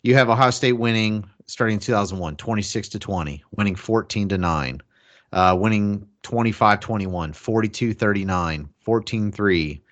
You 0.03 0.15
have 0.15 0.29
Ohio 0.29 0.51
State 0.51 0.73
winning 0.73 1.25
starting 1.47 1.75
in 1.75 1.79
2001, 1.79 2.35
26 2.35 2.89
to 2.89 2.99
20, 2.99 3.43
winning 3.51 3.75
14 3.75 4.29
to 4.29 4.37
9, 4.37 4.81
uh, 5.33 5.57
winning 5.59 6.07
25 6.23 6.79
21, 6.79 7.33
42 7.33 7.93
39, 7.93 8.69
14 8.79 9.31
3. 9.31 9.83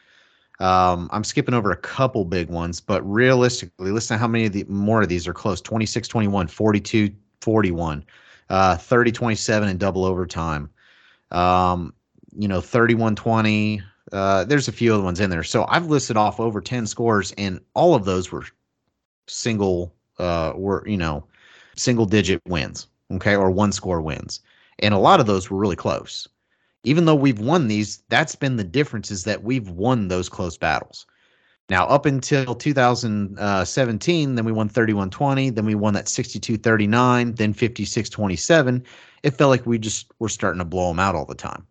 Um, 0.59 1.09
I'm 1.11 1.23
skipping 1.23 1.55
over 1.55 1.71
a 1.71 1.77
couple 1.77 2.23
big 2.23 2.49
ones, 2.49 2.79
but 2.79 3.01
realistically, 3.09 3.89
listen 3.89 4.15
to 4.15 4.19
how 4.19 4.27
many 4.27 4.45
of 4.45 4.53
the 4.53 4.63
more 4.65 5.01
of 5.01 5.09
these 5.09 5.27
are 5.27 5.33
close 5.33 5.59
26 5.59 6.07
21, 6.07 6.47
42 6.47 7.09
41, 7.41 8.05
uh, 8.51 8.75
30 8.75 9.13
27 9.13 9.69
in 9.69 9.77
double 9.77 10.05
overtime. 10.05 10.69
Um, 11.31 11.93
you 12.37 12.47
know, 12.47 12.61
31 12.61 13.15
20. 13.15 13.81
Uh, 14.11 14.43
there's 14.43 14.67
a 14.67 14.73
few 14.73 14.93
other 14.93 15.03
ones 15.03 15.21
in 15.21 15.29
there. 15.29 15.43
So 15.43 15.65
I've 15.69 15.85
listed 15.87 16.17
off 16.17 16.39
over 16.39 16.59
10 16.59 16.85
scores, 16.85 17.31
and 17.37 17.61
all 17.73 17.95
of 17.95 18.03
those 18.03 18.31
were 18.31 18.43
single, 19.27 19.95
uh, 20.19 20.51
were, 20.55 20.85
you 20.85 20.97
know, 20.97 21.23
single 21.77 22.05
digit 22.05 22.41
wins, 22.45 22.87
okay, 23.13 23.35
or 23.35 23.49
one 23.49 23.71
score 23.71 24.01
wins. 24.01 24.41
And 24.79 24.93
a 24.93 24.99
lot 24.99 25.21
of 25.21 25.27
those 25.27 25.49
were 25.49 25.57
really 25.57 25.77
close. 25.77 26.27
Even 26.83 27.05
though 27.05 27.15
we've 27.15 27.39
won 27.39 27.69
these, 27.69 28.03
that's 28.09 28.35
been 28.35 28.57
the 28.57 28.65
difference 28.65 29.11
is 29.11 29.23
that 29.23 29.43
we've 29.43 29.69
won 29.69 30.09
those 30.09 30.27
close 30.27 30.57
battles. 30.57 31.05
Now, 31.71 31.85
up 31.85 32.05
until 32.05 32.53
2017, 32.53 34.35
then 34.35 34.43
we 34.43 34.51
won 34.51 34.67
31 34.67 35.09
20, 35.09 35.51
then 35.51 35.65
we 35.65 35.73
won 35.73 35.93
that 35.93 36.09
62 36.09 36.57
39, 36.57 37.35
then 37.35 37.53
56 37.53 38.09
27. 38.09 38.83
It 39.23 39.29
felt 39.31 39.49
like 39.49 39.65
we 39.65 39.79
just 39.79 40.11
were 40.19 40.27
starting 40.27 40.59
to 40.59 40.65
blow 40.65 40.89
them 40.89 40.99
out 40.99 41.15
all 41.15 41.23
the 41.23 41.33
time. 41.33 41.65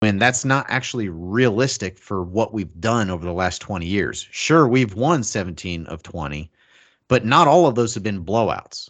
And 0.00 0.18
that's 0.18 0.46
not 0.46 0.64
actually 0.70 1.10
realistic 1.10 1.98
for 1.98 2.22
what 2.24 2.54
we've 2.54 2.80
done 2.80 3.10
over 3.10 3.22
the 3.22 3.34
last 3.34 3.60
20 3.60 3.84
years. 3.84 4.26
Sure, 4.30 4.66
we've 4.66 4.94
won 4.94 5.22
17 5.22 5.84
of 5.88 6.02
20, 6.02 6.50
but 7.08 7.26
not 7.26 7.46
all 7.46 7.66
of 7.66 7.74
those 7.74 7.92
have 7.92 8.02
been 8.02 8.24
blowouts. 8.24 8.88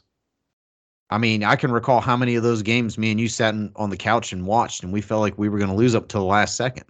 I 1.11 1.19
mean, 1.19 1.43
I 1.43 1.57
can 1.57 1.73
recall 1.73 2.01
how 2.01 2.17
many 2.17 2.37
of 2.37 2.45
those 2.45 2.63
games 2.63 2.97
me 2.97 3.11
and 3.11 3.19
you 3.19 3.27
sat 3.27 3.55
in, 3.55 3.73
on 3.75 3.91
the 3.91 3.97
couch 3.97 4.33
and 4.33 4.47
watched, 4.47 4.85
and 4.85 4.93
we 4.93 5.01
felt 5.01 5.21
like 5.21 5.37
we 5.37 5.49
were 5.49 5.59
going 5.59 5.71
to 5.73 5.77
lose 5.77 5.97
up 5.97 6.07
to 6.11 6.19
the 6.19 6.25
last 6.25 6.57
second, 6.57 6.87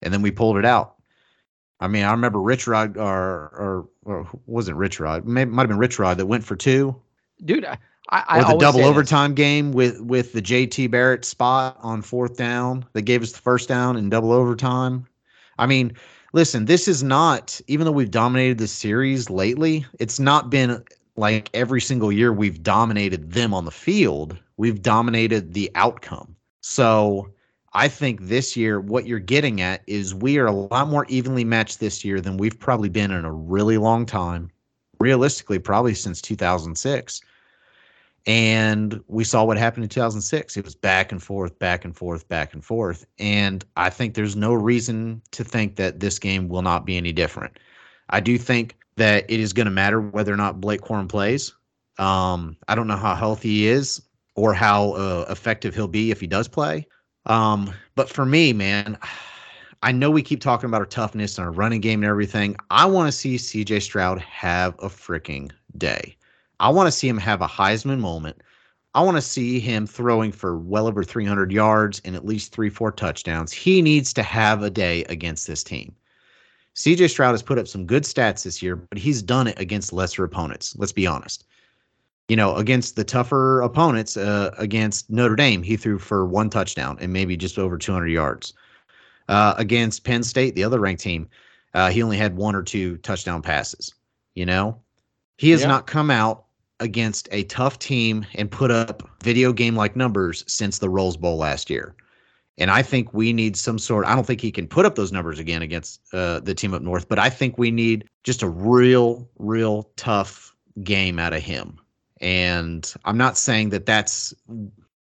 and 0.00 0.10
then 0.10 0.22
we 0.22 0.30
pulled 0.30 0.56
it 0.56 0.64
out. 0.64 0.97
I 1.80 1.88
mean, 1.88 2.04
I 2.04 2.10
remember 2.10 2.40
Rich 2.40 2.66
Rod 2.66 2.96
or 2.96 3.08
or, 3.08 3.88
or 4.04 4.28
wasn't 4.46 4.76
Rich 4.76 5.00
Rod, 5.00 5.24
maybe 5.24 5.50
might 5.50 5.62
have 5.62 5.68
been 5.68 5.78
Rich 5.78 5.98
Rod 5.98 6.18
that 6.18 6.26
went 6.26 6.44
for 6.44 6.56
two. 6.56 6.96
Dude, 7.44 7.64
I, 7.64 7.78
I 8.10 8.40
or 8.40 8.52
the 8.52 8.58
double 8.58 8.84
overtime 8.84 9.34
this. 9.34 9.36
game 9.36 9.72
with 9.72 10.00
with 10.00 10.32
the 10.32 10.42
JT 10.42 10.90
Barrett 10.90 11.24
spot 11.24 11.78
on 11.82 12.02
fourth 12.02 12.36
down 12.36 12.84
that 12.94 13.02
gave 13.02 13.22
us 13.22 13.32
the 13.32 13.38
first 13.38 13.68
down 13.68 13.96
in 13.96 14.10
double 14.10 14.32
overtime. 14.32 15.06
I 15.58 15.66
mean, 15.66 15.92
listen, 16.32 16.64
this 16.64 16.88
is 16.88 17.02
not 17.02 17.60
even 17.66 17.84
though 17.84 17.92
we've 17.92 18.10
dominated 18.10 18.58
the 18.58 18.68
series 18.68 19.30
lately, 19.30 19.86
it's 20.00 20.18
not 20.18 20.50
been 20.50 20.82
like 21.16 21.50
every 21.54 21.80
single 21.80 22.10
year 22.10 22.32
we've 22.32 22.62
dominated 22.62 23.32
them 23.32 23.52
on 23.52 23.64
the 23.64 23.70
field. 23.70 24.38
We've 24.56 24.80
dominated 24.82 25.54
the 25.54 25.70
outcome. 25.74 26.34
So 26.60 27.28
I 27.74 27.88
think 27.88 28.22
this 28.22 28.56
year, 28.56 28.80
what 28.80 29.06
you're 29.06 29.18
getting 29.18 29.60
at 29.60 29.82
is 29.86 30.14
we 30.14 30.38
are 30.38 30.46
a 30.46 30.52
lot 30.52 30.88
more 30.88 31.06
evenly 31.08 31.44
matched 31.44 31.80
this 31.80 32.04
year 32.04 32.20
than 32.20 32.36
we've 32.38 32.58
probably 32.58 32.88
been 32.88 33.10
in 33.10 33.24
a 33.24 33.32
really 33.32 33.78
long 33.78 34.06
time. 34.06 34.50
Realistically, 35.00 35.58
probably 35.58 35.94
since 35.94 36.20
2006. 36.20 37.20
And 38.26 39.00
we 39.06 39.24
saw 39.24 39.44
what 39.44 39.56
happened 39.56 39.84
in 39.84 39.88
2006. 39.88 40.56
It 40.56 40.64
was 40.64 40.74
back 40.74 41.12
and 41.12 41.22
forth, 41.22 41.58
back 41.58 41.84
and 41.84 41.96
forth, 41.96 42.28
back 42.28 42.52
and 42.52 42.64
forth. 42.64 43.06
And 43.18 43.64
I 43.76 43.90
think 43.90 44.14
there's 44.14 44.36
no 44.36 44.52
reason 44.52 45.22
to 45.30 45.44
think 45.44 45.76
that 45.76 46.00
this 46.00 46.18
game 46.18 46.48
will 46.48 46.62
not 46.62 46.84
be 46.84 46.96
any 46.96 47.12
different. 47.12 47.58
I 48.10 48.20
do 48.20 48.36
think 48.36 48.76
that 48.96 49.24
it 49.30 49.40
is 49.40 49.52
going 49.52 49.66
to 49.66 49.70
matter 49.70 50.00
whether 50.00 50.32
or 50.32 50.36
not 50.36 50.60
Blake 50.60 50.80
Corum 50.80 51.08
plays. 51.08 51.54
Um, 51.98 52.56
I 52.66 52.74
don't 52.74 52.86
know 52.86 52.96
how 52.96 53.14
healthy 53.14 53.48
he 53.48 53.66
is 53.68 54.02
or 54.34 54.52
how 54.52 54.92
uh, 54.92 55.26
effective 55.30 55.74
he'll 55.74 55.88
be 55.88 56.10
if 56.10 56.20
he 56.20 56.26
does 56.26 56.48
play. 56.48 56.86
Um, 57.28 57.72
but 57.94 58.08
for 58.08 58.24
me, 58.24 58.52
man, 58.52 58.98
I 59.82 59.92
know 59.92 60.10
we 60.10 60.22
keep 60.22 60.40
talking 60.40 60.68
about 60.68 60.80
our 60.80 60.86
toughness 60.86 61.38
and 61.38 61.44
our 61.44 61.52
running 61.52 61.80
game 61.80 62.02
and 62.02 62.10
everything. 62.10 62.56
I 62.70 62.86
want 62.86 63.06
to 63.08 63.12
see 63.12 63.36
CJ 63.36 63.82
Stroud 63.82 64.18
have 64.20 64.74
a 64.78 64.88
freaking 64.88 65.52
day. 65.76 66.16
I 66.58 66.70
want 66.70 66.86
to 66.88 66.92
see 66.92 67.08
him 67.08 67.18
have 67.18 67.42
a 67.42 67.46
Heisman 67.46 68.00
moment. 68.00 68.42
I 68.94 69.02
want 69.02 69.16
to 69.16 69.22
see 69.22 69.60
him 69.60 69.86
throwing 69.86 70.32
for 70.32 70.58
well 70.58 70.88
over 70.88 71.04
300 71.04 71.52
yards 71.52 72.00
and 72.04 72.16
at 72.16 72.24
least 72.24 72.52
three, 72.52 72.70
four 72.70 72.90
touchdowns. 72.90 73.52
He 73.52 73.82
needs 73.82 74.12
to 74.14 74.22
have 74.22 74.62
a 74.62 74.70
day 74.70 75.04
against 75.04 75.46
this 75.46 75.62
team. 75.62 75.94
CJ 76.74 77.10
Stroud 77.10 77.32
has 77.32 77.42
put 77.42 77.58
up 77.58 77.68
some 77.68 77.86
good 77.86 78.04
stats 78.04 78.44
this 78.44 78.62
year, 78.62 78.74
but 78.74 78.98
he's 78.98 79.22
done 79.22 79.46
it 79.46 79.60
against 79.60 79.92
lesser 79.92 80.24
opponents. 80.24 80.74
Let's 80.76 80.92
be 80.92 81.06
honest 81.06 81.44
you 82.28 82.36
know, 82.36 82.54
against 82.56 82.96
the 82.96 83.04
tougher 83.04 83.62
opponents, 83.62 84.16
uh, 84.16 84.54
against 84.58 85.10
Notre 85.10 85.34
Dame, 85.34 85.62
he 85.62 85.76
threw 85.76 85.98
for 85.98 86.26
one 86.26 86.50
touchdown 86.50 86.98
and 87.00 87.12
maybe 87.12 87.36
just 87.36 87.58
over 87.58 87.78
200 87.78 88.08
yards. 88.08 88.52
Uh, 89.28 89.54
against 89.56 90.04
Penn 90.04 90.22
State, 90.22 90.54
the 90.54 90.64
other 90.64 90.78
ranked 90.78 91.02
team, 91.02 91.28
uh, 91.74 91.90
he 91.90 92.02
only 92.02 92.16
had 92.16 92.36
one 92.36 92.54
or 92.54 92.62
two 92.62 92.96
touchdown 92.98 93.42
passes. 93.42 93.94
You 94.34 94.46
know, 94.46 94.80
he 95.38 95.50
has 95.50 95.62
yeah. 95.62 95.68
not 95.68 95.86
come 95.86 96.10
out 96.10 96.44
against 96.80 97.28
a 97.32 97.42
tough 97.44 97.78
team 97.78 98.24
and 98.34 98.50
put 98.50 98.70
up 98.70 99.08
video 99.22 99.52
game 99.52 99.74
like 99.74 99.96
numbers 99.96 100.44
since 100.46 100.78
the 100.78 100.88
Rose 100.88 101.16
Bowl 101.16 101.36
last 101.36 101.68
year. 101.68 101.94
And 102.56 102.70
I 102.70 102.82
think 102.82 103.14
we 103.14 103.32
need 103.32 103.56
some 103.56 103.78
sort. 103.78 104.04
I 104.06 104.14
don't 104.14 104.26
think 104.26 104.40
he 104.40 104.50
can 104.50 104.66
put 104.66 104.84
up 104.84 104.96
those 104.96 105.12
numbers 105.12 105.38
again 105.38 105.62
against 105.62 106.00
uh, 106.12 106.40
the 106.40 106.54
team 106.54 106.74
up 106.74 106.82
north, 106.82 107.08
but 107.08 107.18
I 107.18 107.30
think 107.30 107.56
we 107.56 107.70
need 107.70 108.08
just 108.24 108.42
a 108.42 108.48
real, 108.48 109.28
real 109.38 109.90
tough 109.96 110.54
game 110.82 111.18
out 111.18 111.32
of 111.32 111.42
him. 111.42 111.78
And 112.20 112.92
I'm 113.04 113.16
not 113.16 113.38
saying 113.38 113.70
that 113.70 113.86
that's 113.86 114.34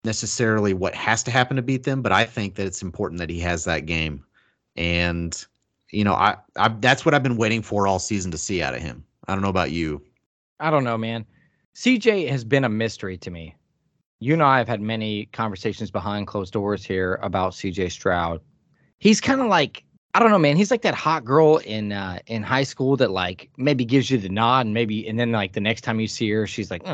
necessarily 0.03 0.73
what 0.73 0.95
has 0.95 1.23
to 1.23 1.31
happen 1.31 1.57
to 1.57 1.61
beat 1.61 1.83
them, 1.83 2.01
but 2.01 2.11
I 2.11 2.25
think 2.25 2.55
that 2.55 2.65
it's 2.65 2.81
important 2.81 3.19
that 3.19 3.29
he 3.29 3.39
has 3.39 3.65
that 3.65 3.85
game. 3.85 4.23
And 4.75 5.45
you 5.91 6.03
know, 6.03 6.13
I, 6.13 6.37
I 6.55 6.69
that's 6.69 7.05
what 7.05 7.13
I've 7.13 7.23
been 7.23 7.37
waiting 7.37 7.61
for 7.61 7.85
all 7.85 7.99
season 7.99 8.31
to 8.31 8.37
see 8.37 8.61
out 8.61 8.73
of 8.73 8.81
him. 8.81 9.03
I 9.27 9.33
don't 9.33 9.41
know 9.41 9.49
about 9.49 9.71
you. 9.71 10.01
I 10.59 10.69
don't 10.69 10.83
know, 10.83 10.97
man. 10.97 11.25
CJ 11.75 12.29
has 12.29 12.43
been 12.43 12.63
a 12.63 12.69
mystery 12.69 13.17
to 13.17 13.31
me. 13.31 13.55
You 14.19 14.33
and 14.33 14.43
I 14.43 14.57
have 14.59 14.67
had 14.67 14.81
many 14.81 15.25
conversations 15.27 15.89
behind 15.89 16.27
closed 16.27 16.53
doors 16.53 16.85
here 16.85 17.19
about 17.23 17.53
CJ 17.53 17.91
Stroud. 17.91 18.41
He's 18.99 19.19
kind 19.19 19.41
of 19.41 19.47
like 19.47 19.83
I 20.13 20.19
don't 20.19 20.31
know, 20.31 20.39
man. 20.39 20.57
He's 20.57 20.71
like 20.71 20.81
that 20.81 20.95
hot 20.95 21.23
girl 21.23 21.57
in 21.57 21.91
uh, 21.91 22.19
in 22.27 22.43
high 22.43 22.63
school 22.63 22.97
that 22.97 23.11
like 23.11 23.49
maybe 23.57 23.85
gives 23.85 24.11
you 24.11 24.17
the 24.17 24.29
nod 24.29 24.65
and 24.65 24.73
maybe 24.73 25.07
and 25.07 25.19
then 25.19 25.31
like 25.31 25.53
the 25.53 25.61
next 25.61 25.81
time 25.81 25.99
you 25.99 26.07
see 26.07 26.29
her, 26.31 26.45
she's 26.45 26.69
like, 26.69 26.85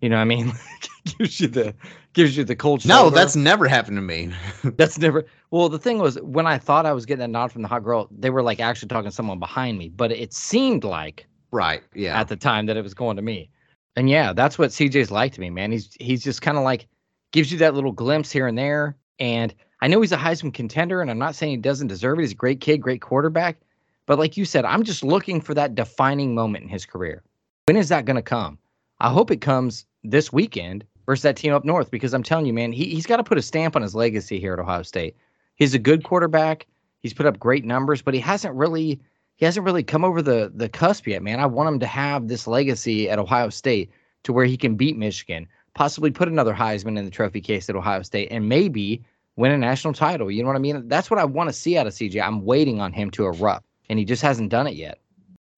you 0.00 0.08
know 0.08 0.16
what 0.16 0.22
I 0.22 0.24
mean? 0.24 0.52
gives 1.18 1.40
you 1.40 1.48
the 1.48 1.74
gives 2.14 2.36
you 2.36 2.44
the 2.44 2.56
cold 2.56 2.82
shoulder. 2.82 2.94
No, 2.94 3.10
that's 3.10 3.36
never 3.36 3.68
happened 3.68 3.96
to 3.98 4.02
me. 4.02 4.32
that's 4.76 4.98
never. 4.98 5.26
Well, 5.50 5.68
the 5.68 5.78
thing 5.78 5.98
was 5.98 6.20
when 6.20 6.46
I 6.46 6.58
thought 6.58 6.86
I 6.86 6.92
was 6.92 7.06
getting 7.06 7.24
a 7.24 7.28
nod 7.28 7.52
from 7.52 7.62
the 7.62 7.68
hot 7.68 7.84
girl, 7.84 8.08
they 8.10 8.30
were 8.30 8.42
like 8.42 8.60
actually 8.60 8.88
talking 8.88 9.10
to 9.10 9.14
someone 9.14 9.38
behind 9.38 9.78
me, 9.78 9.90
but 9.90 10.12
it 10.12 10.32
seemed 10.32 10.84
like 10.84 11.26
right, 11.50 11.82
yeah, 11.94 12.18
at 12.18 12.28
the 12.28 12.36
time 12.36 12.66
that 12.66 12.76
it 12.76 12.82
was 12.82 12.94
going 12.94 13.16
to 13.16 13.22
me. 13.22 13.50
And 13.96 14.10
yeah, 14.10 14.32
that's 14.32 14.58
what 14.58 14.70
CJ's 14.70 15.10
like 15.10 15.32
to 15.34 15.40
me, 15.40 15.50
man. 15.50 15.70
He's 15.70 15.94
he's 16.00 16.24
just 16.24 16.42
kind 16.42 16.56
of 16.56 16.64
like 16.64 16.86
gives 17.32 17.52
you 17.52 17.58
that 17.58 17.74
little 17.74 17.92
glimpse 17.92 18.30
here 18.30 18.46
and 18.46 18.56
there. 18.56 18.96
And 19.18 19.54
I 19.84 19.86
know 19.86 20.00
he's 20.00 20.12
a 20.12 20.16
Heisman 20.16 20.54
contender, 20.54 21.02
and 21.02 21.10
I'm 21.10 21.18
not 21.18 21.34
saying 21.34 21.50
he 21.50 21.56
doesn't 21.58 21.88
deserve 21.88 22.18
it. 22.18 22.22
He's 22.22 22.32
a 22.32 22.36
great 22.36 22.62
kid, 22.62 22.78
great 22.78 23.02
quarterback. 23.02 23.58
But 24.06 24.18
like 24.18 24.34
you 24.34 24.46
said, 24.46 24.64
I'm 24.64 24.82
just 24.82 25.04
looking 25.04 25.42
for 25.42 25.52
that 25.52 25.74
defining 25.74 26.34
moment 26.34 26.64
in 26.64 26.70
his 26.70 26.86
career. 26.86 27.22
When 27.66 27.76
is 27.76 27.90
that 27.90 28.06
going 28.06 28.16
to 28.16 28.22
come? 28.22 28.56
I 29.00 29.10
hope 29.10 29.30
it 29.30 29.42
comes 29.42 29.84
this 30.02 30.32
weekend 30.32 30.86
versus 31.04 31.22
that 31.24 31.36
team 31.36 31.52
up 31.52 31.66
north 31.66 31.90
because 31.90 32.14
I'm 32.14 32.22
telling 32.22 32.46
you, 32.46 32.54
man, 32.54 32.72
he, 32.72 32.86
he's 32.86 33.04
got 33.04 33.18
to 33.18 33.24
put 33.24 33.36
a 33.36 33.42
stamp 33.42 33.76
on 33.76 33.82
his 33.82 33.94
legacy 33.94 34.40
here 34.40 34.54
at 34.54 34.58
Ohio 34.58 34.84
State. 34.84 35.16
He's 35.56 35.74
a 35.74 35.78
good 35.78 36.02
quarterback. 36.02 36.66
He's 37.02 37.12
put 37.12 37.26
up 37.26 37.38
great 37.38 37.66
numbers, 37.66 38.00
but 38.00 38.14
he 38.14 38.20
hasn't 38.20 38.54
really 38.54 39.02
he 39.36 39.44
hasn't 39.44 39.66
really 39.66 39.82
come 39.82 40.02
over 40.02 40.22
the 40.22 40.50
the 40.54 40.70
cusp 40.70 41.06
yet, 41.06 41.22
man. 41.22 41.40
I 41.40 41.46
want 41.46 41.68
him 41.68 41.80
to 41.80 41.86
have 41.86 42.28
this 42.28 42.46
legacy 42.46 43.10
at 43.10 43.18
Ohio 43.18 43.50
State 43.50 43.90
to 44.22 44.32
where 44.32 44.46
he 44.46 44.56
can 44.56 44.76
beat 44.76 44.96
Michigan, 44.96 45.46
possibly 45.74 46.10
put 46.10 46.28
another 46.28 46.54
Heisman 46.54 46.96
in 46.98 47.04
the 47.04 47.10
trophy 47.10 47.42
case 47.42 47.68
at 47.68 47.76
Ohio 47.76 48.00
State, 48.00 48.28
and 48.30 48.48
maybe 48.48 49.04
win 49.36 49.52
a 49.52 49.58
national 49.58 49.94
title. 49.94 50.30
You 50.30 50.42
know 50.42 50.48
what 50.48 50.56
I 50.56 50.60
mean? 50.60 50.88
That's 50.88 51.10
what 51.10 51.18
I 51.18 51.24
want 51.24 51.48
to 51.48 51.52
see 51.52 51.76
out 51.76 51.86
of 51.86 51.92
CJ. 51.92 52.22
I'm 52.22 52.44
waiting 52.44 52.80
on 52.80 52.92
him 52.92 53.10
to 53.12 53.26
erupt, 53.26 53.66
and 53.88 53.98
he 53.98 54.04
just 54.04 54.22
hasn't 54.22 54.50
done 54.50 54.66
it 54.66 54.74
yet. 54.74 55.00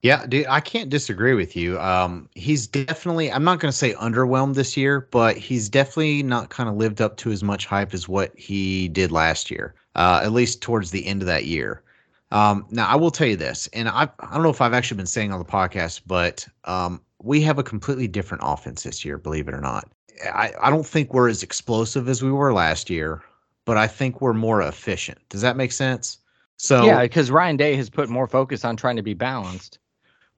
Yeah, 0.03 0.25
dude, 0.27 0.47
I 0.47 0.61
can't 0.61 0.89
disagree 0.89 1.35
with 1.35 1.57
you. 1.57 1.81
Um, 1.81 2.29
he's 2.35 2.67
definitely, 2.67 3.33
I'm 3.33 3.43
not 3.43 3.59
going 3.59 3.73
to 3.73 3.77
say 3.77 3.95
underwhelmed 3.95 4.55
this 4.55 4.77
year, 4.77 5.09
but 5.11 5.37
he's 5.37 5.69
definitely 5.69 6.23
not 6.23 6.51
kind 6.51 6.69
of 6.69 6.77
lived 6.77 7.01
up 7.01 7.17
to 7.19 7.33
as 7.33 7.43
much 7.43 7.67
hype 7.67 7.93
as 7.93 8.09
what 8.09 8.37
he 8.39 8.89
did 8.89 9.11
last 9.11 9.51
year, 9.51 9.75
uh, 9.97 10.21
at 10.23 10.33
least 10.33 10.63
towards 10.63 10.91
the 10.91 11.05
end 11.07 11.23
of 11.23 11.27
that 11.27 11.47
year. 11.47 11.83
Um, 12.31 12.67
now, 12.71 12.87
I 12.87 12.95
will 12.97 13.11
tell 13.11 13.27
you 13.27 13.37
this, 13.37 13.69
and 13.73 13.89
I, 13.89 14.09
I 14.21 14.35
don't 14.35 14.43
know 14.43 14.51
if 14.51 14.61
I've 14.61 14.75
actually 14.75 14.99
been 14.99 15.07
saying 15.07 15.33
on 15.33 15.39
the 15.39 15.45
podcast, 15.45 16.03
but 16.07 16.47
um, 16.65 17.01
we 17.23 17.41
have 17.43 17.59
a 17.59 17.63
completely 17.65 18.07
different 18.07 18.43
offense 18.47 18.83
this 18.83 19.05
year, 19.05 19.19
believe 19.19 19.49
it 19.49 19.55
or 19.55 19.61
not. 19.61 19.91
I, 20.25 20.53
I 20.61 20.71
don't 20.71 20.87
think 20.87 21.15
we're 21.15 21.29
as 21.29 21.43
explosive 21.43 22.09
as 22.09 22.23
we 22.23 22.31
were 22.31 22.53
last 22.53 22.91
year, 22.91 23.23
but 23.67 23.77
I 23.77 23.87
think 23.87 24.23
we're 24.23 24.33
more 24.33 24.63
efficient. 24.63 25.19
Does 25.29 25.43
that 25.43 25.59
make 25.59 25.73
sense? 25.73 26.19
So 26.57 26.87
yeah, 26.87 27.03
because 27.03 27.31
Ryan 27.31 27.59
Day 27.59 27.77
has 27.77 27.91
put 27.91 28.09
more 28.09 28.27
focus 28.27 28.65
on 28.65 28.77
trying 28.77 28.97
to 28.97 29.03
be 29.03 29.13
balanced. 29.13 29.79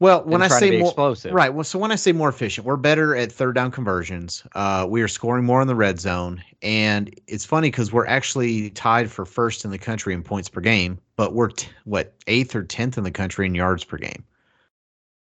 Well, 0.00 0.22
when 0.24 0.42
I 0.42 0.48
say 0.48 0.78
more 0.78 0.88
explosive, 0.88 1.32
right? 1.32 1.52
Well, 1.52 1.64
so 1.64 1.78
when 1.78 1.90
I 1.90 1.96
say 1.96 2.12
more 2.12 2.28
efficient, 2.28 2.66
we're 2.66 2.76
better 2.76 3.16
at 3.16 3.32
third 3.32 3.54
down 3.54 3.70
conversions. 3.70 4.44
Uh, 4.54 4.86
we 4.88 5.02
are 5.02 5.08
scoring 5.08 5.44
more 5.44 5.60
in 5.60 5.66
the 5.68 5.74
red 5.74 6.00
zone, 6.00 6.42
and 6.62 7.12
it's 7.26 7.44
funny 7.44 7.68
because 7.68 7.92
we're 7.92 8.06
actually 8.06 8.70
tied 8.70 9.10
for 9.10 9.24
first 9.24 9.64
in 9.64 9.70
the 9.70 9.78
country 9.78 10.14
in 10.14 10.22
points 10.22 10.48
per 10.48 10.60
game, 10.60 10.98
but 11.16 11.34
we're 11.34 11.48
t- 11.48 11.68
what 11.84 12.14
eighth 12.28 12.54
or 12.54 12.62
tenth 12.62 12.96
in 12.96 13.04
the 13.04 13.10
country 13.10 13.46
in 13.46 13.54
yards 13.54 13.84
per 13.84 13.96
game. 13.96 14.24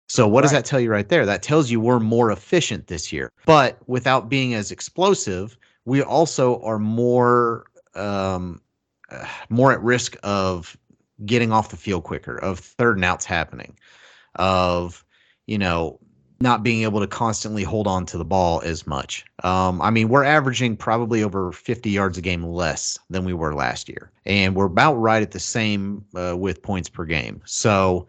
So 0.09 0.27
what 0.27 0.41
right. 0.41 0.43
does 0.43 0.53
that 0.53 0.65
tell 0.65 0.81
you 0.81 0.91
right 0.91 1.09
there? 1.09 1.27
That 1.27 1.43
tells 1.43 1.71
you 1.71 1.81
we're 1.81 2.01
more 2.01 2.31
efficient 2.31 2.89
this 2.89 3.13
year, 3.13 3.31
but 3.45 3.79
without 3.87 4.29
being 4.29 4.55
as 4.55 4.73
explosive, 4.73 5.57
we 5.85 6.03
also 6.03 6.61
are 6.63 6.79
more 6.81 7.67
um, 7.97 8.61
more 9.49 9.73
at 9.73 9.83
risk 9.83 10.17
of 10.23 10.77
getting 11.25 11.53
off 11.53 11.71
the 11.71 11.77
field 11.77 12.05
quicker, 12.05 12.37
of 12.37 12.59
third 12.59 12.97
and 12.97 13.05
outs 13.05 13.25
happening 13.25 13.77
of 14.37 15.05
you 15.47 15.59
know 15.59 15.99
not 16.41 16.63
being 16.63 16.83
able 16.83 17.01
to 17.01 17.07
constantly 17.07 17.63
hold 17.63 17.87
on 17.87 18.05
to 18.05 18.19
the 18.19 18.25
ball 18.25 18.61
as 18.63 18.87
much. 18.87 19.25
Um, 19.43 19.81
I 19.81 19.91
mean, 19.91 20.11
we're 20.11 20.25
averaging 20.25 20.77
probably 20.77 21.23
over 21.23 21.51
50 21.51 21.89
yards 21.89 22.19
a 22.19 22.21
game 22.21 22.45
less 22.45 22.99
than 23.09 23.25
we 23.25 23.33
were 23.33 23.55
last 23.55 23.89
year, 23.89 24.11
and 24.27 24.55
we're 24.55 24.67
about 24.67 24.95
right 24.95 25.23
at 25.23 25.31
the 25.31 25.41
same 25.41 26.05
uh, 26.15 26.37
with 26.37 26.63
points 26.63 26.91
per 26.91 27.05
game. 27.05 27.41
So 27.47 28.07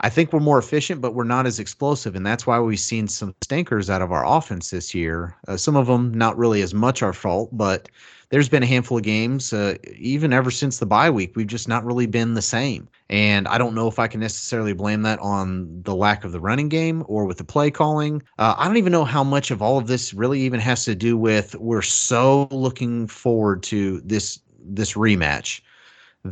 I 0.00 0.10
think 0.10 0.32
we're 0.32 0.40
more 0.40 0.58
efficient, 0.58 1.00
but 1.00 1.14
we're 1.14 1.24
not 1.24 1.46
as 1.46 1.58
explosive, 1.58 2.14
and 2.14 2.26
that's 2.26 2.46
why 2.46 2.60
we've 2.60 2.78
seen 2.78 3.08
some 3.08 3.34
stinkers 3.42 3.88
out 3.88 4.02
of 4.02 4.12
our 4.12 4.26
offense 4.26 4.70
this 4.70 4.94
year. 4.94 5.36
Uh, 5.48 5.56
some 5.56 5.76
of 5.76 5.86
them 5.86 6.12
not 6.12 6.36
really 6.36 6.62
as 6.62 6.74
much 6.74 7.02
our 7.02 7.12
fault, 7.12 7.50
but 7.52 7.88
there's 8.30 8.48
been 8.48 8.62
a 8.62 8.66
handful 8.66 8.98
of 8.98 9.04
games, 9.04 9.52
uh, 9.52 9.76
even 9.96 10.32
ever 10.32 10.50
since 10.50 10.78
the 10.78 10.86
bye 10.86 11.10
week, 11.10 11.36
we've 11.36 11.46
just 11.46 11.68
not 11.68 11.84
really 11.84 12.06
been 12.06 12.34
the 12.34 12.42
same. 12.42 12.88
And 13.08 13.46
I 13.46 13.56
don't 13.56 13.74
know 13.74 13.86
if 13.86 14.00
I 14.00 14.08
can 14.08 14.20
necessarily 14.20 14.72
blame 14.72 15.02
that 15.02 15.20
on 15.20 15.82
the 15.82 15.94
lack 15.94 16.24
of 16.24 16.32
the 16.32 16.40
running 16.40 16.68
game 16.68 17.04
or 17.06 17.24
with 17.24 17.38
the 17.38 17.44
play 17.44 17.70
calling. 17.70 18.22
Uh, 18.38 18.54
I 18.58 18.66
don't 18.66 18.78
even 18.78 18.90
know 18.90 19.04
how 19.04 19.22
much 19.22 19.52
of 19.52 19.62
all 19.62 19.78
of 19.78 19.86
this 19.86 20.12
really 20.12 20.40
even 20.40 20.58
has 20.58 20.84
to 20.86 20.94
do 20.96 21.16
with 21.16 21.54
we're 21.54 21.82
so 21.82 22.48
looking 22.50 23.06
forward 23.06 23.62
to 23.64 24.00
this 24.00 24.40
this 24.68 24.94
rematch 24.94 25.60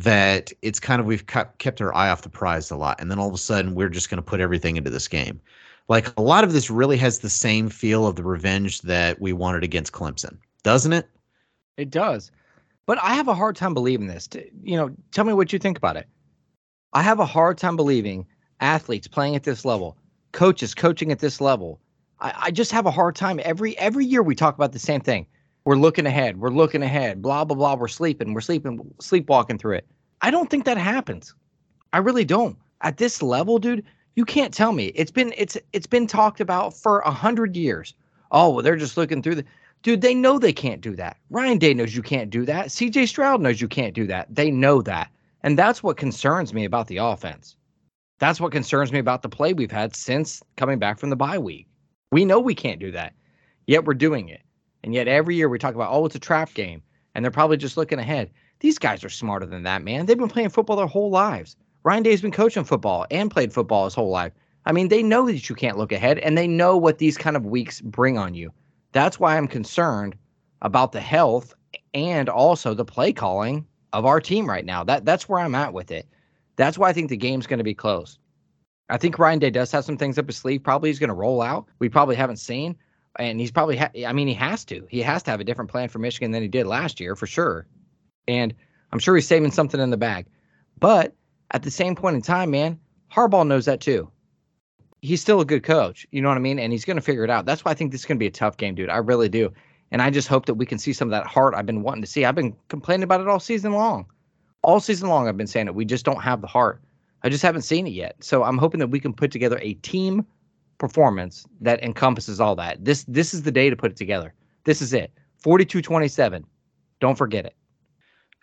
that 0.03 0.51
it's 0.61 0.79
kind 0.79 0.99
of 0.99 1.05
we've 1.05 1.25
kept 1.27 1.81
our 1.81 1.93
eye 1.93 2.09
off 2.09 2.21
the 2.21 2.29
prize 2.29 2.71
a 2.71 2.75
lot 2.75 2.99
and 2.99 3.09
then 3.09 3.19
all 3.19 3.27
of 3.27 3.33
a 3.33 3.37
sudden 3.37 3.75
we're 3.75 3.89
just 3.89 4.09
going 4.09 4.17
to 4.17 4.21
put 4.21 4.39
everything 4.39 4.77
into 4.77 4.89
this 4.89 5.07
game 5.07 5.39
like 5.87 6.11
a 6.17 6.21
lot 6.21 6.43
of 6.43 6.53
this 6.53 6.69
really 6.69 6.97
has 6.97 7.19
the 7.19 7.29
same 7.29 7.69
feel 7.69 8.07
of 8.07 8.15
the 8.15 8.23
revenge 8.23 8.81
that 8.81 9.19
we 9.21 9.33
wanted 9.33 9.63
against 9.63 9.93
clemson 9.93 10.37
doesn't 10.63 10.93
it 10.93 11.09
it 11.77 11.89
does. 11.89 12.31
But 12.85 13.01
I 13.01 13.15
have 13.15 13.27
a 13.27 13.33
hard 13.33 13.55
time 13.55 13.73
believing 13.73 14.07
this. 14.07 14.29
You 14.63 14.77
know, 14.77 14.91
tell 15.11 15.25
me 15.25 15.33
what 15.33 15.51
you 15.51 15.59
think 15.59 15.77
about 15.77 15.97
it. 15.97 16.07
I 16.93 17.01
have 17.01 17.19
a 17.19 17.25
hard 17.25 17.57
time 17.57 17.75
believing 17.75 18.25
athletes 18.59 19.07
playing 19.07 19.35
at 19.35 19.43
this 19.43 19.65
level, 19.65 19.97
coaches 20.31 20.73
coaching 20.73 21.11
at 21.11 21.19
this 21.19 21.41
level. 21.41 21.79
I, 22.19 22.33
I 22.35 22.51
just 22.51 22.71
have 22.71 22.85
a 22.85 22.91
hard 22.91 23.15
time. 23.15 23.39
Every 23.43 23.77
every 23.77 24.05
year 24.05 24.23
we 24.23 24.35
talk 24.35 24.55
about 24.55 24.71
the 24.71 24.79
same 24.79 25.01
thing. 25.01 25.25
We're 25.65 25.75
looking 25.75 26.05
ahead. 26.05 26.39
We're 26.39 26.49
looking 26.49 26.83
ahead. 26.83 27.21
Blah 27.21 27.45
blah 27.45 27.57
blah. 27.57 27.75
We're 27.75 27.87
sleeping. 27.87 28.33
We're 28.33 28.41
sleeping. 28.41 28.79
Sleepwalking 28.99 29.57
through 29.57 29.77
it. 29.77 29.87
I 30.21 30.31
don't 30.31 30.49
think 30.49 30.65
that 30.65 30.77
happens. 30.77 31.33
I 31.93 31.97
really 31.97 32.25
don't. 32.25 32.57
At 32.81 32.97
this 32.97 33.21
level, 33.21 33.57
dude, 33.57 33.83
you 34.15 34.25
can't 34.25 34.53
tell 34.53 34.71
me. 34.71 34.87
It's 34.95 35.11
been 35.11 35.33
it's 35.37 35.57
it's 35.73 35.87
been 35.87 36.07
talked 36.07 36.39
about 36.39 36.73
for 36.73 36.99
a 36.99 37.11
hundred 37.11 37.55
years. 37.55 37.93
Oh, 38.31 38.49
well, 38.49 38.63
they're 38.63 38.75
just 38.75 38.97
looking 38.97 39.21
through 39.21 39.35
the 39.35 39.45
Dude, 39.85 40.01
they 40.01 40.15
know 40.15 40.39
they 40.39 40.51
can't 40.51 40.81
do 40.81 40.95
that. 40.95 41.17
Ryan 41.29 41.59
Day 41.59 41.71
knows 41.75 41.95
you 41.95 42.01
can't 42.01 42.31
do 42.31 42.43
that. 42.45 42.69
CJ 42.69 43.07
Stroud 43.07 43.39
knows 43.39 43.61
you 43.61 43.67
can't 43.67 43.93
do 43.93 44.07
that. 44.07 44.33
They 44.33 44.49
know 44.49 44.81
that. 44.81 45.11
And 45.43 45.59
that's 45.59 45.83
what 45.83 45.95
concerns 45.95 46.55
me 46.55 46.65
about 46.65 46.87
the 46.87 46.97
offense. 46.97 47.55
That's 48.17 48.41
what 48.41 48.51
concerns 48.51 48.91
me 48.91 48.97
about 48.97 49.21
the 49.21 49.29
play 49.29 49.53
we've 49.53 49.69
had 49.69 49.95
since 49.95 50.41
coming 50.57 50.79
back 50.79 50.97
from 50.97 51.11
the 51.11 51.15
bye 51.15 51.37
week. 51.37 51.67
We 52.11 52.25
know 52.25 52.39
we 52.39 52.55
can't 52.55 52.79
do 52.79 52.89
that, 52.93 53.13
yet 53.67 53.85
we're 53.85 53.93
doing 53.93 54.27
it. 54.29 54.41
And 54.85 54.93
yet 54.93 55.07
every 55.07 55.35
year 55.35 55.49
we 55.49 55.57
talk 55.57 55.73
about, 55.73 55.91
oh, 55.91 56.05
it's 56.05 56.15
a 56.15 56.19
trap 56.19 56.53
game. 56.53 56.79
And 57.15 57.25
they're 57.25 57.31
probably 57.31 57.57
just 57.57 57.75
looking 57.75 57.97
ahead. 57.97 58.29
These 58.59 58.77
guys 58.77 59.03
are 59.03 59.09
smarter 59.09 59.47
than 59.47 59.63
that, 59.63 59.83
man. 59.83 60.05
They've 60.05 60.17
been 60.17 60.29
playing 60.29 60.49
football 60.49 60.75
their 60.75 60.85
whole 60.85 61.09
lives. 61.09 61.55
Ryan 61.83 62.03
Day's 62.03 62.21
been 62.21 62.31
coaching 62.31 62.63
football 62.63 63.07
and 63.09 63.31
played 63.31 63.51
football 63.51 63.85
his 63.85 63.95
whole 63.95 64.11
life. 64.11 64.31
I 64.67 64.71
mean, 64.71 64.89
they 64.89 65.01
know 65.01 65.25
that 65.25 65.49
you 65.49 65.55
can't 65.55 65.79
look 65.79 65.91
ahead 65.91 66.19
and 66.19 66.37
they 66.37 66.47
know 66.47 66.77
what 66.77 66.99
these 66.99 67.17
kind 67.17 67.35
of 67.35 67.47
weeks 67.47 67.81
bring 67.81 68.19
on 68.19 68.35
you. 68.35 68.51
That's 68.91 69.19
why 69.19 69.35
I'm 69.35 69.47
concerned 69.47 70.15
about 70.61 70.91
the 70.91 71.01
health 71.01 71.55
and 71.95 72.29
also 72.29 72.75
the 72.75 72.85
play 72.85 73.11
calling 73.11 73.65
of 73.91 74.05
our 74.05 74.21
team 74.21 74.47
right 74.47 74.65
now. 74.65 74.83
That 74.83 75.03
that's 75.03 75.27
where 75.27 75.39
I'm 75.39 75.55
at 75.55 75.73
with 75.73 75.89
it. 75.89 76.07
That's 76.57 76.77
why 76.77 76.89
I 76.89 76.93
think 76.93 77.09
the 77.09 77.17
game's 77.17 77.47
going 77.47 77.57
to 77.57 77.63
be 77.63 77.73
close. 77.73 78.19
I 78.89 78.97
think 78.97 79.17
Ryan 79.17 79.39
Day 79.39 79.49
does 79.49 79.71
have 79.71 79.83
some 79.83 79.97
things 79.97 80.19
up 80.19 80.27
his 80.27 80.37
sleeve. 80.37 80.63
Probably 80.63 80.89
he's 80.89 80.99
going 80.99 81.09
to 81.09 81.15
roll 81.15 81.41
out. 81.41 81.65
We 81.79 81.89
probably 81.89 82.15
haven't 82.15 82.37
seen, 82.37 82.75
and 83.17 83.39
he's 83.39 83.51
probably. 83.51 83.77
Ha- 83.77 83.91
I 84.05 84.13
mean, 84.13 84.27
he 84.27 84.33
has 84.33 84.65
to. 84.65 84.85
He 84.89 85.01
has 85.01 85.23
to 85.23 85.31
have 85.31 85.39
a 85.39 85.43
different 85.43 85.71
plan 85.71 85.89
for 85.89 85.99
Michigan 85.99 86.31
than 86.31 86.41
he 86.41 86.47
did 86.47 86.67
last 86.67 86.99
year 86.99 87.15
for 87.15 87.27
sure. 87.27 87.67
And 88.27 88.53
I'm 88.91 88.99
sure 88.99 89.15
he's 89.15 89.27
saving 89.27 89.51
something 89.51 89.79
in 89.79 89.89
the 89.89 89.97
bag. 89.97 90.27
But 90.79 91.13
at 91.51 91.63
the 91.63 91.71
same 91.71 91.95
point 91.95 92.15
in 92.15 92.21
time, 92.21 92.51
man, 92.51 92.79
Harbaugh 93.11 93.47
knows 93.47 93.65
that 93.65 93.81
too 93.81 94.11
he's 95.05 95.21
still 95.21 95.39
a 95.39 95.45
good 95.45 95.63
coach. 95.63 96.05
You 96.11 96.21
know 96.21 96.29
what 96.29 96.37
I 96.37 96.41
mean? 96.41 96.59
And 96.59 96.71
he's 96.71 96.85
going 96.85 96.97
to 96.97 97.01
figure 97.01 97.23
it 97.23 97.29
out. 97.29 97.45
That's 97.45 97.63
why 97.63 97.71
I 97.71 97.75
think 97.75 97.91
this 97.91 98.01
is 98.01 98.05
going 98.05 98.17
to 98.17 98.19
be 98.19 98.27
a 98.27 98.31
tough 98.31 98.57
game, 98.57 98.75
dude. 98.75 98.89
I 98.89 98.97
really 98.97 99.29
do. 99.29 99.53
And 99.91 100.01
I 100.01 100.09
just 100.09 100.27
hope 100.27 100.47
that 100.47 100.55
we 100.55 100.65
can 100.65 100.79
see 100.79 100.93
some 100.93 101.07
of 101.07 101.11
that 101.11 101.27
heart 101.27 101.53
I've 101.55 101.65
been 101.65 101.83
wanting 101.83 102.01
to 102.01 102.07
see. 102.07 102.25
I've 102.25 102.35
been 102.35 102.55
complaining 102.69 103.03
about 103.03 103.21
it 103.21 103.27
all 103.27 103.39
season 103.39 103.73
long. 103.73 104.07
All 104.63 104.79
season 104.79 105.09
long, 105.09 105.27
I've 105.27 105.37
been 105.37 105.47
saying 105.47 105.67
it. 105.67 105.75
We 105.75 105.85
just 105.85 106.05
don't 106.05 106.21
have 106.21 106.41
the 106.41 106.47
heart. 106.47 106.81
I 107.23 107.29
just 107.29 107.43
haven't 107.43 107.61
seen 107.61 107.87
it 107.87 107.91
yet. 107.91 108.15
So 108.23 108.43
I'm 108.43 108.57
hoping 108.57 108.79
that 108.79 108.87
we 108.87 108.99
can 108.99 109.13
put 109.13 109.31
together 109.31 109.59
a 109.61 109.75
team 109.75 110.25
performance 110.87 111.45
that 111.61 111.83
encompasses 111.83 112.39
all 112.39 112.55
that. 112.55 112.85
This 112.85 113.05
this 113.07 113.33
is 113.33 113.41
the 113.41 113.51
day 113.51 113.69
to 113.71 113.75
put 113.75 113.91
it 113.91 113.97
together. 113.97 114.33
This 114.65 114.81
is 114.81 114.93
it. 114.93 115.11
42-27. 115.43 116.43
Don't 116.99 117.17
forget 117.17 117.45
it. 117.45 117.55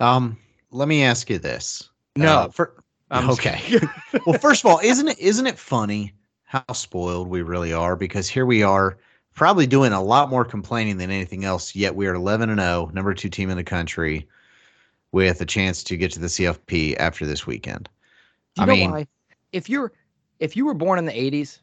Um, 0.00 0.36
let 0.70 0.88
me 0.88 1.04
ask 1.04 1.30
you 1.30 1.38
this. 1.38 1.88
No. 2.16 2.32
Uh, 2.32 2.48
for, 2.48 2.82
okay. 3.12 3.78
well, 4.26 4.38
first 4.38 4.64
of 4.64 4.70
all, 4.70 4.80
isn't 4.82 5.06
it 5.08 5.18
isn't 5.20 5.46
it 5.46 5.58
funny 5.58 6.14
how 6.44 6.64
spoiled 6.72 7.28
we 7.28 7.42
really 7.42 7.72
are 7.72 7.94
because 7.96 8.28
here 8.28 8.44
we 8.44 8.62
are 8.62 8.98
probably 9.34 9.66
doing 9.66 9.92
a 9.92 10.02
lot 10.02 10.28
more 10.28 10.44
complaining 10.44 10.98
than 10.98 11.10
anything 11.10 11.44
else 11.44 11.74
yet 11.74 11.94
we 11.94 12.06
are 12.06 12.14
11 12.14 12.50
and 12.50 12.60
0 12.60 12.90
number 12.92 13.14
2 13.14 13.30
team 13.30 13.48
in 13.48 13.56
the 13.56 13.64
country 13.64 14.28
with 15.12 15.40
a 15.40 15.46
chance 15.46 15.82
to 15.82 15.96
get 15.96 16.12
to 16.12 16.18
the 16.18 16.26
CFP 16.26 16.96
after 16.98 17.24
this 17.24 17.46
weekend. 17.46 17.88
I 18.58 18.66
mean 18.66 18.90
why? 18.90 19.06
if 19.52 19.70
you're 19.70 19.92
if 20.40 20.56
you 20.56 20.66
were 20.66 20.74
born 20.74 20.98
in 20.98 21.06
the 21.06 21.12
80s 21.12 21.60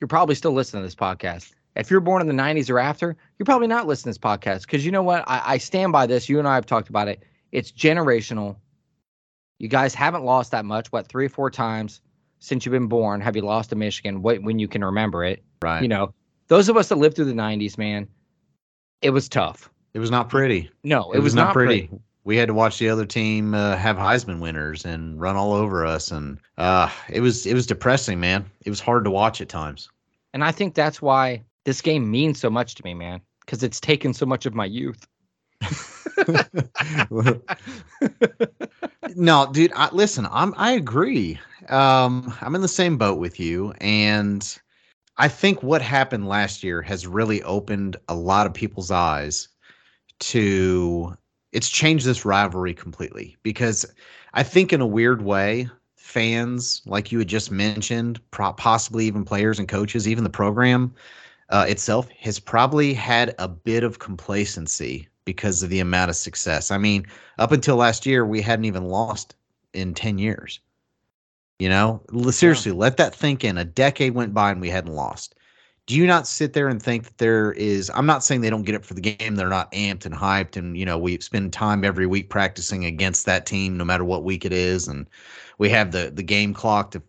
you're 0.00 0.08
probably 0.08 0.34
still 0.34 0.52
listening 0.52 0.82
to 0.82 0.86
this 0.86 0.94
podcast. 0.94 1.52
If 1.76 1.90
you're 1.90 2.00
born 2.00 2.20
in 2.20 2.28
the 2.28 2.42
90s 2.42 2.70
or 2.70 2.78
after, 2.78 3.16
you're 3.38 3.44
probably 3.44 3.68
not 3.68 3.86
listening 3.86 4.12
to 4.12 4.18
this 4.18 4.26
podcast 4.26 4.62
because 4.62 4.84
you 4.84 4.90
know 4.90 5.02
what? 5.02 5.24
I, 5.28 5.42
I 5.46 5.58
stand 5.58 5.92
by 5.92 6.06
this. 6.06 6.28
You 6.28 6.38
and 6.38 6.48
I 6.48 6.54
have 6.56 6.66
talked 6.66 6.88
about 6.88 7.08
it. 7.08 7.22
It's 7.52 7.70
generational. 7.70 8.56
You 9.58 9.68
guys 9.68 9.94
haven't 9.94 10.24
lost 10.24 10.50
that 10.52 10.64
much, 10.64 10.88
what, 10.88 11.08
three 11.08 11.26
or 11.26 11.28
four 11.28 11.50
times 11.50 12.00
since 12.40 12.64
you've 12.64 12.72
been 12.72 12.86
born 12.86 13.20
have 13.20 13.36
you 13.36 13.42
lost 13.42 13.70
to 13.70 13.76
Michigan 13.76 14.22
when 14.22 14.58
you 14.58 14.68
can 14.68 14.84
remember 14.84 15.24
it? 15.24 15.42
Right. 15.62 15.82
You 15.82 15.88
know, 15.88 16.14
those 16.48 16.68
of 16.68 16.76
us 16.76 16.88
that 16.88 16.96
lived 16.96 17.16
through 17.16 17.26
the 17.26 17.32
'90s, 17.32 17.76
man, 17.78 18.08
it 19.02 19.10
was 19.10 19.28
tough. 19.28 19.70
It 19.94 19.98
was 19.98 20.10
not 20.10 20.28
pretty. 20.28 20.70
No, 20.84 21.12
it, 21.12 21.18
was, 21.20 21.34
not 21.34 21.52
pretty. 21.52 21.90
We 22.28 22.36
had 22.36 22.48
to 22.48 22.54
watch 22.54 22.78
the 22.78 22.90
other 22.90 23.06
team 23.06 23.54
uh, 23.54 23.74
have 23.76 23.96
Heisman 23.96 24.38
winners 24.38 24.84
and 24.84 25.18
run 25.18 25.36
all 25.36 25.54
over 25.54 25.86
us, 25.86 26.10
and 26.10 26.38
uh, 26.58 26.90
it 27.08 27.22
was 27.22 27.46
it 27.46 27.54
was 27.54 27.66
depressing, 27.66 28.20
man. 28.20 28.44
It 28.66 28.68
was 28.68 28.80
hard 28.80 29.04
to 29.04 29.10
watch 29.10 29.40
at 29.40 29.48
times. 29.48 29.88
And 30.34 30.44
I 30.44 30.52
think 30.52 30.74
that's 30.74 31.00
why 31.00 31.42
this 31.64 31.80
game 31.80 32.10
means 32.10 32.38
so 32.38 32.50
much 32.50 32.74
to 32.74 32.84
me, 32.84 32.92
man, 32.92 33.22
because 33.40 33.62
it's 33.62 33.80
taken 33.80 34.12
so 34.12 34.26
much 34.26 34.44
of 34.44 34.52
my 34.52 34.66
youth. 34.66 35.06
no, 39.16 39.50
dude. 39.50 39.72
I, 39.74 39.88
listen, 39.92 40.28
I'm. 40.30 40.52
I 40.58 40.72
agree. 40.72 41.40
Um, 41.70 42.36
I'm 42.42 42.54
in 42.54 42.60
the 42.60 42.68
same 42.68 42.98
boat 42.98 43.18
with 43.18 43.40
you, 43.40 43.72
and 43.80 44.58
I 45.16 45.28
think 45.28 45.62
what 45.62 45.80
happened 45.80 46.28
last 46.28 46.62
year 46.62 46.82
has 46.82 47.06
really 47.06 47.42
opened 47.44 47.96
a 48.06 48.14
lot 48.14 48.46
of 48.46 48.52
people's 48.52 48.90
eyes 48.90 49.48
to. 50.18 51.16
It's 51.52 51.68
changed 51.68 52.04
this 52.04 52.24
rivalry 52.24 52.74
completely 52.74 53.36
because 53.42 53.86
I 54.34 54.42
think 54.42 54.72
in 54.72 54.80
a 54.80 54.86
weird 54.86 55.22
way, 55.22 55.68
fans, 55.96 56.82
like 56.86 57.12
you 57.12 57.18
had 57.18 57.28
just 57.28 57.50
mentioned, 57.50 58.20
pro- 58.30 58.52
possibly 58.52 59.06
even 59.06 59.24
players 59.24 59.58
and 59.58 59.68
coaches, 59.68 60.08
even 60.08 60.24
the 60.24 60.30
program 60.30 60.94
uh, 61.50 61.66
itself, 61.68 62.08
has 62.10 62.38
probably 62.38 62.94
had 62.94 63.34
a 63.38 63.48
bit 63.48 63.84
of 63.84 63.98
complacency 63.98 65.08
because 65.24 65.62
of 65.62 65.68
the 65.68 65.80
amount 65.80 66.08
of 66.08 66.16
success. 66.16 66.70
I 66.70 66.78
mean, 66.78 67.06
up 67.38 67.52
until 67.52 67.76
last 67.76 68.06
year, 68.06 68.24
we 68.24 68.40
hadn't 68.40 68.64
even 68.64 68.84
lost 68.84 69.34
in 69.74 69.92
10 69.92 70.18
years. 70.18 70.60
You 71.58 71.68
know, 71.68 72.00
seriously, 72.30 72.72
yeah. 72.72 72.78
let 72.78 72.96
that 72.98 73.14
think 73.14 73.44
in. 73.44 73.58
A 73.58 73.64
decade 73.64 74.14
went 74.14 74.32
by 74.32 74.52
and 74.52 74.60
we 74.60 74.70
hadn't 74.70 74.94
lost. 74.94 75.34
Do 75.88 75.96
you 75.96 76.06
not 76.06 76.26
sit 76.26 76.52
there 76.52 76.68
and 76.68 76.82
think 76.82 77.04
that 77.04 77.16
there 77.16 77.52
is? 77.52 77.90
I'm 77.94 78.04
not 78.04 78.22
saying 78.22 78.42
they 78.42 78.50
don't 78.50 78.64
get 78.64 78.74
it 78.74 78.84
for 78.84 78.92
the 78.92 79.00
game. 79.00 79.36
They're 79.36 79.48
not 79.48 79.72
amped 79.72 80.04
and 80.04 80.14
hyped, 80.14 80.54
and 80.58 80.76
you 80.76 80.84
know 80.84 80.98
we 80.98 81.18
spend 81.20 81.50
time 81.50 81.82
every 81.82 82.06
week 82.06 82.28
practicing 82.28 82.84
against 82.84 83.24
that 83.24 83.46
team, 83.46 83.78
no 83.78 83.86
matter 83.86 84.04
what 84.04 84.22
week 84.22 84.44
it 84.44 84.52
is, 84.52 84.86
and 84.86 85.08
we 85.56 85.70
have 85.70 85.90
the 85.90 86.10
the 86.14 86.22
game 86.22 86.52
clock 86.52 86.90
to, 86.90 87.02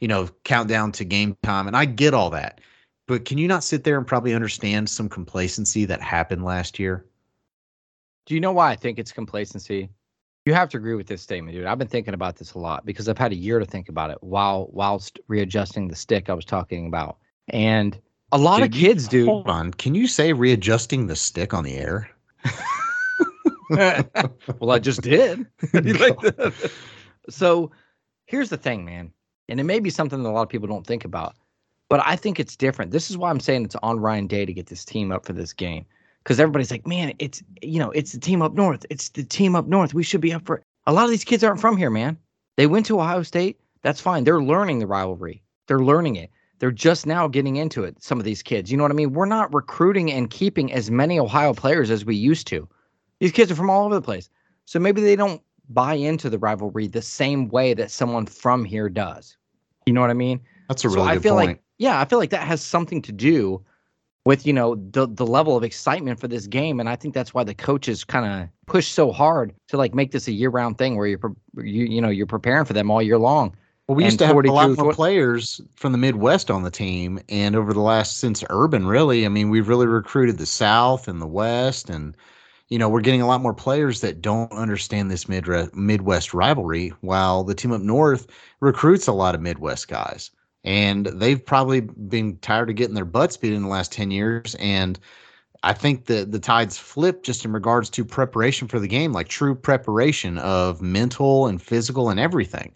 you 0.00 0.06
know, 0.06 0.28
count 0.44 0.68
down 0.68 0.92
to 0.92 1.04
game 1.06 1.34
time, 1.42 1.66
and 1.66 1.74
I 1.74 1.86
get 1.86 2.12
all 2.12 2.28
that. 2.28 2.60
But 3.08 3.24
can 3.24 3.38
you 3.38 3.48
not 3.48 3.64
sit 3.64 3.84
there 3.84 3.96
and 3.96 4.06
probably 4.06 4.34
understand 4.34 4.90
some 4.90 5.08
complacency 5.08 5.86
that 5.86 6.02
happened 6.02 6.44
last 6.44 6.78
year? 6.78 7.06
Do 8.26 8.34
you 8.34 8.40
know 8.40 8.52
why 8.52 8.70
I 8.70 8.76
think 8.76 8.98
it's 8.98 9.12
complacency? 9.12 9.88
You 10.44 10.52
have 10.52 10.68
to 10.70 10.76
agree 10.76 10.94
with 10.94 11.06
this 11.06 11.22
statement, 11.22 11.56
dude. 11.56 11.64
I've 11.64 11.78
been 11.78 11.88
thinking 11.88 12.12
about 12.12 12.36
this 12.36 12.52
a 12.52 12.58
lot 12.58 12.84
because 12.84 13.08
I've 13.08 13.16
had 13.16 13.32
a 13.32 13.36
year 13.36 13.58
to 13.58 13.64
think 13.64 13.88
about 13.88 14.10
it 14.10 14.18
while 14.20 14.68
whilst 14.72 15.18
readjusting 15.26 15.88
the 15.88 15.96
stick 15.96 16.28
I 16.28 16.34
was 16.34 16.44
talking 16.44 16.86
about. 16.86 17.16
And 17.48 17.98
a 18.32 18.38
lot 18.38 18.58
dude, 18.58 18.66
of 18.66 18.72
kids, 18.72 19.08
dude. 19.08 19.28
Hold 19.28 19.48
on. 19.48 19.72
Can 19.72 19.94
you 19.94 20.06
say 20.06 20.32
readjusting 20.32 21.06
the 21.06 21.16
stick 21.16 21.52
on 21.54 21.64
the 21.64 21.76
air? 21.76 22.10
well, 23.70 24.70
I 24.70 24.78
just 24.78 25.02
did. 25.02 25.46
so 27.28 27.70
here's 28.26 28.50
the 28.50 28.56
thing, 28.56 28.84
man. 28.84 29.12
And 29.48 29.58
it 29.58 29.64
may 29.64 29.80
be 29.80 29.90
something 29.90 30.22
that 30.22 30.28
a 30.28 30.30
lot 30.30 30.42
of 30.42 30.48
people 30.48 30.68
don't 30.68 30.86
think 30.86 31.04
about, 31.04 31.34
but 31.88 32.00
I 32.04 32.16
think 32.16 32.38
it's 32.38 32.56
different. 32.56 32.92
This 32.92 33.10
is 33.10 33.18
why 33.18 33.30
I'm 33.30 33.40
saying 33.40 33.64
it's 33.64 33.76
on 33.76 33.98
Ryan 33.98 34.26
Day 34.26 34.44
to 34.44 34.52
get 34.52 34.66
this 34.66 34.84
team 34.84 35.10
up 35.10 35.26
for 35.26 35.32
this 35.32 35.52
game 35.52 35.84
because 36.22 36.38
everybody's 36.38 36.70
like, 36.70 36.86
man, 36.86 37.14
it's 37.18 37.42
you 37.62 37.78
know, 37.78 37.90
it's 37.90 38.12
the 38.12 38.20
team 38.20 38.42
up 38.42 38.54
north. 38.54 38.86
It's 38.90 39.08
the 39.08 39.24
team 39.24 39.56
up 39.56 39.66
north. 39.66 39.92
We 39.92 40.04
should 40.04 40.20
be 40.20 40.32
up 40.32 40.46
for 40.46 40.56
it. 40.56 40.62
A 40.86 40.92
lot 40.92 41.04
of 41.04 41.10
these 41.10 41.24
kids 41.24 41.42
aren't 41.42 41.60
from 41.60 41.76
here, 41.76 41.90
man. 41.90 42.16
They 42.56 42.66
went 42.66 42.86
to 42.86 43.00
Ohio 43.00 43.22
State. 43.22 43.58
That's 43.82 44.00
fine. 44.00 44.24
They're 44.24 44.42
learning 44.42 44.78
the 44.78 44.86
rivalry. 44.86 45.42
They're 45.66 45.80
learning 45.80 46.16
it. 46.16 46.30
They're 46.60 46.70
just 46.70 47.06
now 47.06 47.26
getting 47.26 47.56
into 47.56 47.82
it. 47.84 48.02
Some 48.02 48.18
of 48.18 48.24
these 48.24 48.42
kids, 48.42 48.70
you 48.70 48.76
know 48.76 48.84
what 48.84 48.92
I 48.92 48.94
mean? 48.94 49.12
We're 49.12 49.24
not 49.24 49.52
recruiting 49.52 50.12
and 50.12 50.30
keeping 50.30 50.72
as 50.72 50.90
many 50.90 51.18
Ohio 51.18 51.52
players 51.52 51.90
as 51.90 52.04
we 52.04 52.14
used 52.14 52.46
to. 52.48 52.68
These 53.18 53.32
kids 53.32 53.50
are 53.50 53.54
from 53.54 53.70
all 53.70 53.86
over 53.86 53.94
the 53.94 54.02
place. 54.02 54.28
So 54.66 54.78
maybe 54.78 55.00
they 55.00 55.16
don't 55.16 55.42
buy 55.70 55.94
into 55.94 56.30
the 56.30 56.38
rivalry 56.38 56.86
the 56.86 57.02
same 57.02 57.48
way 57.48 57.74
that 57.74 57.90
someone 57.90 58.26
from 58.26 58.64
here 58.64 58.88
does. 58.88 59.36
You 59.86 59.92
know 59.92 60.00
what 60.00 60.10
I 60.10 60.14
mean? 60.14 60.40
That's 60.68 60.84
a 60.84 60.88
really 60.88 61.00
so 61.00 61.08
I 61.08 61.18
feel 61.18 61.34
point. 61.34 61.48
like 61.48 61.62
yeah, 61.78 61.98
I 62.00 62.04
feel 62.04 62.18
like 62.18 62.30
that 62.30 62.46
has 62.46 62.62
something 62.62 63.00
to 63.02 63.12
do 63.12 63.64
with 64.24 64.46
you 64.46 64.52
know 64.52 64.74
the 64.90 65.08
the 65.08 65.26
level 65.26 65.56
of 65.56 65.64
excitement 65.64 66.20
for 66.20 66.28
this 66.28 66.46
game 66.46 66.78
and 66.78 66.88
i 66.88 66.96
think 66.96 67.14
that's 67.14 67.32
why 67.32 67.42
the 67.42 67.54
coaches 67.54 68.04
kind 68.04 68.26
of 68.26 68.48
push 68.66 68.88
so 68.88 69.10
hard 69.10 69.54
to 69.66 69.76
like 69.76 69.94
make 69.94 70.12
this 70.12 70.28
a 70.28 70.32
year 70.32 70.50
round 70.50 70.76
thing 70.78 70.96
where 70.96 71.06
you're 71.06 71.34
you, 71.56 71.86
you 71.86 72.00
know 72.00 72.10
you're 72.10 72.26
preparing 72.26 72.64
for 72.64 72.72
them 72.72 72.90
all 72.90 73.00
year 73.00 73.18
long 73.18 73.54
well 73.90 73.96
we 73.96 74.04
used 74.04 74.20
to 74.20 74.26
have 74.26 74.36
a 74.36 74.52
lot 74.52 74.70
more 74.78 74.94
players 74.94 75.60
from 75.74 75.90
the 75.90 75.98
midwest 75.98 76.48
on 76.48 76.62
the 76.62 76.70
team 76.70 77.18
and 77.28 77.56
over 77.56 77.72
the 77.72 77.80
last 77.80 78.18
since 78.18 78.44
urban 78.48 78.86
really 78.86 79.26
i 79.26 79.28
mean 79.28 79.50
we've 79.50 79.68
really 79.68 79.86
recruited 79.86 80.38
the 80.38 80.46
south 80.46 81.08
and 81.08 81.20
the 81.20 81.26
west 81.26 81.90
and 81.90 82.16
you 82.68 82.78
know 82.78 82.88
we're 82.88 83.00
getting 83.00 83.20
a 83.20 83.26
lot 83.26 83.42
more 83.42 83.52
players 83.52 84.00
that 84.00 84.22
don't 84.22 84.52
understand 84.52 85.10
this 85.10 85.28
mid 85.28 85.44
midwest 85.74 86.32
rivalry 86.32 86.90
while 87.00 87.42
the 87.42 87.54
team 87.54 87.72
up 87.72 87.82
north 87.82 88.28
recruits 88.60 89.08
a 89.08 89.12
lot 89.12 89.34
of 89.34 89.40
midwest 89.40 89.88
guys. 89.88 90.30
And 90.62 91.06
they've 91.06 91.44
probably 91.44 91.80
been 91.80 92.36
tired 92.38 92.68
of 92.68 92.76
getting 92.76 92.94
their 92.94 93.06
butts 93.06 93.36
beat 93.36 93.54
in 93.54 93.62
the 93.62 93.68
last 93.68 93.92
10 93.92 94.10
years 94.10 94.54
and 94.56 95.00
i 95.62 95.72
think 95.72 96.04
the 96.04 96.24
the 96.24 96.38
tides 96.38 96.78
flip 96.78 97.22
just 97.22 97.44
in 97.44 97.52
regards 97.52 97.90
to 97.90 98.04
preparation 98.04 98.68
for 98.68 98.78
the 98.78 98.86
game 98.86 99.12
like 99.12 99.28
true 99.28 99.54
preparation 99.54 100.38
of 100.38 100.80
mental 100.80 101.46
and 101.46 101.60
physical 101.60 102.08
and 102.08 102.20
everything 102.20 102.72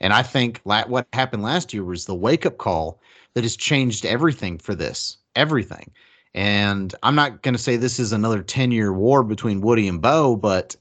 and 0.00 0.12
i 0.12 0.22
think 0.22 0.60
what 0.64 1.06
happened 1.12 1.42
last 1.42 1.72
year 1.72 1.84
was 1.84 2.06
the 2.06 2.14
wake 2.14 2.46
up 2.46 2.58
call 2.58 3.00
that 3.34 3.44
has 3.44 3.56
changed 3.56 4.04
everything 4.04 4.58
for 4.58 4.74
this 4.74 5.18
everything. 5.36 5.90
And 6.34 6.94
i'm 7.02 7.14
not 7.14 7.42
going 7.42 7.54
to 7.54 7.62
say 7.62 7.76
this 7.76 7.98
is 7.98 8.12
another 8.12 8.42
10 8.42 8.70
year 8.70 8.92
war 8.92 9.22
between 9.22 9.60
woody 9.60 9.88
and 9.88 10.00
bo 10.00 10.36
but 10.36 10.76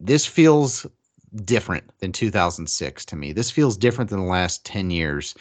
this 0.00 0.26
feels 0.26 0.86
different 1.44 1.84
than 1.98 2.12
2006 2.12 3.04
to 3.06 3.16
me. 3.16 3.32
This 3.32 3.50
feels 3.50 3.76
different 3.76 4.10
than 4.10 4.20
the 4.20 4.30
last 4.30 4.64
10 4.64 4.90
years. 4.90 5.34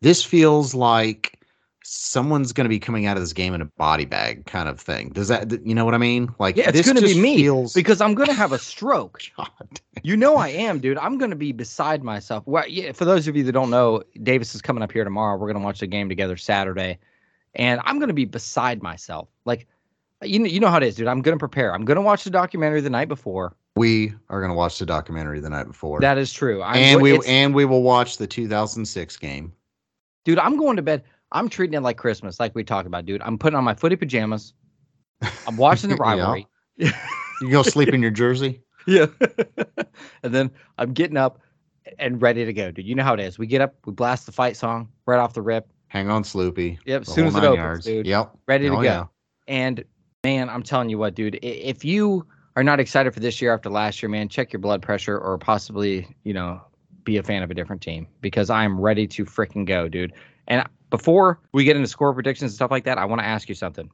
This 0.00 0.24
feels 0.24 0.74
like 0.74 1.38
someone's 1.86 2.52
going 2.52 2.64
to 2.64 2.68
be 2.68 2.78
coming 2.78 3.06
out 3.06 3.16
of 3.16 3.22
this 3.22 3.32
game 3.32 3.54
in 3.54 3.60
a 3.60 3.66
body 3.66 4.04
bag 4.04 4.46
kind 4.46 4.68
of 4.68 4.80
thing. 4.80 5.10
Does 5.10 5.28
that, 5.28 5.52
you 5.66 5.74
know 5.74 5.84
what 5.84 5.94
I 5.94 5.98
mean? 5.98 6.34
Like, 6.38 6.56
yeah, 6.56 6.70
it's 6.74 6.86
going 6.90 6.96
to 6.96 7.02
be 7.02 7.20
me 7.20 7.36
feels... 7.36 7.74
because 7.74 8.00
I'm 8.00 8.14
going 8.14 8.28
to 8.28 8.34
have 8.34 8.52
a 8.52 8.58
stroke. 8.72 9.20
you 10.02 10.16
know, 10.16 10.36
I 10.36 10.48
am, 10.48 10.80
dude. 10.80 10.98
I'm 10.98 11.18
going 11.18 11.30
to 11.30 11.36
be 11.36 11.52
beside 11.52 12.02
myself. 12.02 12.42
Well, 12.46 12.66
yeah, 12.66 12.92
for 12.92 13.04
those 13.04 13.28
of 13.28 13.36
you 13.36 13.44
that 13.44 13.52
don't 13.52 13.70
know, 13.70 14.02
Davis 14.22 14.54
is 14.54 14.62
coming 14.62 14.82
up 14.82 14.92
here 14.92 15.04
tomorrow. 15.04 15.36
We're 15.36 15.46
going 15.46 15.60
to 15.60 15.64
watch 15.64 15.80
the 15.80 15.86
game 15.86 16.08
together 16.08 16.36
Saturday, 16.36 16.98
and 17.54 17.80
I'm 17.84 17.98
going 17.98 18.08
to 18.08 18.14
be 18.14 18.24
beside 18.24 18.82
myself. 18.82 19.28
Like, 19.44 19.66
you 20.22 20.38
know, 20.38 20.46
you 20.46 20.60
know 20.60 20.68
how 20.68 20.78
it 20.78 20.84
is, 20.84 20.96
dude. 20.96 21.06
I'm 21.06 21.22
going 21.22 21.36
to 21.36 21.42
prepare. 21.42 21.74
I'm 21.74 21.84
going 21.84 21.96
to 21.96 22.02
watch 22.02 22.24
the 22.24 22.30
documentary 22.30 22.80
the 22.80 22.90
night 22.90 23.08
before. 23.08 23.54
We 23.76 24.14
are 24.30 24.40
going 24.40 24.50
to 24.50 24.56
watch 24.56 24.78
the 24.78 24.86
documentary 24.86 25.40
the 25.40 25.50
night 25.50 25.66
before. 25.66 26.00
That 26.00 26.16
is 26.16 26.32
true. 26.32 26.62
I'm, 26.62 26.76
and 26.76 27.02
we 27.02 27.18
and 27.26 27.54
we 27.54 27.64
will 27.64 27.82
watch 27.82 28.16
the 28.16 28.26
2006 28.26 29.16
game 29.16 29.52
dude, 30.24 30.38
I'm 30.38 30.56
going 30.56 30.76
to 30.76 30.82
bed. 30.82 31.04
I'm 31.34 31.48
treating 31.48 31.74
it 31.74 31.80
like 31.80 31.98
Christmas, 31.98 32.38
like 32.38 32.54
we 32.54 32.62
talked 32.62 32.86
about, 32.86 33.04
dude. 33.04 33.20
I'm 33.22 33.36
putting 33.36 33.56
on 33.56 33.64
my 33.64 33.74
footy 33.74 33.96
pajamas. 33.96 34.54
I'm 35.46 35.56
watching 35.56 35.90
the 35.90 35.96
rivalry. 36.00 36.46
you 36.78 37.50
go 37.50 37.62
sleep 37.62 37.90
in 37.90 38.00
your 38.00 38.10
jersey. 38.10 38.62
Yeah. 38.86 39.06
and 40.22 40.34
then 40.34 40.50
I'm 40.76 40.92
getting 40.92 41.16
up 41.16 41.40
and 41.98 42.20
ready 42.20 42.44
to 42.44 42.52
go, 42.52 42.70
dude. 42.70 42.84
You 42.84 42.94
know 42.94 43.02
how 43.02 43.14
it 43.14 43.20
is. 43.20 43.38
We 43.38 43.46
get 43.46 43.62
up, 43.62 43.74
we 43.86 43.94
blast 43.94 44.26
the 44.26 44.32
fight 44.32 44.58
song 44.58 44.90
right 45.06 45.16
off 45.16 45.32
the 45.32 45.40
rip. 45.40 45.66
Hang 45.88 46.10
on, 46.10 46.22
Sloopy. 46.22 46.76
Yep. 46.84 47.00
As 47.00 47.08
soon 47.08 47.26
as 47.28 47.34
it 47.34 47.44
opens, 47.44 47.56
yards. 47.56 47.84
dude. 47.86 48.06
Yep. 48.06 48.32
Ready 48.46 48.68
to 48.68 48.74
oh, 48.74 48.76
go. 48.76 48.82
Yeah. 48.82 49.04
And 49.48 49.82
man, 50.22 50.50
I'm 50.50 50.62
telling 50.62 50.90
you 50.90 50.98
what, 50.98 51.14
dude. 51.14 51.38
If 51.40 51.82
you 51.82 52.26
are 52.56 52.62
not 52.62 52.78
excited 52.78 53.14
for 53.14 53.20
this 53.20 53.40
year 53.40 53.54
after 53.54 53.70
last 53.70 54.02
year, 54.02 54.10
man, 54.10 54.28
check 54.28 54.52
your 54.52 54.60
blood 54.60 54.82
pressure 54.82 55.18
or 55.18 55.38
possibly, 55.38 56.06
you 56.24 56.34
know, 56.34 56.60
be 57.04 57.16
a 57.16 57.22
fan 57.22 57.42
of 57.42 57.50
a 57.50 57.54
different 57.54 57.80
team 57.80 58.06
because 58.20 58.50
I'm 58.50 58.78
ready 58.78 59.06
to 59.06 59.24
freaking 59.24 59.64
go, 59.64 59.88
dude. 59.88 60.12
And 60.46 60.68
before 60.96 61.40
we 61.52 61.64
get 61.64 61.74
into 61.74 61.88
score 61.88 62.14
predictions 62.14 62.52
and 62.52 62.54
stuff 62.54 62.70
like 62.70 62.84
that, 62.84 62.98
I 62.98 63.04
want 63.04 63.20
to 63.20 63.26
ask 63.26 63.48
you 63.48 63.56
something. 63.56 63.90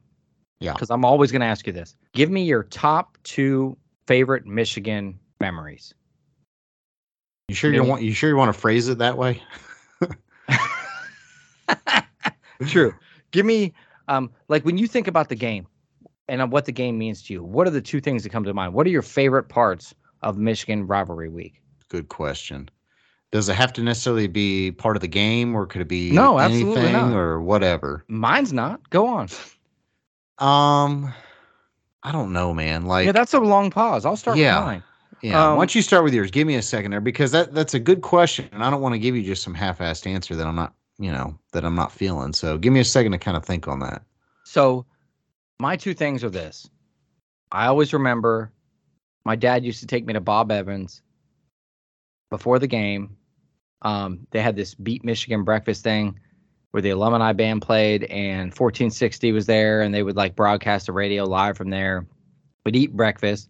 Yeah. 0.59 0.73
Because 0.73 0.91
I'm 0.91 1.03
always 1.03 1.31
going 1.31 1.39
to 1.39 1.47
ask 1.47 1.65
you 1.65 1.73
this. 1.73 1.95
Give 2.13 2.29
me 2.29 2.43
your 2.43 2.61
top 2.61 3.17
two 3.23 3.75
favorite 4.05 4.45
Michigan 4.45 5.19
memories. 5.39 5.95
You 7.47 7.55
sure 7.55 7.73
you 7.73 7.83
want 7.83 8.03
you 8.03 8.13
sure 8.13 8.29
you 8.29 8.37
want 8.37 8.53
to 8.53 8.59
phrase 8.59 8.87
it 8.87 8.99
that 8.99 9.17
way? 9.17 9.41
True. 12.67 12.93
Give 13.31 13.47
me 13.47 13.73
um 14.07 14.29
like 14.47 14.63
when 14.63 14.77
you 14.77 14.85
think 14.85 15.07
about 15.07 15.27
the 15.27 15.35
game 15.35 15.65
and 16.29 16.51
what 16.51 16.65
the 16.65 16.71
game 16.71 16.99
means 16.99 17.23
to 17.23 17.33
you, 17.33 17.43
what 17.43 17.65
are 17.65 17.71
the 17.71 17.81
two 17.81 17.99
things 17.99 18.21
that 18.23 18.29
come 18.29 18.43
to 18.43 18.53
mind? 18.53 18.75
What 18.75 18.85
are 18.85 18.91
your 18.91 19.01
favorite 19.01 19.49
parts 19.49 19.95
of 20.21 20.37
Michigan 20.37 20.85
rivalry 20.85 21.29
week? 21.29 21.63
Good 21.89 22.09
question 22.09 22.69
does 23.31 23.47
it 23.49 23.55
have 23.55 23.71
to 23.73 23.81
necessarily 23.81 24.27
be 24.27 24.71
part 24.71 24.97
of 24.97 25.01
the 25.01 25.07
game 25.07 25.55
or 25.55 25.65
could 25.65 25.81
it 25.81 25.87
be 25.87 26.11
no 26.11 26.37
anything 26.37 26.93
not. 26.93 27.13
or 27.13 27.41
whatever? 27.41 28.03
Mine's 28.07 28.53
not. 28.53 28.89
Go 28.89 29.07
on. 29.07 29.29
Um 30.37 31.13
i 32.03 32.11
don't 32.11 32.33
know 32.33 32.53
man. 32.53 32.85
Like 32.85 33.05
yeah 33.05 33.11
that's 33.11 33.33
a 33.33 33.39
long 33.39 33.69
pause. 33.71 34.05
I'll 34.05 34.17
start 34.17 34.37
yeah. 34.37 34.57
with 34.57 34.65
mine. 34.65 34.83
Yeah. 35.21 35.49
Um, 35.49 35.55
why 35.55 35.61
don't 35.61 35.75
you 35.75 35.81
start 35.81 36.03
with 36.03 36.13
yours? 36.13 36.31
Give 36.31 36.47
me 36.47 36.55
a 36.55 36.61
second 36.61 36.91
there 36.91 37.01
because 37.01 37.31
that 37.31 37.53
that's 37.53 37.73
a 37.73 37.79
good 37.79 38.01
question 38.01 38.49
and 38.51 38.63
i 38.63 38.69
don't 38.69 38.81
want 38.81 38.93
to 38.93 38.99
give 38.99 39.15
you 39.15 39.23
just 39.23 39.43
some 39.43 39.53
half-assed 39.53 40.07
answer 40.07 40.35
that 40.35 40.47
i'm 40.47 40.55
not 40.55 40.73
you 40.97 41.11
know 41.11 41.37
that 41.53 41.63
i'm 41.63 41.75
not 41.75 41.91
feeling. 41.91 42.33
So 42.33 42.57
give 42.57 42.73
me 42.73 42.79
a 42.79 42.85
second 42.85 43.11
to 43.13 43.17
kind 43.17 43.37
of 43.37 43.45
think 43.45 43.67
on 43.67 43.79
that. 43.79 44.03
So 44.45 44.85
my 45.59 45.75
two 45.75 45.93
things 45.93 46.23
are 46.23 46.29
this. 46.29 46.67
I 47.51 47.67
always 47.67 47.93
remember 47.93 48.51
my 49.25 49.35
dad 49.35 49.63
used 49.63 49.79
to 49.81 49.87
take 49.87 50.05
me 50.05 50.13
to 50.13 50.21
Bob 50.21 50.51
Evans 50.51 51.01
before 52.29 52.57
the 52.57 52.67
game. 52.67 53.15
Um, 53.81 54.27
they 54.31 54.41
had 54.41 54.55
this 54.55 54.73
Beat 54.75 55.03
Michigan 55.03 55.43
breakfast 55.43 55.83
thing 55.83 56.19
where 56.71 56.81
the 56.81 56.89
alumni 56.89 57.33
band 57.33 57.61
played 57.61 58.03
and 58.05 58.51
1460 58.51 59.31
was 59.31 59.45
there 59.45 59.81
and 59.81 59.93
they 59.93 60.03
would 60.03 60.15
like 60.15 60.35
broadcast 60.35 60.85
the 60.85 60.93
radio 60.93 61.25
live 61.25 61.57
from 61.57 61.69
there. 61.69 62.05
We'd 62.65 62.75
eat 62.75 62.95
breakfast. 62.95 63.49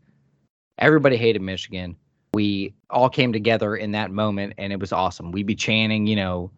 Everybody 0.77 1.17
hated 1.17 1.41
Michigan. 1.41 1.95
We 2.33 2.73
all 2.89 3.09
came 3.09 3.33
together 3.33 3.75
in 3.75 3.91
that 3.91 4.09
moment 4.09 4.53
and 4.57 4.73
it 4.73 4.79
was 4.79 4.91
awesome. 4.91 5.31
We'd 5.31 5.45
be 5.45 5.55
chanting, 5.55 6.07
you 6.07 6.15
know, 6.15 6.51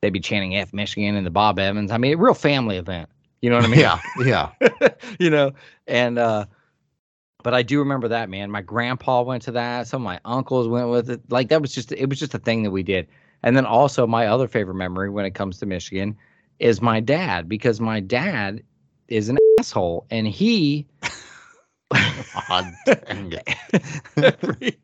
they'd 0.00 0.12
be 0.12 0.20
chanting 0.20 0.56
F 0.56 0.72
Michigan 0.72 1.16
and 1.16 1.26
the 1.26 1.30
Bob 1.30 1.58
Evans. 1.58 1.90
I 1.90 1.98
mean, 1.98 2.14
a 2.14 2.16
real 2.16 2.34
family 2.34 2.78
event. 2.78 3.08
You 3.42 3.50
know 3.50 3.56
what 3.56 3.64
I 3.64 3.68
mean? 3.68 3.80
Yeah, 3.80 4.00
yeah. 4.24 4.88
you 5.18 5.30
know, 5.30 5.52
and 5.86 6.18
uh 6.18 6.46
but 7.42 7.54
I 7.54 7.62
do 7.62 7.78
remember 7.78 8.08
that 8.08 8.28
man. 8.28 8.50
My 8.50 8.62
grandpa 8.62 9.22
went 9.22 9.42
to 9.44 9.52
that. 9.52 9.86
Some 9.86 10.02
of 10.02 10.04
my 10.04 10.20
uncles 10.24 10.66
went 10.68 10.88
with 10.88 11.10
it. 11.10 11.20
Like 11.30 11.48
that 11.48 11.62
was 11.62 11.72
just 11.72 11.92
it 11.92 12.08
was 12.08 12.18
just 12.18 12.34
a 12.34 12.38
thing 12.38 12.62
that 12.64 12.70
we 12.70 12.82
did. 12.82 13.06
And 13.42 13.56
then 13.56 13.64
also 13.64 14.06
my 14.06 14.26
other 14.26 14.48
favorite 14.48 14.74
memory 14.74 15.10
when 15.10 15.24
it 15.24 15.30
comes 15.34 15.58
to 15.58 15.66
Michigan 15.66 16.16
is 16.58 16.82
my 16.82 16.98
dad 16.98 17.48
because 17.48 17.80
my 17.80 18.00
dad 18.00 18.62
is 19.06 19.28
an 19.28 19.38
asshole 19.60 20.06
and 20.10 20.26
he 20.26 20.86
dang 22.84 23.32
it. 23.32 23.48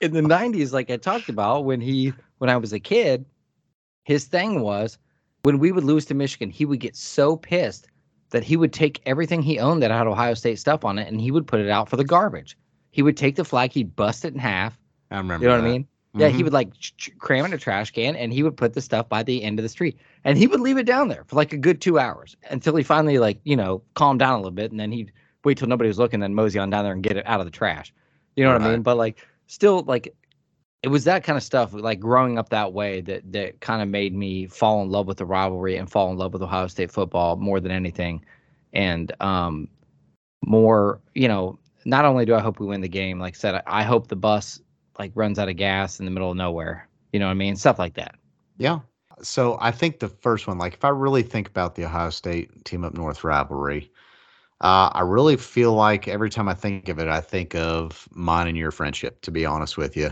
in 0.00 0.12
the 0.12 0.20
90s 0.20 0.72
like 0.72 0.90
I 0.90 0.96
talked 0.96 1.28
about 1.28 1.64
when 1.64 1.80
he 1.80 2.12
when 2.38 2.50
I 2.50 2.56
was 2.56 2.72
a 2.72 2.80
kid 2.80 3.24
his 4.04 4.24
thing 4.26 4.60
was 4.60 4.98
when 5.42 5.58
we 5.58 5.72
would 5.72 5.84
lose 5.84 6.04
to 6.06 6.14
Michigan 6.14 6.50
he 6.50 6.64
would 6.64 6.80
get 6.80 6.94
so 6.94 7.36
pissed 7.36 7.88
that 8.32 8.42
he 8.44 8.56
would 8.56 8.72
take 8.72 9.00
everything 9.06 9.40
he 9.42 9.58
owned 9.58 9.82
that 9.82 9.90
had 9.90 10.06
Ohio 10.06 10.34
State 10.34 10.58
stuff 10.58 10.84
on 10.84 10.98
it 10.98 11.06
and 11.08 11.20
he 11.20 11.30
would 11.30 11.46
put 11.46 11.60
it 11.60 11.70
out 11.70 11.88
for 11.88 11.96
the 11.96 12.04
garbage. 12.04 12.56
He 12.90 13.00
would 13.02 13.16
take 13.16 13.36
the 13.36 13.44
flag, 13.44 13.72
he'd 13.72 13.94
bust 13.96 14.24
it 14.24 14.34
in 14.34 14.38
half. 14.40 14.78
I 15.10 15.18
remember. 15.18 15.44
You 15.44 15.50
know 15.50 15.56
what. 15.60 15.64
I 15.68 15.70
mean? 15.70 15.86
Yeah, 16.14 16.28
he 16.28 16.40
Mhm. 16.40 16.44
would 16.44 16.52
like 16.52 16.74
ch- 16.74 16.94
ch- 16.96 17.18
cram 17.18 17.44
it 17.44 17.48
in 17.48 17.54
a 17.54 17.58
trash 17.58 17.90
can 17.90 18.16
and 18.16 18.32
he 18.32 18.42
would 18.42 18.56
put 18.56 18.74
the 18.74 18.82
stuff 18.82 19.08
by 19.08 19.22
the 19.22 19.42
end 19.42 19.58
of 19.58 19.62
the 19.62 19.68
street. 19.70 19.96
And 20.24 20.36
he 20.36 20.46
would 20.46 20.60
leave 20.60 20.76
it 20.76 20.84
down 20.84 21.08
there 21.08 21.24
for 21.26 21.36
like 21.36 21.52
a 21.54 21.56
good 21.56 21.80
two 21.80 21.98
hours 21.98 22.36
until 22.50 22.76
he 22.76 22.82
finally 22.82 23.18
like, 23.18 23.40
you 23.44 23.56
know, 23.56 23.82
calmed 23.94 24.18
down 24.18 24.34
a 24.34 24.36
little 24.36 24.50
bit 24.50 24.70
and 24.70 24.78
then 24.80 24.92
he'd 24.92 25.12
wait 25.44 25.56
till 25.58 25.68
nobody 25.68 25.88
was 25.88 25.98
looking, 25.98 26.20
then 26.20 26.34
mosey 26.34 26.58
on 26.58 26.68
down 26.70 26.84
there 26.84 26.92
and 26.92 27.02
get 27.02 27.16
it 27.16 27.26
out 27.26 27.40
of 27.40 27.46
the 27.46 27.50
trash. 27.52 27.94
You 28.36 28.44
know 28.44 28.52
what 28.52 28.62
I 28.62 28.70
mean? 28.72 28.82
But 28.82 28.96
like 28.96 29.26
still 29.46 29.82
like 29.82 30.14
it 30.82 30.88
was 30.88 31.04
that 31.04 31.22
kind 31.22 31.36
of 31.36 31.42
stuff 31.42 31.72
like 31.72 32.00
growing 32.00 32.38
up 32.38 32.48
that 32.48 32.72
way 32.72 33.00
that 33.02 33.32
that 33.32 33.60
kind 33.60 33.82
of 33.82 33.88
made 33.88 34.14
me 34.14 34.46
fall 34.46 34.82
in 34.82 34.90
love 34.90 35.06
with 35.06 35.18
the 35.18 35.24
rivalry 35.24 35.76
and 35.76 35.90
fall 35.90 36.10
in 36.10 36.18
love 36.18 36.32
with 36.32 36.42
Ohio 36.42 36.66
State 36.66 36.90
football 36.90 37.36
more 37.36 37.60
than 37.60 37.70
anything. 37.70 38.24
And 38.72 39.12
um 39.20 39.68
more, 40.44 41.00
you 41.14 41.28
know, 41.28 41.58
not 41.84 42.04
only 42.04 42.24
do 42.24 42.34
I 42.34 42.40
hope 42.40 42.58
we 42.58 42.66
win 42.66 42.80
the 42.80 42.88
game, 42.88 43.20
like 43.20 43.34
I 43.34 43.38
said, 43.38 43.54
I, 43.54 43.62
I 43.66 43.82
hope 43.84 44.08
the 44.08 44.16
bus 44.16 44.60
like 44.98 45.12
runs 45.14 45.38
out 45.38 45.48
of 45.48 45.56
gas 45.56 46.00
in 46.00 46.04
the 46.04 46.10
middle 46.10 46.30
of 46.30 46.36
nowhere. 46.36 46.88
You 47.12 47.20
know 47.20 47.26
what 47.26 47.32
I 47.32 47.34
mean? 47.34 47.56
Stuff 47.56 47.78
like 47.78 47.94
that. 47.94 48.16
Yeah. 48.58 48.80
So 49.22 49.56
I 49.60 49.70
think 49.70 50.00
the 50.00 50.08
first 50.08 50.48
one, 50.48 50.58
like 50.58 50.74
if 50.74 50.84
I 50.84 50.88
really 50.88 51.22
think 51.22 51.48
about 51.48 51.76
the 51.76 51.84
Ohio 51.84 52.10
State 52.10 52.64
team 52.64 52.84
up 52.84 52.94
north 52.94 53.22
rivalry, 53.22 53.90
uh, 54.62 54.90
I 54.92 55.02
really 55.02 55.36
feel 55.36 55.74
like 55.74 56.08
every 56.08 56.30
time 56.30 56.48
I 56.48 56.54
think 56.54 56.88
of 56.88 56.98
it, 56.98 57.08
I 57.08 57.20
think 57.20 57.54
of 57.54 58.08
mine 58.10 58.48
and 58.48 58.56
your 58.56 58.70
friendship, 58.70 59.20
to 59.22 59.30
be 59.30 59.44
honest 59.44 59.76
with 59.76 59.96
you, 59.96 60.10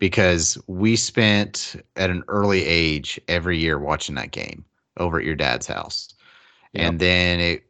because 0.00 0.58
we 0.66 0.96
spent 0.96 1.76
at 1.94 2.10
an 2.10 2.24
early 2.26 2.64
age 2.64 3.20
every 3.28 3.58
year 3.58 3.78
watching 3.78 4.16
that 4.16 4.32
game 4.32 4.64
over 4.96 5.20
at 5.20 5.24
your 5.24 5.36
dad's 5.36 5.68
house. 5.68 6.12
And 6.74 6.98
then 6.98 7.40
it 7.40 7.64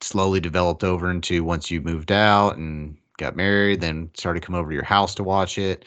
slowly 0.00 0.40
developed 0.40 0.84
over 0.84 1.10
into 1.10 1.42
once 1.42 1.70
you 1.70 1.80
moved 1.80 2.12
out 2.12 2.56
and 2.56 2.96
got 3.18 3.36
married, 3.36 3.80
then 3.80 4.10
started 4.14 4.40
to 4.40 4.46
come 4.46 4.54
over 4.54 4.70
to 4.70 4.74
your 4.74 4.84
house 4.84 5.14
to 5.16 5.24
watch 5.24 5.58
it. 5.58 5.84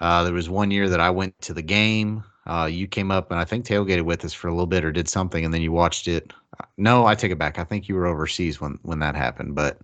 Uh, 0.00 0.24
there 0.24 0.32
was 0.32 0.48
one 0.48 0.70
year 0.70 0.88
that 0.88 1.00
I 1.00 1.10
went 1.10 1.40
to 1.42 1.54
the 1.54 1.62
game. 1.62 2.24
Uh, 2.46 2.68
you 2.70 2.86
came 2.86 3.10
up 3.10 3.30
and 3.30 3.38
I 3.38 3.44
think 3.44 3.64
tailgated 3.64 4.04
with 4.04 4.24
us 4.24 4.32
for 4.32 4.48
a 4.48 4.52
little 4.52 4.66
bit 4.66 4.84
or 4.84 4.92
did 4.92 5.08
something, 5.08 5.44
and 5.44 5.52
then 5.52 5.62
you 5.62 5.72
watched 5.72 6.08
it. 6.08 6.32
No, 6.78 7.06
I 7.06 7.14
take 7.14 7.30
it 7.30 7.38
back. 7.38 7.58
I 7.58 7.64
think 7.64 7.88
you 7.88 7.94
were 7.94 8.06
overseas 8.06 8.60
when 8.60 8.78
when 8.82 8.98
that 9.00 9.14
happened. 9.14 9.54
But 9.54 9.78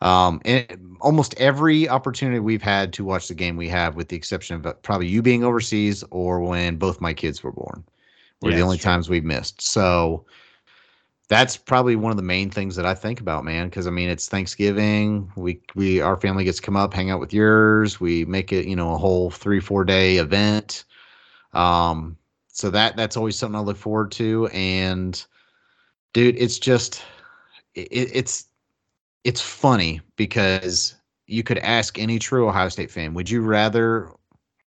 um, 0.00 0.40
it, 0.44 0.78
almost 1.00 1.34
every 1.38 1.88
opportunity 1.88 2.38
we've 2.38 2.62
had 2.62 2.92
to 2.94 3.04
watch 3.04 3.28
the 3.28 3.34
game, 3.34 3.56
we 3.56 3.68
have, 3.68 3.96
with 3.96 4.08
the 4.08 4.16
exception 4.16 4.56
of 4.56 4.66
uh, 4.66 4.72
probably 4.74 5.08
you 5.08 5.22
being 5.22 5.44
overseas 5.44 6.04
or 6.10 6.40
when 6.40 6.76
both 6.76 7.00
my 7.00 7.12
kids 7.12 7.42
were 7.42 7.52
born, 7.52 7.84
were 8.40 8.50
Yeah, 8.50 8.56
the 8.56 8.62
only 8.62 8.78
times 8.78 9.08
we've 9.08 9.24
missed. 9.24 9.60
So 9.60 10.24
that's 11.28 11.56
probably 11.56 11.96
one 11.96 12.10
of 12.10 12.16
the 12.16 12.22
main 12.22 12.50
things 12.50 12.74
that 12.76 12.86
I 12.86 12.94
think 12.94 13.20
about, 13.20 13.44
man. 13.44 13.68
Because 13.68 13.86
I 13.86 13.90
mean, 13.90 14.08
it's 14.08 14.28
Thanksgiving. 14.28 15.30
We 15.36 15.60
we 15.74 16.00
our 16.00 16.16
family 16.16 16.44
gets 16.44 16.58
to 16.58 16.62
come 16.62 16.76
up, 16.76 16.94
hang 16.94 17.10
out 17.10 17.20
with 17.20 17.34
yours. 17.34 18.00
We 18.00 18.24
make 18.24 18.52
it, 18.52 18.66
you 18.66 18.76
know, 18.76 18.94
a 18.94 18.98
whole 18.98 19.30
three 19.30 19.60
four 19.60 19.84
day 19.84 20.16
event. 20.16 20.84
Um, 21.52 22.16
so 22.48 22.70
that 22.70 22.96
that's 22.96 23.16
always 23.16 23.38
something 23.38 23.56
I 23.56 23.62
look 23.62 23.76
forward 23.76 24.10
to. 24.12 24.48
And 24.48 25.24
dude, 26.12 26.36
it's 26.38 26.58
just 26.58 27.04
it, 27.74 27.88
it's 27.90 28.47
it's 29.24 29.40
funny 29.40 30.00
because 30.16 30.94
you 31.26 31.42
could 31.42 31.58
ask 31.58 31.98
any 31.98 32.18
true 32.18 32.48
Ohio 32.48 32.68
State 32.68 32.90
fan, 32.90 33.14
would 33.14 33.28
you 33.28 33.42
rather 33.42 34.10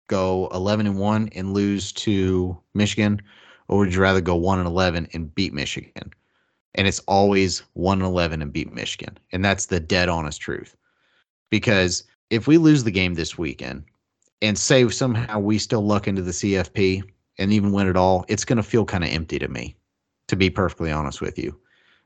go 0.08 0.50
11 0.54 0.88
and 0.88 1.00
1 1.00 1.30
and 1.36 1.54
lose 1.54 1.92
to 1.94 2.58
Michigan 2.74 3.22
or 3.68 3.80
would 3.80 3.94
you 3.94 4.02
rather 4.02 4.22
go 4.22 4.36
1 4.36 4.60
and 4.60 4.68
11 4.68 5.08
and 5.14 5.34
beat 5.34 5.54
Michigan? 5.54 6.12
And 6.76 6.88
it's 6.88 7.00
always 7.08 7.64
1 7.74 8.00
and 8.00 8.08
11 8.08 8.42
and 8.42 8.52
beat 8.52 8.72
Michigan. 8.72 9.18
And 9.32 9.44
that's 9.44 9.68
the 9.68 9.80
dead 9.80 10.10
honest 10.10 10.42
truth. 10.42 10.76
Because 11.50 12.04
if 12.30 12.48
we 12.48 12.58
lose 12.58 12.84
the 12.84 12.92
game 12.92 13.14
this 13.14 13.38
weekend 13.38 13.86
and 14.42 14.58
say 14.58 14.88
somehow 14.90 15.40
we 15.40 15.58
still 15.58 15.86
luck 15.86 16.08
into 16.08 16.22
the 16.22 16.32
CFP 16.32 17.04
and 17.38 17.54
even 17.54 17.72
win 17.72 17.88
it 17.88 17.98
all, 17.98 18.26
it's 18.28 18.46
going 18.46 18.58
to 18.58 18.64
feel 18.64 18.86
kind 18.86 19.04
of 19.04 19.10
empty 19.10 19.40
to 19.40 19.48
me, 19.48 19.76
to 20.28 20.36
be 20.36 20.50
perfectly 20.50 20.92
honest 20.92 21.22
with 21.22 21.40
you. 21.40 21.58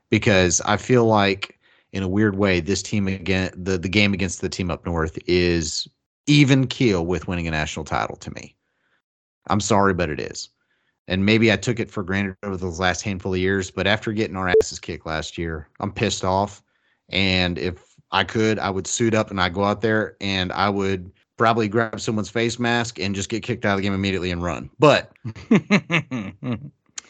Because 0.08 0.60
I 0.62 0.76
feel 0.76 1.04
like 1.04 1.55
in 1.92 2.02
a 2.02 2.08
weird 2.08 2.36
way, 2.36 2.60
this 2.60 2.82
team 2.82 3.08
again, 3.08 3.50
the, 3.56 3.78
the 3.78 3.88
game 3.88 4.12
against 4.12 4.40
the 4.40 4.48
team 4.48 4.70
up 4.70 4.84
north 4.84 5.18
is 5.26 5.88
even 6.26 6.66
keel 6.66 7.06
with 7.06 7.28
winning 7.28 7.48
a 7.48 7.50
national 7.50 7.84
title 7.84 8.16
to 8.16 8.30
me. 8.32 8.56
I'm 9.48 9.60
sorry, 9.60 9.94
but 9.94 10.10
it 10.10 10.20
is. 10.20 10.48
And 11.08 11.24
maybe 11.24 11.52
I 11.52 11.56
took 11.56 11.78
it 11.78 11.90
for 11.90 12.02
granted 12.02 12.36
over 12.42 12.56
those 12.56 12.80
last 12.80 13.02
handful 13.02 13.32
of 13.32 13.38
years, 13.38 13.70
but 13.70 13.86
after 13.86 14.12
getting 14.12 14.36
our 14.36 14.52
asses 14.60 14.80
kicked 14.80 15.06
last 15.06 15.38
year, 15.38 15.68
I'm 15.78 15.92
pissed 15.92 16.24
off. 16.24 16.62
And 17.10 17.58
if 17.58 17.94
I 18.10 18.24
could, 18.24 18.58
I 18.58 18.70
would 18.70 18.88
suit 18.88 19.14
up 19.14 19.30
and 19.30 19.40
I'd 19.40 19.54
go 19.54 19.62
out 19.62 19.80
there 19.80 20.16
and 20.20 20.52
I 20.52 20.68
would 20.68 21.12
probably 21.36 21.68
grab 21.68 22.00
someone's 22.00 22.30
face 22.30 22.58
mask 22.58 22.98
and 22.98 23.14
just 23.14 23.28
get 23.28 23.44
kicked 23.44 23.64
out 23.64 23.72
of 23.72 23.76
the 23.76 23.82
game 23.82 23.94
immediately 23.94 24.32
and 24.32 24.42
run. 24.42 24.68
But 24.80 25.12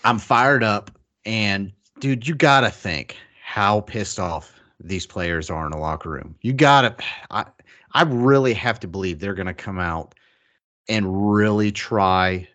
I'm 0.04 0.18
fired 0.18 0.62
up. 0.62 0.90
And 1.24 1.72
dude, 2.00 2.28
you 2.28 2.34
got 2.34 2.60
to 2.60 2.70
think 2.70 3.16
how 3.42 3.80
pissed 3.80 4.18
off 4.18 4.55
these 4.80 5.06
players 5.06 5.50
are 5.50 5.66
in 5.66 5.72
a 5.72 5.78
locker 5.78 6.10
room. 6.10 6.34
You 6.42 6.52
got 6.52 6.82
to, 6.82 7.04
I, 7.30 7.44
I 7.92 8.02
really 8.02 8.54
have 8.54 8.78
to 8.80 8.88
believe 8.88 9.18
they're 9.18 9.34
going 9.34 9.46
to 9.46 9.54
come 9.54 9.78
out 9.78 10.14
and 10.88 11.34
really 11.34 11.72
try 11.72 12.46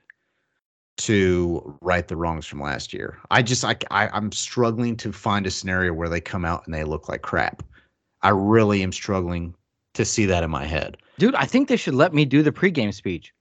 to 0.98 1.78
right 1.82 2.08
the 2.08 2.16
wrongs 2.16 2.46
from 2.46 2.62
last 2.62 2.94
year. 2.94 3.18
I 3.32 3.42
just, 3.42 3.66
I, 3.66 3.76
I, 3.90 4.08
I'm 4.10 4.32
struggling 4.32 4.96
to 4.98 5.12
find 5.12 5.48
a 5.48 5.52
scenario 5.52 5.94
where 5.94 6.10
they 6.10 6.22
come 6.22 6.46
out 6.46 6.64
and 6.66 6.74
they 6.74 6.84
look 6.84 7.10
like 7.10 7.24
crap. 7.24 7.64
I 8.22 8.30
really 8.30 8.84
am 8.84 8.92
struggling 8.92 9.56
to 9.96 10.06
see 10.06 10.26
that 10.28 10.44
in 10.44 10.52
my 10.52 10.66
head. 10.66 10.98
Dude, 11.18 11.36
I 11.36 11.46
think 11.46 11.68
they 11.68 11.76
should 11.76 11.96
let 11.96 12.14
me 12.14 12.24
do 12.24 12.44
the 12.44 12.52
pregame 12.52 12.94
speech. 12.94 13.34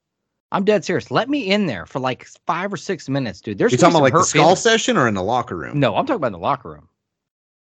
I'm 0.53 0.65
dead 0.65 0.85
serious. 0.85 1.11
Let 1.11 1.29
me 1.29 1.43
in 1.51 1.67
there 1.67 1.87
for 1.87 2.01
like 2.01 2.27
five 2.47 2.73
or 2.73 2.77
six 2.77 3.09
minutes, 3.09 3.41
dude. 3.41 3.59
There's 3.59 3.73
You're 3.73 3.79
talking 3.79 3.95
about 3.95 4.03
like 4.03 4.15
the 4.15 4.25
skull 4.25 4.43
feelings. 4.43 4.61
session 4.61 4.97
or 4.97 5.07
in 5.07 5.15
the 5.15 5.23
locker 5.23 5.57
room? 5.57 5.79
No, 5.79 5.95
I'm 5.95 6.07
talking 6.07 6.17
about 6.17 6.29
in 6.29 6.33
the 6.33 6.39
locker 6.39 6.71
room. 6.71 6.89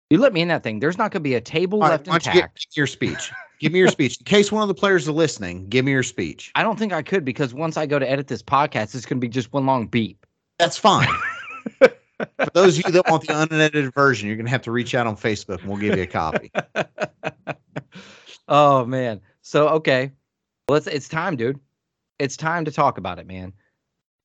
You 0.09 0.19
let 0.19 0.33
me 0.33 0.41
in 0.41 0.47
that 0.47 0.63
thing. 0.63 0.79
There's 0.79 0.97
not 0.97 1.11
going 1.11 1.21
to 1.21 1.29
be 1.29 1.35
a 1.35 1.41
table 1.41 1.83
All 1.83 1.89
right, 1.89 1.95
left 1.95 2.07
you 2.07 2.13
intact. 2.13 2.59
get 2.59 2.77
your 2.77 2.87
speech? 2.87 3.31
give 3.59 3.73
me 3.73 3.79
your 3.79 3.89
speech. 3.89 4.17
In 4.19 4.25
case 4.25 4.51
one 4.51 4.61
of 4.61 4.67
the 4.67 4.73
players 4.73 5.07
are 5.07 5.13
listening, 5.13 5.67
give 5.67 5.83
me 5.83 5.91
your 5.91 6.03
speech. 6.03 6.51
I 6.55 6.63
don't 6.63 6.79
think 6.79 6.93
I 6.93 7.01
could 7.01 7.25
because 7.25 7.53
once 7.53 7.75
I 7.77 7.85
go 7.85 7.99
to 7.99 8.09
edit 8.09 8.27
this 8.27 8.41
podcast, 8.41 8.95
it's 8.95 9.05
going 9.05 9.17
to 9.19 9.21
be 9.21 9.27
just 9.27 9.51
one 9.51 9.65
long 9.65 9.87
beep. 9.87 10.25
That's 10.59 10.77
fine. 10.77 11.09
For 11.79 12.49
those 12.53 12.79
of 12.79 12.85
you 12.87 12.91
that 12.93 13.07
want 13.09 13.27
the 13.27 13.39
unedited 13.39 13.93
version, 13.93 14.27
you're 14.27 14.37
gonna 14.37 14.49
have 14.49 14.63
to 14.63 14.71
reach 14.71 14.95
out 14.95 15.05
on 15.05 15.15
Facebook 15.15 15.59
and 15.59 15.67
we'll 15.67 15.77
give 15.77 15.95
you 15.95 16.01
a 16.01 16.07
copy. 16.07 16.51
oh 18.47 18.85
man. 18.85 19.21
So 19.43 19.69
okay, 19.69 20.11
well, 20.67 20.77
it's 20.77 20.87
it's 20.87 21.07
time, 21.07 21.35
dude. 21.35 21.59
It's 22.17 22.35
time 22.35 22.65
to 22.65 22.71
talk 22.71 22.97
about 22.97 23.19
it, 23.19 23.27
man. 23.27 23.53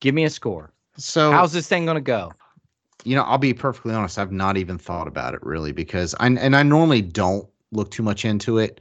Give 0.01 0.15
me 0.15 0.23
a 0.23 0.29
score. 0.31 0.73
So 0.97 1.31
How's 1.31 1.53
this 1.53 1.67
thing 1.67 1.85
going 1.85 1.95
to 1.95 2.01
go? 2.01 2.33
You 3.03 3.15
know, 3.15 3.23
I'll 3.23 3.37
be 3.37 3.53
perfectly 3.53 3.93
honest. 3.93 4.17
I've 4.17 4.31
not 4.31 4.57
even 4.57 4.77
thought 4.77 5.07
about 5.07 5.33
it 5.33 5.43
really 5.43 5.71
because 5.71 6.15
I 6.19 6.27
and 6.27 6.55
I 6.55 6.63
normally 6.63 7.01
don't 7.01 7.47
look 7.71 7.91
too 7.91 8.03
much 8.03 8.25
into 8.25 8.57
it. 8.57 8.79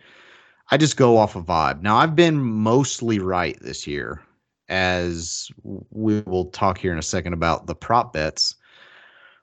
I 0.70 0.77
just 0.77 0.97
go 0.97 1.16
off 1.18 1.37
a 1.37 1.43
vibe. 1.43 1.83
Now 1.83 1.97
I've 1.97 2.16
been 2.16 2.41
mostly 2.41 3.18
right 3.18 3.59
this 3.61 3.87
year, 3.87 4.23
as 4.68 5.51
we 5.62 6.20
will 6.23 6.47
talk 6.47 6.79
here 6.79 6.93
in 6.93 6.99
a 6.99 7.03
second 7.03 7.33
about 7.33 7.66
the 7.66 7.75
prop 7.75 8.12
bets. 8.12 8.55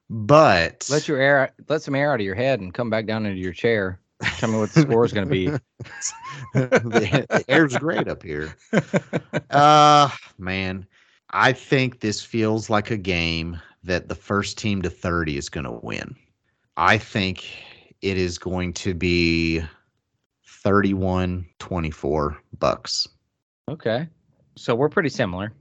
But 0.09 0.88
Let 0.89 1.07
your 1.07 1.19
air, 1.19 1.51
let 1.67 1.84
some 1.84 1.93
air 1.93 2.11
out 2.11 2.19
of 2.19 2.25
your 2.25 2.36
head 2.36 2.61
and 2.61 2.73
come 2.73 2.89
back 2.89 3.05
down 3.05 3.27
into 3.27 3.39
your 3.39 3.53
chair. 3.53 3.99
Tell 4.38 4.49
me 4.49 4.57
what 4.57 4.71
the 4.71 4.82
score 4.82 5.05
is 5.05 5.13
going 5.13 5.27
to 5.27 5.32
be. 5.32 5.45
the, 5.45 5.61
the 7.30 7.45
air's 7.47 7.77
great 7.77 8.07
up 8.07 8.23
here. 8.23 8.55
Uh 9.51 10.09
man, 10.38 10.88
I 11.30 11.53
think 11.53 11.99
this 11.99 12.23
feels 12.23 12.69
like 12.69 12.89
a 12.89 12.97
game 12.97 13.61
that 13.89 14.07
the 14.07 14.15
first 14.15 14.57
team 14.57 14.81
to 14.83 14.89
30 14.89 15.37
is 15.37 15.49
going 15.49 15.65
to 15.65 15.71
win. 15.71 16.15
I 16.77 16.97
think 16.97 17.45
it 18.01 18.17
is 18.17 18.37
going 18.37 18.73
to 18.73 18.93
be 18.93 19.61
31-24 20.63 22.37
bucks. 22.59 23.07
Okay. 23.67 24.07
So 24.55 24.75
we're 24.75 24.89
pretty 24.89 25.09
similar. 25.09 25.53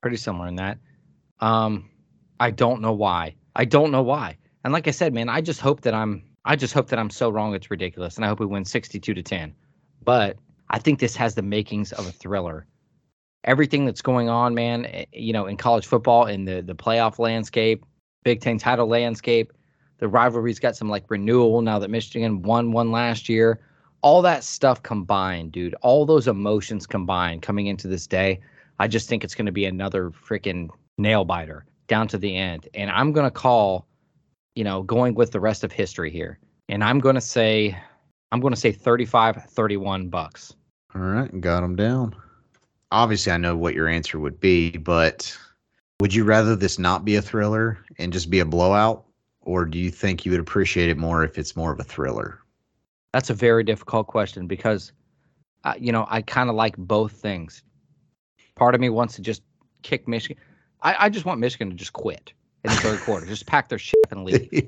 Pretty 0.00 0.16
similar 0.16 0.46
in 0.48 0.56
that. 0.56 0.78
Um 1.40 1.90
I 2.38 2.50
don't 2.50 2.82
know 2.82 2.92
why. 2.92 3.34
I 3.54 3.64
don't 3.64 3.90
know 3.90 4.02
why. 4.02 4.36
And 4.62 4.72
like 4.72 4.88
I 4.88 4.90
said, 4.90 5.14
man, 5.14 5.28
I 5.28 5.40
just 5.40 5.60
hope 5.60 5.80
that 5.82 5.94
I'm 5.94 6.22
I 6.44 6.56
just 6.56 6.74
hope 6.74 6.88
that 6.88 6.98
I'm 6.98 7.10
so 7.10 7.30
wrong 7.30 7.54
it's 7.54 7.70
ridiculous 7.70 8.16
and 8.16 8.24
I 8.24 8.28
hope 8.28 8.40
we 8.40 8.46
win 8.46 8.64
62 8.64 9.14
to 9.14 9.22
10. 9.22 9.54
But 10.04 10.36
I 10.70 10.78
think 10.78 10.98
this 10.98 11.16
has 11.16 11.34
the 11.34 11.42
makings 11.42 11.92
of 11.92 12.06
a 12.06 12.12
thriller. 12.12 12.66
Everything 13.46 13.84
that's 13.84 14.02
going 14.02 14.28
on, 14.28 14.54
man, 14.54 14.86
eh, 14.86 15.04
you 15.12 15.32
know, 15.32 15.46
in 15.46 15.56
college 15.56 15.86
football 15.86 16.26
in 16.26 16.44
the 16.44 16.62
the 16.62 16.74
playoff 16.74 17.18
landscape, 17.18 17.84
Big 18.24 18.40
10 18.40 18.58
title 18.58 18.86
landscape, 18.86 19.52
the 19.98 20.08
rivalry's 20.08 20.58
got 20.58 20.76
some 20.76 20.88
like 20.88 21.04
renewal 21.08 21.62
now 21.62 21.78
that 21.78 21.90
Michigan 21.90 22.42
won 22.42 22.72
one 22.72 22.90
last 22.90 23.28
year 23.28 23.60
all 24.06 24.22
that 24.22 24.44
stuff 24.44 24.82
combined, 24.84 25.50
dude, 25.50 25.74
all 25.82 26.06
those 26.06 26.28
emotions 26.28 26.86
combined 26.86 27.42
coming 27.42 27.66
into 27.66 27.88
this 27.88 28.06
day, 28.06 28.40
I 28.78 28.86
just 28.86 29.08
think 29.08 29.24
it's 29.24 29.34
going 29.34 29.46
to 29.46 29.52
be 29.52 29.64
another 29.64 30.10
freaking 30.10 30.68
nail 30.96 31.24
biter 31.24 31.64
down 31.88 32.06
to 32.08 32.18
the 32.18 32.36
end. 32.36 32.68
And 32.74 32.88
I'm 32.90 33.10
going 33.12 33.26
to 33.26 33.32
call, 33.32 33.86
you 34.54 34.62
know, 34.62 34.82
going 34.82 35.14
with 35.14 35.32
the 35.32 35.40
rest 35.40 35.64
of 35.64 35.72
history 35.72 36.10
here. 36.10 36.38
And 36.68 36.84
I'm 36.84 37.00
going 37.00 37.16
to 37.16 37.20
say, 37.20 37.76
I'm 38.30 38.40
going 38.40 38.54
to 38.54 38.60
say 38.60 38.70
35, 38.70 39.44
31 39.44 40.08
bucks. 40.08 40.54
All 40.94 41.00
right, 41.00 41.40
got 41.40 41.62
them 41.62 41.74
down. 41.74 42.14
Obviously, 42.92 43.32
I 43.32 43.36
know 43.36 43.56
what 43.56 43.74
your 43.74 43.88
answer 43.88 44.18
would 44.18 44.40
be, 44.40 44.76
but 44.76 45.36
would 46.00 46.14
you 46.14 46.24
rather 46.24 46.54
this 46.54 46.78
not 46.78 47.04
be 47.04 47.16
a 47.16 47.22
thriller 47.22 47.78
and 47.98 48.12
just 48.12 48.30
be 48.30 48.40
a 48.40 48.44
blowout? 48.44 49.04
Or 49.40 49.64
do 49.64 49.78
you 49.78 49.90
think 49.90 50.24
you 50.24 50.32
would 50.32 50.40
appreciate 50.40 50.90
it 50.90 50.98
more 50.98 51.24
if 51.24 51.38
it's 51.38 51.56
more 51.56 51.72
of 51.72 51.80
a 51.80 51.84
thriller? 51.84 52.40
That's 53.12 53.30
a 53.30 53.34
very 53.34 53.64
difficult 53.64 54.08
question 54.08 54.46
because, 54.46 54.92
uh, 55.64 55.74
you 55.78 55.92
know, 55.92 56.06
I 56.10 56.22
kind 56.22 56.50
of 56.50 56.56
like 56.56 56.76
both 56.76 57.12
things. 57.12 57.62
Part 58.56 58.74
of 58.74 58.80
me 58.80 58.88
wants 58.88 59.14
to 59.16 59.22
just 59.22 59.42
kick 59.82 60.08
Michigan. 60.08 60.42
I, 60.82 61.06
I 61.06 61.08
just 61.08 61.24
want 61.24 61.40
Michigan 61.40 61.70
to 61.70 61.76
just 61.76 61.92
quit 61.92 62.32
in 62.64 62.70
the 62.70 62.76
third 62.76 63.00
quarter, 63.00 63.26
just 63.26 63.46
pack 63.46 63.68
their 63.68 63.78
shit 63.78 64.00
and 64.10 64.24
leave. 64.24 64.48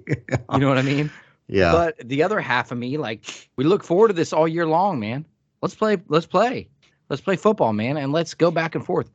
You 0.52 0.58
know 0.58 0.68
what 0.68 0.78
I 0.78 0.82
mean? 0.82 1.10
Yeah. 1.48 1.72
But 1.72 2.08
the 2.08 2.22
other 2.22 2.40
half 2.40 2.70
of 2.70 2.78
me, 2.78 2.98
like, 2.98 3.48
we 3.56 3.64
look 3.64 3.82
forward 3.82 4.08
to 4.08 4.14
this 4.14 4.32
all 4.32 4.46
year 4.46 4.66
long, 4.66 5.00
man. 5.00 5.24
Let's 5.60 5.74
play. 5.74 5.98
Let's 6.08 6.26
play. 6.26 6.68
Let's 7.08 7.22
play 7.22 7.36
football, 7.36 7.72
man, 7.72 7.96
and 7.96 8.12
let's 8.12 8.34
go 8.34 8.50
back 8.50 8.74
and 8.74 8.84
forth. 8.84 9.10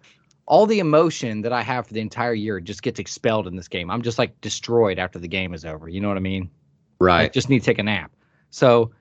All 0.45 0.65
the 0.65 0.79
emotion 0.79 1.41
that 1.41 1.53
I 1.53 1.61
have 1.61 1.87
for 1.87 1.93
the 1.93 2.01
entire 2.01 2.33
year 2.33 2.59
just 2.59 2.83
gets 2.83 2.99
expelled 2.99 3.47
in 3.47 3.55
this 3.55 3.67
game. 3.67 3.89
I'm 3.89 4.01
just 4.01 4.17
like 4.17 4.39
destroyed 4.41 4.99
after 4.99 5.19
the 5.19 5.27
game 5.27 5.53
is 5.53 5.63
over. 5.63 5.87
You 5.87 6.01
know 6.01 6.07
what 6.09 6.17
I 6.17 6.21
mean? 6.21 6.49
right. 6.99 7.25
I 7.25 7.27
just 7.29 7.49
need 7.49 7.59
to 7.59 7.65
take 7.65 7.79
a 7.79 7.83
nap. 7.83 8.11
So 8.49 8.91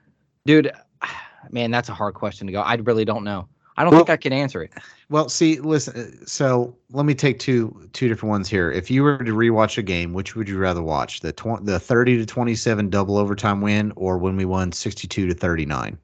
dude, 0.45 0.70
man, 1.51 1.70
that's 1.70 1.88
a 1.88 1.95
hard 1.95 2.14
question 2.14 2.47
to 2.47 2.53
go. 2.53 2.61
I 2.61 2.74
really 2.74 3.05
don't 3.05 3.24
know. 3.24 3.49
I 3.76 3.84
don't 3.84 3.93
well, 3.93 4.01
think 4.01 4.11
I 4.11 4.16
can 4.18 4.34
answer 4.34 4.62
it. 4.62 4.72
Well, 5.09 5.30
see, 5.30 5.59
listen. 5.61 6.26
So 6.26 6.76
let 6.90 7.07
me 7.07 7.14
take 7.14 7.38
two 7.38 7.88
two 7.95 8.07
different 8.07 8.30
ones 8.30 8.49
here. 8.49 8.70
If 8.70 8.90
you 8.90 9.03
were 9.03 9.18
to 9.18 9.32
rewatch 9.32 9.78
a 9.78 9.82
game, 9.82 10.12
which 10.12 10.36
would 10.36 10.47
you 10.47 10.59
rather 10.59 10.82
watch? 10.82 11.20
The 11.20 11.32
tw- 11.32 11.64
the 11.64 11.80
thirty 11.80 12.18
to 12.18 12.26
twenty 12.26 12.55
seven 12.55 12.90
double 12.90 13.16
overtime 13.16 13.62
win, 13.62 13.93
or 13.97 14.18
when 14.18 14.36
we 14.36 14.45
won 14.45 14.72
sixty 14.72 15.09
two 15.09 15.26
to 15.26 15.34
thirty 15.34 15.64
nine? 15.64 15.99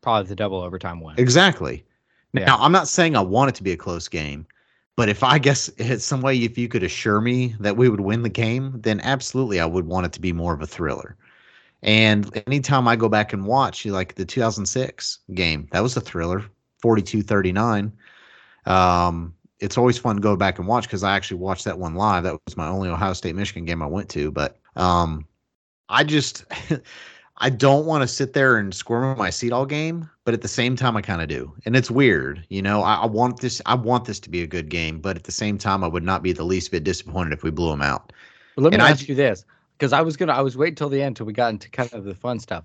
Probably 0.00 0.28
the 0.28 0.34
double 0.34 0.60
overtime 0.60 1.00
win. 1.00 1.14
Exactly. 1.16 1.84
Yeah. 2.36 2.44
Now, 2.44 2.58
I'm 2.58 2.72
not 2.72 2.88
saying 2.88 3.16
I 3.16 3.20
want 3.20 3.48
it 3.48 3.54
to 3.56 3.62
be 3.62 3.72
a 3.72 3.76
close 3.76 4.08
game, 4.08 4.46
but 4.96 5.08
if 5.08 5.22
I 5.22 5.38
guess 5.38 5.68
it's 5.76 6.04
some 6.04 6.22
way 6.22 6.36
if 6.36 6.56
you 6.56 6.68
could 6.68 6.82
assure 6.82 7.20
me 7.20 7.54
that 7.60 7.76
we 7.76 7.88
would 7.88 8.00
win 8.00 8.22
the 8.22 8.28
game, 8.28 8.80
then 8.80 9.00
absolutely 9.00 9.60
I 9.60 9.66
would 9.66 9.86
want 9.86 10.06
it 10.06 10.12
to 10.12 10.20
be 10.20 10.32
more 10.32 10.54
of 10.54 10.62
a 10.62 10.66
thriller. 10.66 11.16
And 11.82 12.42
anytime 12.46 12.88
I 12.88 12.96
go 12.96 13.08
back 13.08 13.32
and 13.32 13.46
watch, 13.46 13.84
like 13.86 14.14
the 14.14 14.24
2006 14.24 15.20
game, 15.34 15.68
that 15.72 15.82
was 15.82 15.96
a 15.96 16.00
thriller, 16.00 16.44
42 16.80 17.22
39. 17.22 17.92
Um, 18.64 19.34
it's 19.60 19.78
always 19.78 19.98
fun 19.98 20.16
to 20.16 20.22
go 20.22 20.36
back 20.36 20.58
and 20.58 20.66
watch 20.66 20.84
because 20.84 21.04
I 21.04 21.14
actually 21.14 21.38
watched 21.38 21.64
that 21.64 21.78
one 21.78 21.94
live. 21.94 22.24
That 22.24 22.38
was 22.44 22.56
my 22.56 22.68
only 22.68 22.88
Ohio 22.88 23.12
State 23.12 23.36
Michigan 23.36 23.64
game 23.64 23.82
I 23.82 23.86
went 23.86 24.08
to. 24.10 24.30
But 24.30 24.58
um, 24.74 25.26
I 25.88 26.04
just, 26.04 26.44
I 27.38 27.50
don't 27.50 27.86
want 27.86 28.02
to 28.02 28.08
sit 28.08 28.32
there 28.32 28.56
and 28.56 28.74
squirm 28.74 29.12
in 29.12 29.18
my 29.18 29.30
seat 29.30 29.52
all 29.52 29.66
game, 29.66 30.10
but 30.26 30.34
at 30.34 30.42
the 30.42 30.48
same 30.48 30.74
time, 30.74 30.96
I 30.96 31.02
kind 31.02 31.22
of 31.22 31.28
do. 31.28 31.54
And 31.64 31.76
it's 31.76 31.88
weird. 31.88 32.44
You 32.50 32.60
know, 32.60 32.82
I, 32.82 32.96
I, 32.96 33.06
want 33.06 33.40
this, 33.40 33.62
I 33.64 33.76
want 33.76 34.06
this 34.06 34.18
to 34.18 34.28
be 34.28 34.42
a 34.42 34.46
good 34.46 34.68
game, 34.68 34.98
but 34.98 35.14
at 35.14 35.22
the 35.22 35.30
same 35.30 35.56
time, 35.56 35.84
I 35.84 35.86
would 35.86 36.02
not 36.02 36.20
be 36.20 36.32
the 36.32 36.42
least 36.42 36.72
bit 36.72 36.82
disappointed 36.82 37.32
if 37.32 37.44
we 37.44 37.52
blew 37.52 37.70
them 37.70 37.80
out. 37.80 38.12
But 38.56 38.62
let 38.62 38.70
me 38.72 38.74
and 38.74 38.82
ask 38.82 39.04
I, 39.04 39.06
you 39.06 39.14
this 39.14 39.44
because 39.78 39.92
I 39.92 40.02
was 40.02 40.16
gonna 40.16 40.32
I 40.32 40.40
was 40.40 40.56
waiting 40.56 40.74
till 40.74 40.88
the 40.88 41.00
end 41.00 41.14
till 41.14 41.26
we 41.26 41.32
got 41.32 41.50
into 41.50 41.70
kind 41.70 41.92
of 41.92 42.02
the 42.02 42.14
fun 42.14 42.40
stuff. 42.40 42.64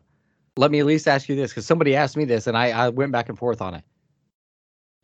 Let 0.57 0.71
me 0.71 0.79
at 0.79 0.87
least 0.87 1.07
ask 1.07 1.29
you 1.29 1.35
this 1.35 1.51
because 1.51 1.67
somebody 1.67 1.95
asked 1.95 2.17
me 2.17 2.25
this 2.25 2.47
and 2.47 2.57
I, 2.57 2.71
I 2.71 2.89
went 2.89 3.11
back 3.11 3.29
and 3.29 3.37
forth 3.37 3.61
on 3.61 3.75
it. 3.75 3.83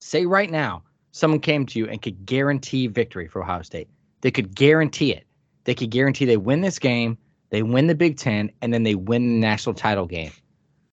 Say 0.01 0.25
right 0.25 0.49
now, 0.49 0.81
someone 1.11 1.39
came 1.39 1.63
to 1.67 1.77
you 1.77 1.87
and 1.87 2.01
could 2.01 2.25
guarantee 2.25 2.87
victory 2.87 3.27
for 3.27 3.43
Ohio 3.43 3.61
State. 3.61 3.87
They 4.21 4.31
could 4.31 4.55
guarantee 4.55 5.13
it. 5.13 5.27
They 5.65 5.75
could 5.75 5.91
guarantee 5.91 6.25
they 6.25 6.37
win 6.37 6.61
this 6.61 6.79
game, 6.79 7.19
they 7.51 7.61
win 7.61 7.85
the 7.85 7.93
Big 7.93 8.17
Ten, 8.17 8.49
and 8.63 8.73
then 8.73 8.81
they 8.81 8.95
win 8.95 9.27
the 9.27 9.47
national 9.47 9.75
title 9.75 10.07
game. 10.07 10.31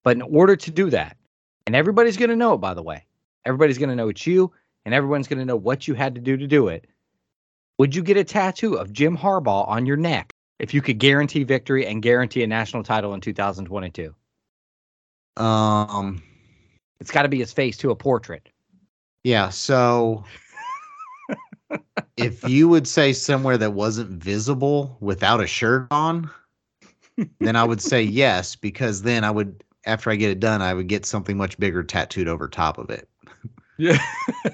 But 0.03 0.17
in 0.17 0.23
order 0.23 0.57
to 0.57 0.71
do 0.71 0.91
that, 0.91 1.17
and 1.67 1.75
everybody's 1.75 2.17
gonna 2.17 2.37
know 2.37 2.55
it, 2.55 2.59
by 2.59 2.75
the 2.75 2.83
way, 2.83 3.05
everybody's 3.45 3.79
gonna 3.79 3.97
know 3.97 4.09
it's 4.09 4.27
you, 4.27 4.53
and 4.85 4.95
everyone's 4.95 5.29
gonna 5.29 5.45
know 5.45 5.57
what 5.57 5.89
you 5.89 5.95
had 5.95 6.15
to 6.15 6.21
do 6.21 6.37
to 6.37 6.47
do 6.47 6.69
it. 6.69 6.87
Would 7.79 7.95
you 7.95 8.03
get 8.03 8.17
a 8.17 8.25
tattoo 8.25 8.75
of 8.75 8.93
Jim 8.93 9.17
Harbaugh 9.17 9.69
on 9.69 9.87
your 9.87 9.97
neck 9.97 10.33
if 10.61 10.73
you 10.73 10.81
could 10.81 10.99
guarantee 10.99 11.43
victory 11.43 11.87
and 11.87 12.03
guarantee 12.03 12.43
a 12.43 12.47
national 12.47 12.85
title 12.85 13.15
in 13.15 13.21
2022? 13.21 14.15
Um, 15.37 16.23
it's 17.01 17.11
got 17.11 17.23
to 17.23 17.29
be 17.29 17.41
his 17.41 17.53
face 17.53 17.77
to 17.79 17.91
a 17.91 17.97
portrait. 17.97 18.49
Yeah. 19.25 19.49
So 19.49 20.25
if 22.17 22.49
you 22.49 22.69
would 22.69 22.87
say 22.87 23.13
somewhere 23.13 23.59
that 23.59 23.73
wasn't 23.73 24.11
visible 24.11 24.97
without 25.01 25.43
a 25.43 25.47
shirt 25.47 25.89
on, 25.91 26.31
then 27.41 27.57
I 27.57 27.65
would 27.65 27.81
say 27.81 28.03
yes, 28.03 28.55
because 28.55 29.03
then 29.03 29.25
I 29.25 29.31
would, 29.31 29.64
after 29.87 30.11
I 30.11 30.17
get 30.17 30.31
it 30.31 30.41
done, 30.41 30.63
I 30.63 30.75
would 30.75 30.89
get 30.89 31.07
something 31.07 31.37
much 31.37 31.59
bigger 31.59 31.83
tattooed 31.83 32.29
over 32.29 32.49
top 32.49 32.79
of 32.79 32.91
it. 32.91 33.09
Yeah. 33.79 33.99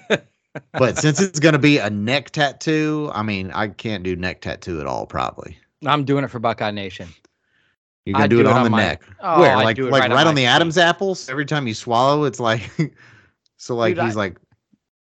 but 0.73 0.99
since 0.99 1.21
it's 1.21 1.39
going 1.41 1.53
to 1.53 1.59
be 1.59 1.79
a 1.79 1.91
neck 1.91 2.31
tattoo, 2.31 3.11
I 3.15 3.23
mean, 3.23 3.51
I 3.53 3.69
can't 3.69 4.03
do 4.03 4.17
neck 4.17 4.41
tattoo 4.41 4.81
at 4.81 4.87
all, 4.87 5.07
probably. 5.07 5.59
I'm 5.87 6.05
doing 6.05 6.25
it 6.25 6.29
for 6.29 6.39
Buckeye 6.39 6.71
Nation. 6.71 7.09
You're 8.07 8.15
gonna 8.15 8.29
do, 8.29 8.37
do 8.37 8.41
it, 8.41 8.47
it 8.47 8.51
on, 8.51 8.57
on 8.59 8.65
the 8.65 8.71
my- 8.71 8.79
neck. 8.83 9.03
Oh, 9.21 9.41
Where? 9.41 9.57
I'd 9.57 9.65
Like 9.65 9.77
do 9.77 9.87
it 9.87 9.91
like 9.91 10.03
right 10.03 10.11
right, 10.11 10.21
on 10.23 10.29
on 10.29 10.35
the 10.35 10.43
cheek. 10.43 10.49
Adam's 10.49 10.79
apples? 10.79 11.29
Every 11.29 11.45
time 11.45 11.67
you 11.67 11.75
swallow, 11.75 12.25
it's 12.25 12.41
like 12.41 12.71
so 13.57 13.77
like 13.77 13.95
Dude, 13.95 14.05
he's 14.05 14.17
I- 14.17 14.21
like 14.21 14.37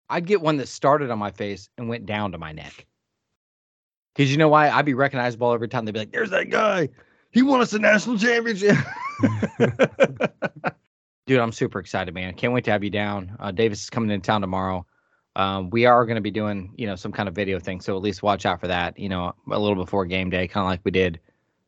I'd 0.09 0.25
get 0.25 0.41
one 0.41 0.57
that 0.57 0.67
started 0.67 1.09
on 1.09 1.19
my 1.19 1.31
face 1.31 1.69
and 1.77 1.87
went 1.87 2.05
down 2.05 2.31
to 2.33 2.37
my 2.37 2.51
neck. 2.51 2.85
Because 4.13 4.29
you 4.31 4.37
know 4.37 4.49
why? 4.49 4.69
I'd 4.69 4.83
be 4.85 4.93
recognizable 4.93 5.53
every 5.53 5.69
time. 5.69 5.85
They'd 5.85 5.93
be 5.93 5.99
like, 5.99 6.11
there's 6.11 6.31
that 6.31 6.49
guy. 6.49 6.89
He 7.31 7.43
won 7.43 7.61
us 7.61 7.71
a 7.71 7.79
national 7.79 8.17
championship. 8.17 8.75
Dude, 11.27 11.39
I'm 11.39 11.51
super 11.51 11.79
excited, 11.79 12.13
man. 12.13 12.33
Can't 12.33 12.53
wait 12.53 12.65
to 12.65 12.71
have 12.71 12.83
you 12.83 12.89
down. 12.89 13.35
Uh, 13.39 13.51
Davis 13.51 13.83
is 13.83 13.89
coming 13.89 14.09
into 14.09 14.25
town 14.25 14.41
tomorrow. 14.41 14.85
Um, 15.35 15.69
we 15.69 15.85
are 15.85 16.05
going 16.05 16.15
to 16.15 16.21
be 16.21 16.31
doing, 16.31 16.73
you 16.75 16.87
know, 16.87 16.95
some 16.95 17.11
kind 17.11 17.29
of 17.29 17.35
video 17.35 17.59
thing. 17.59 17.79
So 17.79 17.95
at 17.95 18.01
least 18.01 18.21
watch 18.21 18.45
out 18.45 18.59
for 18.59 18.67
that, 18.67 18.99
you 18.99 19.07
know, 19.07 19.33
a 19.49 19.59
little 19.59 19.75
before 19.75 20.05
game 20.05 20.29
day, 20.29 20.47
kind 20.47 20.65
of 20.65 20.69
like 20.69 20.81
we 20.83 20.91
did 20.91 21.19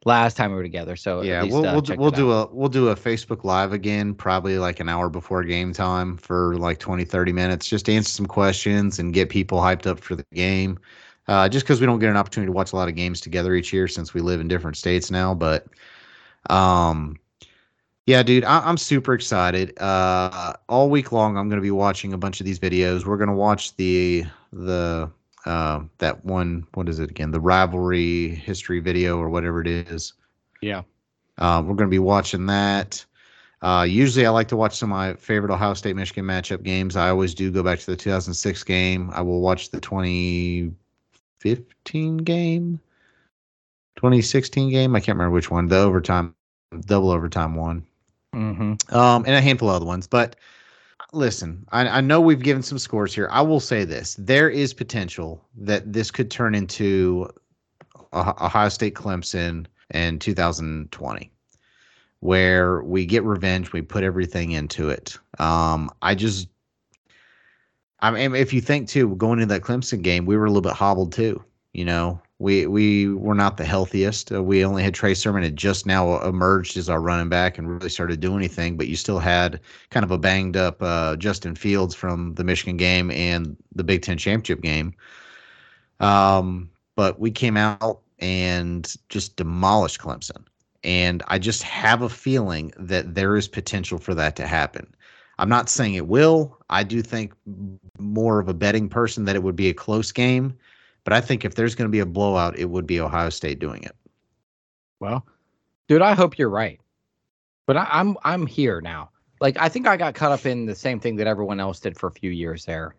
last 0.05 0.35
time 0.35 0.51
we 0.51 0.57
were 0.57 0.63
together. 0.63 0.95
So 0.95 1.21
yeah, 1.21 1.43
least, 1.43 1.53
we'll 1.53 1.67
uh, 1.67 1.73
we'll 1.73 1.81
do, 1.81 1.95
we'll 1.95 2.11
do 2.11 2.31
out. 2.33 2.51
a 2.51 2.55
we'll 2.55 2.69
do 2.69 2.89
a 2.89 2.95
Facebook 2.95 3.43
live 3.43 3.71
again 3.71 4.13
probably 4.13 4.57
like 4.57 4.79
an 4.79 4.89
hour 4.89 5.09
before 5.09 5.43
game 5.43 5.71
time 5.73 6.17
for 6.17 6.57
like 6.57 6.79
20 6.79 7.05
30 7.05 7.31
minutes 7.31 7.67
just 7.67 7.85
to 7.85 7.93
answer 7.93 8.09
some 8.09 8.25
questions 8.25 8.99
and 8.99 9.13
get 9.13 9.29
people 9.29 9.59
hyped 9.59 9.87
up 9.87 9.99
for 9.99 10.15
the 10.15 10.25
game. 10.33 10.77
Uh, 11.27 11.47
just 11.47 11.65
because 11.65 11.79
we 11.79 11.85
don't 11.85 11.99
get 11.99 12.09
an 12.09 12.17
opportunity 12.17 12.47
to 12.47 12.51
watch 12.51 12.73
a 12.73 12.75
lot 12.75 12.89
of 12.89 12.95
games 12.95 13.21
together 13.21 13.53
each 13.53 13.71
year 13.71 13.87
since 13.87 14.13
we 14.13 14.19
live 14.19 14.41
in 14.41 14.49
different 14.49 14.75
states 14.75 15.09
now, 15.09 15.33
but 15.33 15.65
um 16.49 17.17
yeah, 18.05 18.21
dude, 18.21 18.43
I, 18.43 18.59
I'm 18.59 18.77
super 18.77 19.13
excited. 19.13 19.79
Uh, 19.79 20.53
all 20.67 20.89
week 20.89 21.11
long, 21.11 21.37
I'm 21.37 21.47
going 21.47 21.59
to 21.59 21.63
be 21.63 21.71
watching 21.71 22.13
a 22.13 22.17
bunch 22.17 22.41
of 22.41 22.45
these 22.45 22.59
videos. 22.59 23.05
We're 23.05 23.17
going 23.17 23.29
to 23.29 23.35
watch 23.35 23.75
the 23.77 24.25
the 24.51 25.09
uh, 25.45 25.83
that 25.99 26.25
one. 26.25 26.67
What 26.73 26.89
is 26.89 26.99
it 26.99 27.09
again? 27.09 27.31
The 27.31 27.39
rivalry 27.39 28.27
history 28.29 28.81
video 28.81 29.19
or 29.19 29.29
whatever 29.29 29.61
it 29.61 29.67
is. 29.67 30.13
Yeah. 30.61 30.81
Uh, 31.37 31.63
we're 31.65 31.75
going 31.75 31.89
to 31.89 31.93
be 31.93 31.99
watching 31.99 32.45
that. 32.47 33.05
Uh, 33.61 33.85
usually, 33.87 34.25
I 34.25 34.29
like 34.29 34.49
to 34.49 34.57
watch 34.57 34.75
some 34.75 34.91
of 34.91 34.97
my 34.97 35.13
favorite 35.13 35.53
Ohio 35.53 35.73
State 35.73 35.95
Michigan 35.95 36.25
matchup 36.25 36.63
games. 36.63 36.97
I 36.97 37.07
always 37.09 37.33
do 37.33 37.49
go 37.49 37.63
back 37.63 37.79
to 37.79 37.85
the 37.85 37.95
2006 37.95 38.63
game. 38.65 39.09
I 39.13 39.21
will 39.21 39.39
watch 39.39 39.71
the 39.71 39.79
2015 39.79 42.17
game. 42.17 42.81
2016 43.95 44.69
game. 44.69 44.93
I 44.95 44.99
can't 44.99 45.17
remember 45.17 45.33
which 45.33 45.49
one. 45.49 45.69
The 45.69 45.77
overtime, 45.77 46.35
double 46.85 47.09
overtime 47.09 47.55
one. 47.55 47.85
Mm-hmm. 48.33 48.95
Um, 48.95 49.23
and 49.25 49.35
a 49.35 49.41
handful 49.41 49.69
of 49.69 49.75
other 49.75 49.85
ones. 49.85 50.07
But 50.07 50.35
listen, 51.11 51.65
I, 51.71 51.87
I 51.87 52.01
know 52.01 52.19
we've 52.19 52.41
given 52.41 52.63
some 52.63 52.79
scores 52.79 53.13
here. 53.13 53.29
I 53.31 53.41
will 53.41 53.59
say 53.59 53.85
this: 53.85 54.15
there 54.19 54.49
is 54.49 54.73
potential 54.73 55.43
that 55.55 55.93
this 55.93 56.11
could 56.11 56.31
turn 56.31 56.55
into 56.55 57.29
Ohio 58.13 58.69
State 58.69 58.95
Clemson 58.95 59.65
in 59.91 60.19
2020 60.19 61.31
where 62.23 62.81
we 62.83 63.05
get 63.05 63.21
revenge, 63.25 63.73
we 63.73 63.81
put 63.81 64.01
everything 64.01 64.51
into 64.51 64.87
it. 64.87 65.17
Um, 65.39 65.91
I 66.01 66.15
just, 66.15 66.47
I 67.99 68.11
mean, 68.11 68.33
if 68.33 68.53
you 68.53 68.61
think 68.61 68.87
too, 68.87 69.13
going 69.17 69.39
into 69.39 69.53
that 69.53 69.61
Clemson 69.61 70.01
game, 70.01 70.25
we 70.25 70.37
were 70.37 70.45
a 70.45 70.47
little 70.47 70.61
bit 70.61 70.71
hobbled 70.71 71.11
too. 71.11 71.43
You 71.73 71.83
know, 71.83 72.21
we 72.39 72.67
we 72.67 73.07
were 73.07 73.35
not 73.35 73.57
the 73.57 73.65
healthiest. 73.65 74.31
Uh, 74.31 74.43
we 74.43 74.65
only 74.65 74.83
had 74.83 74.93
Trey 74.93 75.13
Sermon 75.13 75.43
had 75.43 75.55
just 75.55 75.85
now 75.85 76.19
emerged 76.21 76.77
as 76.77 76.89
our 76.89 76.99
running 76.99 77.29
back 77.29 77.57
and 77.57 77.69
really 77.69 77.89
started 77.89 78.19
doing 78.19 78.37
anything. 78.37 78.75
But 78.77 78.87
you 78.87 78.95
still 78.95 79.19
had 79.19 79.59
kind 79.89 80.03
of 80.03 80.11
a 80.11 80.17
banged 80.17 80.57
up 80.57 80.81
uh, 80.81 81.15
Justin 81.15 81.55
Fields 81.55 81.95
from 81.95 82.33
the 82.35 82.43
Michigan 82.43 82.77
game 82.77 83.11
and 83.11 83.55
the 83.73 83.83
Big 83.83 84.01
Ten 84.01 84.17
championship 84.17 84.61
game. 84.61 84.93
Um, 85.99 86.69
but 86.95 87.19
we 87.19 87.31
came 87.31 87.57
out 87.57 88.01
and 88.19 88.95
just 89.09 89.35
demolished 89.35 89.99
Clemson. 89.99 90.43
And 90.83 91.23
I 91.27 91.39
just 91.39 91.63
have 91.63 92.01
a 92.01 92.09
feeling 92.09 92.73
that 92.77 93.15
there 93.15 93.37
is 93.37 93.47
potential 93.47 93.97
for 93.97 94.13
that 94.15 94.35
to 94.35 94.47
happen. 94.47 94.93
I'm 95.39 95.49
not 95.49 95.69
saying 95.69 95.95
it 95.95 96.07
will. 96.07 96.57
I 96.69 96.83
do 96.83 97.01
think 97.01 97.33
more 97.97 98.39
of 98.39 98.49
a 98.49 98.53
betting 98.53 98.89
person 98.89 99.25
that 99.25 99.35
it 99.35 99.43
would 99.43 99.55
be 99.55 99.69
a 99.69 99.73
close 99.73 100.11
game. 100.11 100.57
But 101.03 101.13
I 101.13 101.21
think 101.21 101.43
if 101.43 101.55
there's 101.55 101.75
going 101.75 101.87
to 101.87 101.91
be 101.91 101.99
a 101.99 102.05
blowout, 102.05 102.57
it 102.57 102.69
would 102.69 102.87
be 102.87 102.99
Ohio 102.99 103.29
State 103.29 103.59
doing 103.59 103.83
it. 103.83 103.95
Well, 104.99 105.25
dude, 105.87 106.01
I 106.01 106.13
hope 106.13 106.37
you're 106.37 106.49
right. 106.49 106.79
But 107.65 107.77
I, 107.77 107.87
I'm 107.91 108.17
I'm 108.23 108.45
here 108.45 108.81
now. 108.81 109.09
Like 109.41 109.57
I 109.59 109.69
think 109.69 109.87
I 109.87 109.97
got 109.97 110.15
caught 110.15 110.31
up 110.31 110.45
in 110.45 110.65
the 110.65 110.75
same 110.75 110.99
thing 110.99 111.17
that 111.17 111.27
everyone 111.27 111.59
else 111.59 111.79
did 111.79 111.97
for 111.97 112.07
a 112.07 112.11
few 112.11 112.31
years 112.31 112.65
there. 112.65 112.95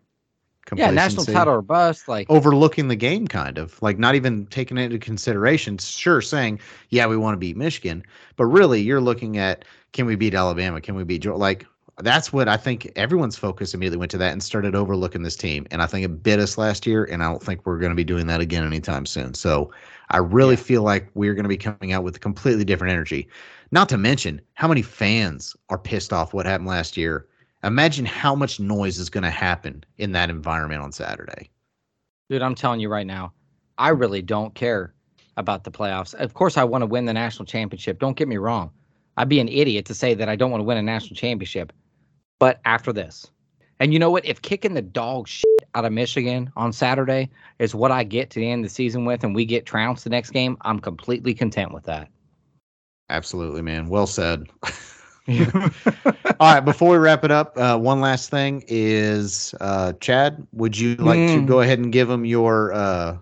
Yeah, 0.75 0.91
national 0.91 1.27
title 1.27 1.55
or 1.55 1.63
bust, 1.63 2.09
like 2.09 2.29
overlooking 2.31 2.89
the 2.89 2.97
game, 2.97 3.29
kind 3.29 3.59
of 3.59 3.81
like 3.83 3.99
not 3.99 4.15
even 4.15 4.47
taking 4.47 4.79
it 4.79 4.85
into 4.85 4.99
consideration. 4.99 5.77
Sure, 5.77 6.23
saying 6.23 6.59
yeah, 6.89 7.07
we 7.07 7.19
want 7.19 7.35
to 7.35 7.39
beat 7.39 7.57
Michigan, 7.57 8.03
but 8.37 8.47
really 8.47 8.81
you're 8.81 9.01
looking 9.01 9.37
at 9.37 9.67
can 9.93 10.07
we 10.07 10.17
beat 10.17 10.35
Alabama? 10.35 10.81
Can 10.81 10.95
we 10.95 11.05
beat 11.05 11.23
Georgia? 11.23 11.39
Like 11.39 11.67
that's 11.99 12.33
what 12.33 12.49
I 12.49 12.57
think 12.57 12.91
everyone's 12.97 13.37
focus 13.37 13.75
immediately 13.75 13.99
went 13.99 14.11
to 14.13 14.19
that 14.19 14.33
and 14.33 14.43
started 14.43 14.75
overlooking 14.75 15.23
this 15.23 15.37
team. 15.37 15.67
And 15.71 15.81
I 15.81 15.87
think 15.87 16.05
it 16.05 16.23
bit 16.23 16.41
us 16.41 16.59
last 16.59 16.87
year, 16.87 17.05
and 17.05 17.23
I 17.23 17.31
don't 17.31 17.43
think 17.43 17.65
we're 17.65 17.79
going 17.79 17.93
to 17.93 17.97
be 17.97 18.05
doing 18.05 18.27
that 18.27 18.41
again 18.41 18.65
anytime 18.65 19.07
soon. 19.07 19.35
So 19.35 19.73
I 20.11 20.19
really 20.19 20.57
yeah. 20.57 20.63
feel 20.63 20.83
like 20.83 21.09
we're 21.15 21.35
going 21.35 21.45
to 21.45 21.49
be 21.49 21.57
coming 21.57 21.93
out 21.93 22.03
with 22.03 22.17
a 22.17 22.21
completely 22.21 22.65
different 22.65 22.93
energy. 22.93 23.29
Not 23.71 23.89
to 23.91 23.97
mention 23.97 24.41
how 24.55 24.69
many 24.69 24.83
fans 24.83 25.57
are 25.69 25.79
pissed 25.79 26.13
off 26.13 26.35
what 26.35 26.47
happened 26.47 26.69
last 26.69 26.97
year 26.97 27.27
Imagine 27.65 28.05
how 28.05 28.35
much 28.35 28.61
noise 28.61 28.99
is 28.99 29.09
going 29.09 29.25
to 29.25 29.31
happen 29.31 29.83
in 29.97 30.13
that 30.13 30.29
environment 30.29 30.83
on 30.83 30.93
Saturday. 30.93 31.49
Dude, 32.29 32.43
I'm 32.43 32.55
telling 32.55 32.79
you 32.79 32.91
right 32.91 33.07
now, 33.07 33.33
I 33.79 33.89
really 33.89 34.21
don't 34.21 34.55
care 34.55 34.93
about 35.39 35.65
the 35.65 35.71
playoffs. 35.71 36.13
Of 36.15 36.35
course, 36.35 36.59
I 36.59 36.65
want 36.65 36.83
to 36.83 36.87
win 36.87 37.07
the 37.07 37.15
national 37.15 37.47
championship. 37.47 37.99
Don't 37.99 38.19
get 38.19 38.29
me 38.29 38.37
wrong. 38.37 38.71
I'd 39.17 39.31
be 39.31 39.41
an 39.41 39.49
idiot 39.49 39.87
to 39.87 39.95
say 39.95 40.13
that 40.13 40.29
I 40.29 40.37
don't 40.37 40.51
want 40.51 40.61
to 40.61 40.65
win 40.65 40.77
a 40.77 40.83
national 40.83 41.17
championship. 41.17 41.73
But 42.45 42.61
after 42.67 42.93
this, 42.93 43.31
and 43.81 43.95
you 43.95 43.99
know 43.99 44.11
what? 44.11 44.27
If 44.27 44.43
kicking 44.43 44.75
the 44.75 44.83
dog 44.83 45.29
shit 45.29 45.47
out 45.75 45.87
of 45.87 45.93
Michigan 45.95 46.53
on 46.57 46.75
Saturday 46.75 47.31
is 47.59 47.75
what 47.75 47.91
I 47.91 48.05
get 48.05 48.29
to 48.33 48.39
the 48.39 48.51
end 48.51 48.67
of 48.67 48.71
the 48.71 48.75
season 48.75 49.07
with, 49.07 49.25
and 49.25 49.35
we 49.35 49.47
get 49.47 49.65
trounced 49.65 50.05
the 50.05 50.11
next 50.11 50.29
game, 50.29 50.59
I'm 50.61 50.79
completely 50.79 51.33
content 51.33 51.73
with 51.73 51.85
that. 51.85 52.11
Absolutely, 53.09 53.63
man. 53.63 53.89
Well 53.89 54.07
said. 54.07 54.47
All 55.27 55.73
right, 56.39 56.61
before 56.61 56.91
we 56.91 56.99
wrap 56.99 57.25
it 57.25 57.31
up, 57.31 57.57
uh, 57.57 57.79
one 57.79 58.03
last 58.03 58.29
thing 58.29 58.63
is 58.69 59.55
uh, 59.63 59.95
Chad, 59.95 60.47
would 60.53 60.77
you 60.79 60.97
like 60.97 61.19
mm. 61.19 61.37
to 61.37 61.47
go 61.47 61.63
ahead 61.63 61.79
and 61.79 61.91
give 61.91 62.09
them 62.09 62.27
your 62.27 62.75
uh, 62.75 63.17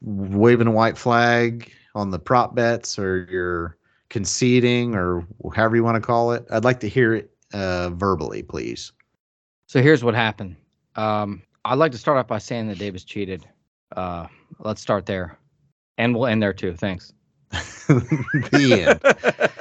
waving 0.00 0.68
a 0.68 0.72
white 0.72 0.96
flag 0.96 1.70
on 1.94 2.12
the 2.12 2.18
prop 2.18 2.54
bets 2.54 2.98
or 2.98 3.28
your 3.30 3.76
conceding 4.08 4.94
or 4.94 5.26
however 5.54 5.76
you 5.76 5.84
want 5.84 5.96
to 5.96 6.00
call 6.00 6.32
it? 6.32 6.46
I'd 6.50 6.64
like 6.64 6.80
to 6.80 6.88
hear 6.88 7.12
it 7.12 7.30
uh, 7.52 7.90
verbally, 7.90 8.42
please. 8.42 8.92
So 9.66 9.82
here's 9.82 10.02
what 10.02 10.14
happened. 10.14 10.56
Um, 10.96 11.42
I'd 11.64 11.78
like 11.78 11.92
to 11.92 11.98
start 11.98 12.18
off 12.18 12.26
by 12.26 12.38
saying 12.38 12.68
that 12.68 12.78
Davis 12.78 13.04
cheated. 13.04 13.46
Uh, 13.94 14.26
let's 14.60 14.80
start 14.80 15.06
there, 15.06 15.38
and 15.98 16.14
we'll 16.14 16.26
end 16.26 16.42
there 16.42 16.52
too. 16.52 16.74
Thanks. 16.74 17.12
the 17.50 19.00
end. 19.00 19.60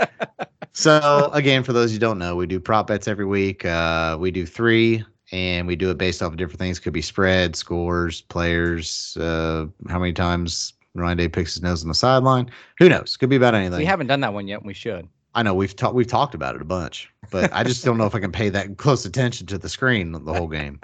so 0.73 1.29
again, 1.33 1.63
for 1.63 1.73
those 1.73 1.93
you 1.93 1.99
don't 1.99 2.17
know, 2.17 2.35
we 2.35 2.45
do 2.45 2.59
prop 2.59 2.88
bets 2.88 3.07
every 3.07 3.25
week. 3.25 3.65
Uh, 3.65 4.17
we 4.19 4.31
do 4.31 4.45
three, 4.45 5.03
and 5.31 5.67
we 5.67 5.75
do 5.75 5.89
it 5.89 5.97
based 5.97 6.21
off 6.21 6.31
of 6.31 6.38
different 6.38 6.59
things. 6.59 6.79
Could 6.79 6.93
be 6.93 7.01
spread, 7.01 7.55
scores, 7.55 8.21
players, 8.21 9.17
uh, 9.17 9.65
how 9.89 9.99
many 9.99 10.13
times 10.13 10.73
Ryan 10.97 11.17
Day 11.17 11.29
picks 11.29 11.53
his 11.55 11.63
nose 11.63 11.83
on 11.83 11.89
the 11.89 11.95
sideline. 11.95 12.49
Who 12.79 12.89
knows? 12.89 13.17
Could 13.17 13.29
be 13.29 13.35
about 13.35 13.55
anything. 13.55 13.79
We 13.79 13.85
haven't 13.85 14.07
done 14.07 14.21
that 14.21 14.33
one 14.33 14.47
yet. 14.47 14.63
we 14.63 14.73
should. 14.73 15.07
I 15.38 15.43
know 15.43 15.53
we've 15.53 15.75
talked 15.75 15.93
we've 15.93 16.07
talked 16.07 16.33
about 16.33 16.55
it 16.55 16.63
a 16.63 16.65
bunch, 16.65 17.11
but 17.29 17.53
I 17.53 17.63
just 17.63 17.85
don't 17.85 17.99
know 17.99 18.07
if 18.07 18.15
I 18.15 18.19
can 18.19 18.31
pay 18.31 18.49
that 18.49 18.77
close 18.77 19.05
attention 19.05 19.45
to 19.47 19.59
the 19.59 19.69
screen 19.69 20.11
the 20.11 20.33
whole 20.33 20.47
game. 20.47 20.81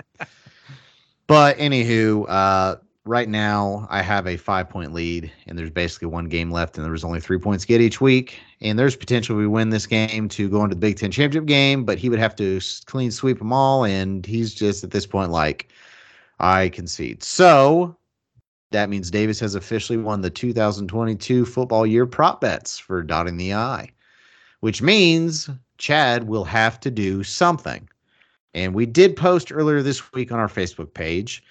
But 1.26 1.58
anywho, 1.58 2.26
uh, 2.30 2.76
right 3.04 3.28
now 3.28 3.88
I 3.89 4.04
have 4.04 4.28
a 4.28 4.38
five 4.38 4.70
point 4.70 4.93
lead, 4.93 5.32
and 5.47 5.58
there's 5.58 5.72
basically 5.72 6.10
one 6.10 6.26
game 6.26 6.51
left, 6.51 6.78
and 6.78 6.86
there's 6.86 7.04
only 7.04 7.20
three 7.20 7.39
points 7.39 7.66
get 7.66 7.82
each 7.82 7.99
week. 7.99 8.39
And 8.62 8.78
there's 8.78 8.95
potential 8.95 9.36
we 9.36 9.47
win 9.47 9.72
this 9.72 9.88
game 9.88 10.30
to 10.30 10.47
go 10.47 10.64
into 10.64 10.76
the 10.76 10.82
Big 10.82 10.99
Ten 10.99 11.10
championship 11.10 11.47
game, 11.47 11.84
but 11.84 11.97
he 11.97 12.10
would 12.10 12.20
have 12.20 12.36
to 12.36 12.62
clean 12.86 13.10
sweep 13.10 13.39
them 13.39 13.54
all, 13.54 13.86
and 13.86 14.24
he's 14.24 14.54
just 14.54 14.84
at 14.84 14.91
this 14.91 15.08
point 15.08 15.32
like, 15.32 15.70
I 16.39 16.70
concede. 16.70 17.24
So 17.24 17.97
that 18.70 18.89
means 18.89 19.10
Davis 19.10 19.39
has 19.39 19.56
officially 19.56 19.97
won 19.97 20.22
the 20.22 20.30
2022 20.30 21.45
football 21.45 21.88
year 21.88 22.06
prop 22.06 22.41
bets 22.41 22.78
for 22.78 23.01
dotting 23.01 23.38
the 23.38 23.54
I, 23.54 23.89
which 24.64 24.82
means 24.82 25.49
Chad 25.78 26.30
will 26.30 26.45
have 26.45 26.80
to 26.80 26.89
do 26.89 27.22
something. 27.22 27.86
And 28.53 28.74
we 28.74 28.86
did 28.86 29.18
post 29.18 29.51
earlier 29.51 29.82
this 29.82 30.14
week 30.14 30.32
on 30.32 30.39
our 30.39 30.47
Facebook 30.47 30.93
page 30.93 31.43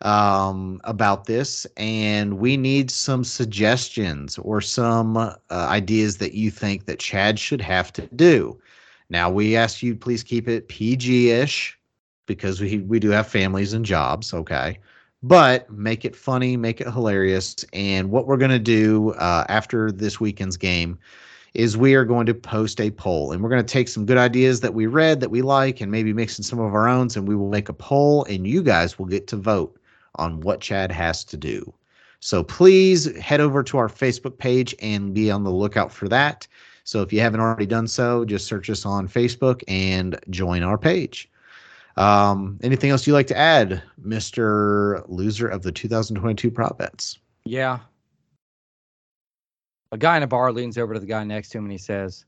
um, 0.00 0.80
about 0.82 1.26
this, 1.26 1.64
and 1.76 2.38
we 2.40 2.56
need 2.56 2.90
some 2.90 3.22
suggestions 3.22 4.36
or 4.38 4.60
some 4.60 5.16
uh, 5.16 5.36
ideas 5.50 6.16
that 6.16 6.34
you 6.34 6.50
think 6.50 6.86
that 6.86 6.98
Chad 6.98 7.38
should 7.38 7.60
have 7.60 7.92
to 7.92 8.02
do. 8.16 8.60
Now, 9.10 9.30
we 9.30 9.54
ask 9.54 9.80
you 9.80 9.94
please 9.94 10.24
keep 10.24 10.48
it 10.48 10.66
PG 10.66 11.30
ish 11.30 11.78
because 12.26 12.60
we, 12.60 12.78
we 12.78 12.98
do 12.98 13.10
have 13.10 13.28
families 13.28 13.74
and 13.74 13.84
jobs, 13.84 14.34
okay? 14.34 14.80
But 15.22 15.70
make 15.70 16.04
it 16.04 16.16
funny, 16.16 16.56
make 16.56 16.80
it 16.80 16.92
hilarious. 16.92 17.54
And 17.72 18.10
what 18.10 18.26
we're 18.26 18.36
going 18.38 18.50
to 18.50 18.58
do 18.58 19.12
uh, 19.12 19.44
after 19.48 19.92
this 19.92 20.18
weekend's 20.18 20.56
game 20.56 20.98
is 21.56 21.76
we 21.76 21.94
are 21.94 22.04
going 22.04 22.26
to 22.26 22.34
post 22.34 22.80
a 22.80 22.90
poll 22.90 23.32
and 23.32 23.42
we're 23.42 23.48
going 23.48 23.64
to 23.64 23.72
take 23.72 23.88
some 23.88 24.04
good 24.04 24.18
ideas 24.18 24.60
that 24.60 24.74
we 24.74 24.86
read 24.86 25.20
that 25.20 25.30
we 25.30 25.40
like 25.40 25.80
and 25.80 25.90
maybe 25.90 26.12
mix 26.12 26.36
in 26.38 26.44
some 26.44 26.60
of 26.60 26.74
our 26.74 26.86
own 26.86 27.08
and 27.16 27.26
we 27.26 27.34
will 27.34 27.48
make 27.48 27.70
a 27.70 27.72
poll 27.72 28.24
and 28.24 28.46
you 28.46 28.62
guys 28.62 28.98
will 28.98 29.06
get 29.06 29.26
to 29.26 29.36
vote 29.36 29.78
on 30.16 30.40
what 30.40 30.60
Chad 30.60 30.92
has 30.92 31.24
to 31.24 31.36
do. 31.36 31.72
So 32.20 32.44
please 32.44 33.16
head 33.16 33.40
over 33.40 33.62
to 33.62 33.78
our 33.78 33.88
Facebook 33.88 34.36
page 34.36 34.74
and 34.80 35.14
be 35.14 35.30
on 35.30 35.44
the 35.44 35.50
lookout 35.50 35.90
for 35.90 36.08
that. 36.08 36.46
So 36.84 37.00
if 37.00 37.12
you 37.12 37.20
haven't 37.20 37.40
already 37.40 37.66
done 37.66 37.88
so, 37.88 38.24
just 38.24 38.46
search 38.46 38.68
us 38.68 38.84
on 38.84 39.08
Facebook 39.08 39.62
and 39.66 40.18
join 40.28 40.62
our 40.62 40.78
page. 40.78 41.28
Um, 41.96 42.58
anything 42.62 42.90
else 42.90 43.06
you'd 43.06 43.14
like 43.14 43.26
to 43.28 43.36
add, 43.36 43.82
Mr. 44.06 45.04
Loser 45.08 45.48
of 45.48 45.62
the 45.62 45.72
2022 45.72 46.50
prop 46.50 46.78
bets? 46.78 47.18
Yeah. 47.44 47.78
A 49.92 49.98
guy 49.98 50.16
in 50.16 50.22
a 50.22 50.26
bar 50.26 50.52
leans 50.52 50.78
over 50.78 50.94
to 50.94 51.00
the 51.00 51.06
guy 51.06 51.22
next 51.24 51.50
to 51.50 51.58
him 51.58 51.64
and 51.64 51.72
he 51.72 51.78
says, 51.78 52.24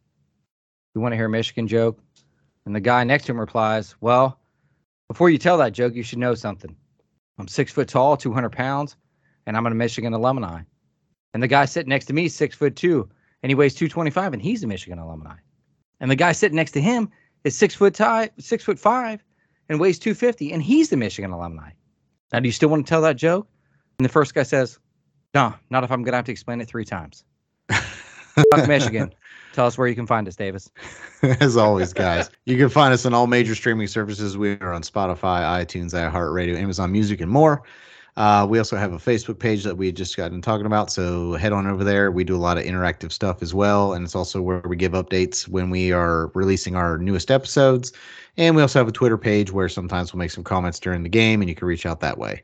You 0.94 1.00
want 1.00 1.12
to 1.12 1.16
hear 1.16 1.26
a 1.26 1.30
Michigan 1.30 1.66
joke? 1.66 2.00
And 2.66 2.74
the 2.74 2.80
guy 2.80 3.02
next 3.04 3.24
to 3.26 3.32
him 3.32 3.40
replies, 3.40 3.96
Well, 4.00 4.38
before 5.08 5.30
you 5.30 5.38
tell 5.38 5.58
that 5.58 5.72
joke, 5.72 5.94
you 5.94 6.02
should 6.02 6.18
know 6.18 6.34
something. 6.34 6.76
I'm 7.38 7.48
six 7.48 7.72
foot 7.72 7.88
tall, 7.88 8.16
200 8.16 8.50
pounds, 8.50 8.96
and 9.46 9.56
I'm 9.56 9.66
a 9.66 9.70
Michigan 9.70 10.12
alumni. 10.12 10.62
And 11.34 11.42
the 11.42 11.48
guy 11.48 11.64
sitting 11.64 11.88
next 11.88 12.06
to 12.06 12.12
me 12.12 12.26
is 12.26 12.34
six 12.34 12.54
foot 12.54 12.76
two, 12.76 13.08
and 13.42 13.50
he 13.50 13.54
weighs 13.54 13.74
225, 13.74 14.32
and 14.32 14.42
he's 14.42 14.62
a 14.62 14.66
Michigan 14.66 14.98
alumni. 14.98 15.36
And 16.00 16.10
the 16.10 16.16
guy 16.16 16.32
sitting 16.32 16.56
next 16.56 16.72
to 16.72 16.80
him 16.80 17.10
is 17.44 17.56
six 17.56 17.74
foot 17.74 17.94
tie, 17.94 18.30
six 18.38 18.64
foot 18.64 18.78
five, 18.78 19.24
and 19.68 19.80
weighs 19.80 19.98
250, 19.98 20.52
and 20.52 20.62
he's 20.62 20.90
the 20.90 20.96
Michigan 20.96 21.30
alumni. 21.30 21.70
Now, 22.32 22.40
do 22.40 22.48
you 22.48 22.52
still 22.52 22.68
want 22.68 22.86
to 22.86 22.90
tell 22.90 23.02
that 23.02 23.16
joke? 23.16 23.48
And 23.98 24.04
the 24.04 24.12
first 24.12 24.34
guy 24.34 24.42
says, 24.42 24.78
No, 25.34 25.54
not 25.70 25.84
if 25.84 25.90
I'm 25.90 26.02
going 26.02 26.12
to 26.12 26.16
have 26.16 26.24
to 26.26 26.32
explain 26.32 26.60
it 26.60 26.68
three 26.68 26.84
times. 26.84 27.24
Fuck 28.54 28.68
Michigan. 28.68 29.12
Tell 29.52 29.66
us 29.66 29.76
where 29.76 29.88
you 29.88 29.94
can 29.94 30.06
find 30.06 30.28
us, 30.28 30.36
Davis. 30.36 30.70
As 31.40 31.56
always, 31.56 31.92
guys, 31.92 32.30
you 32.44 32.56
can 32.56 32.68
find 32.68 32.94
us 32.94 33.04
on 33.04 33.14
all 33.14 33.26
major 33.26 33.54
streaming 33.54 33.88
services. 33.88 34.36
We 34.36 34.52
are 34.60 34.72
on 34.72 34.82
Spotify, 34.82 35.64
iTunes, 35.64 35.94
iHeartRadio, 35.94 36.56
Amazon 36.56 36.92
Music, 36.92 37.20
and 37.20 37.30
more. 37.30 37.64
Uh, 38.18 38.44
we 38.48 38.58
also 38.58 38.76
have 38.76 38.92
a 38.92 38.98
Facebook 38.98 39.38
page 39.38 39.62
that 39.62 39.76
we 39.76 39.92
just 39.92 40.16
gotten 40.16 40.42
talking 40.42 40.66
about. 40.66 40.90
So 40.90 41.34
head 41.34 41.52
on 41.52 41.68
over 41.68 41.84
there. 41.84 42.10
We 42.10 42.24
do 42.24 42.34
a 42.34 42.38
lot 42.38 42.58
of 42.58 42.64
interactive 42.64 43.12
stuff 43.12 43.42
as 43.42 43.54
well. 43.54 43.92
And 43.92 44.04
it's 44.04 44.16
also 44.16 44.42
where 44.42 44.60
we 44.60 44.76
give 44.76 44.92
updates 44.92 45.46
when 45.46 45.70
we 45.70 45.92
are 45.92 46.32
releasing 46.34 46.74
our 46.74 46.98
newest 46.98 47.30
episodes. 47.30 47.92
And 48.36 48.56
we 48.56 48.62
also 48.62 48.80
have 48.80 48.88
a 48.88 48.92
Twitter 48.92 49.18
page 49.18 49.52
where 49.52 49.68
sometimes 49.68 50.12
we'll 50.12 50.18
make 50.18 50.32
some 50.32 50.42
comments 50.42 50.80
during 50.80 51.04
the 51.04 51.08
game 51.08 51.40
and 51.40 51.48
you 51.48 51.54
can 51.54 51.68
reach 51.68 51.86
out 51.86 52.00
that 52.00 52.18
way. 52.18 52.42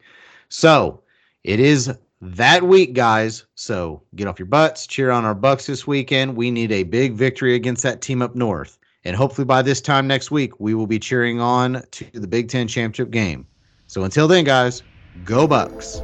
So 0.49 1.03
it 1.42 1.59
is 1.59 1.92
that 2.25 2.62
week, 2.62 2.95
guys. 2.95 3.45
So 3.55 4.03
get 4.14 4.27
off 4.27 4.39
your 4.39 4.47
butts, 4.47 4.87
cheer 4.87 5.11
on 5.11 5.25
our 5.25 5.35
Bucks 5.35 5.66
this 5.66 5.87
weekend. 5.87 6.37
We 6.37 6.51
need 6.51 6.72
a 6.72 6.83
big 6.83 7.12
victory 7.14 7.55
against 7.55 7.83
that 7.83 8.01
team 8.01 8.22
up 8.22 8.35
north. 8.35 8.79
And 9.05 9.14
hopefully 9.14 9.45
by 9.45 9.61
this 9.61 9.81
time 9.81 10.07
next 10.07 10.31
week, 10.31 10.59
we 10.59 10.75
will 10.75 10.87
be 10.87 10.99
cheering 10.99 11.41
on 11.41 11.83
to 11.91 12.07
the 12.12 12.27
Big 12.27 12.49
Ten 12.49 12.66
championship 12.66 13.11
game. 13.11 13.47
So 13.87 14.05
until 14.05 14.27
then, 14.27 14.45
guys, 14.45 14.83
go 15.25 15.47
Bucks. 15.47 16.01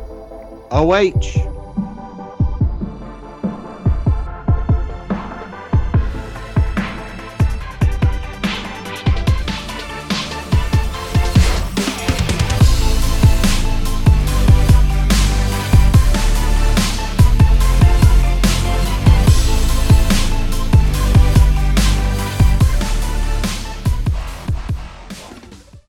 OH. 0.71 1.60